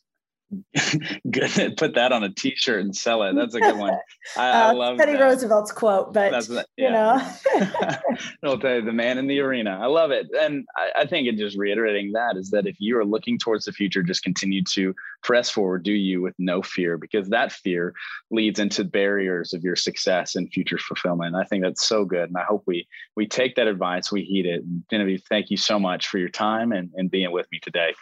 good. 1.32 1.78
Put 1.78 1.95
that 1.95 2.12
on 2.12 2.24
a 2.24 2.30
T-shirt 2.30 2.82
and 2.82 2.95
sell 2.95 3.24
it. 3.24 3.36
That's 3.36 3.54
a 3.54 3.60
good 3.60 3.78
one. 3.78 3.93
I, 4.38 4.50
uh, 4.50 4.54
I 4.54 4.72
love 4.72 4.97
Teddy 4.97 5.14
that. 5.14 5.24
Roosevelt's 5.24 5.72
quote, 5.72 6.14
but 6.14 6.32
That's, 6.32 6.50
yeah. 6.50 6.64
you 6.78 6.89
know, 6.89 7.95
I'll 8.43 8.58
tell 8.60 8.76
you, 8.76 8.82
the 8.82 8.91
man 8.91 9.18
in 9.18 9.28
the 9.28 9.39
arena. 9.39 9.80
I 9.82 9.86
love 9.86 10.12
it, 10.12 10.28
and 10.39 10.66
I, 10.76 11.02
I 11.02 11.06
think 11.06 11.28
it 11.28 11.38
just 11.38 11.58
reiterating 11.58 12.12
that 12.14 12.36
is 12.38 12.50
that 12.52 12.66
if 12.66 12.76
you 12.80 12.97
are 12.97 13.06
looking 13.06 13.38
towards 13.38 13.66
the 13.66 13.72
future, 13.72 14.02
just 14.02 14.24
continue 14.24 14.64
to 14.72 14.95
press 15.24 15.50
forward. 15.50 15.84
Do 15.84 15.93
you 15.93 16.22
with 16.22 16.36
no 16.39 16.62
fear, 16.62 16.97
because 16.97 17.30
that 17.30 17.52
fear 17.52 17.93
leads 18.32 18.60
into 18.60 18.84
barriers 18.84 19.54
of 19.54 19.64
your 19.64 19.76
success 19.76 20.36
and 20.36 20.52
future 20.52 20.78
fulfillment. 20.78 21.36
I 21.36 21.43
think 21.43 21.64
that's 21.64 21.86
so 21.86 22.06
good, 22.06 22.30
and 22.30 22.38
I 22.38 22.43
hope 22.43 22.64
we 22.66 22.88
we 23.16 23.28
take 23.28 23.56
that 23.56 23.68
advice, 23.68 24.12
we 24.12 24.24
heed 24.24 24.45
it. 24.45 24.64
And 24.64 24.84
Genevieve, 24.89 25.24
thank 25.30 25.52
you 25.52 25.58
so 25.58 25.80
much 25.80 26.08
for 26.08 26.18
your 26.18 26.30
time 26.30 26.72
and, 26.72 26.89
and 26.95 27.12
being 27.12 27.32
with 27.32 27.47
me 27.52 27.60
today. 27.62 27.93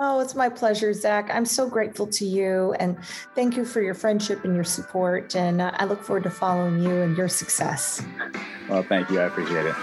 Oh, 0.00 0.20
it's 0.20 0.34
my 0.34 0.48
pleasure, 0.48 0.92
Zach. 0.92 1.30
I'm 1.32 1.46
so 1.46 1.68
grateful 1.68 2.08
to 2.08 2.26
you. 2.26 2.74
And 2.80 2.98
thank 3.36 3.56
you 3.56 3.64
for 3.64 3.80
your 3.80 3.94
friendship 3.94 4.44
and 4.44 4.54
your 4.54 4.64
support. 4.64 5.36
And 5.36 5.62
I 5.62 5.84
look 5.84 6.02
forward 6.02 6.24
to 6.24 6.30
following 6.30 6.82
you 6.82 7.02
and 7.02 7.16
your 7.16 7.28
success. 7.28 8.04
Well, 8.68 8.82
thank 8.82 9.08
you. 9.10 9.20
I 9.20 9.24
appreciate 9.24 9.66
it. 9.66 9.74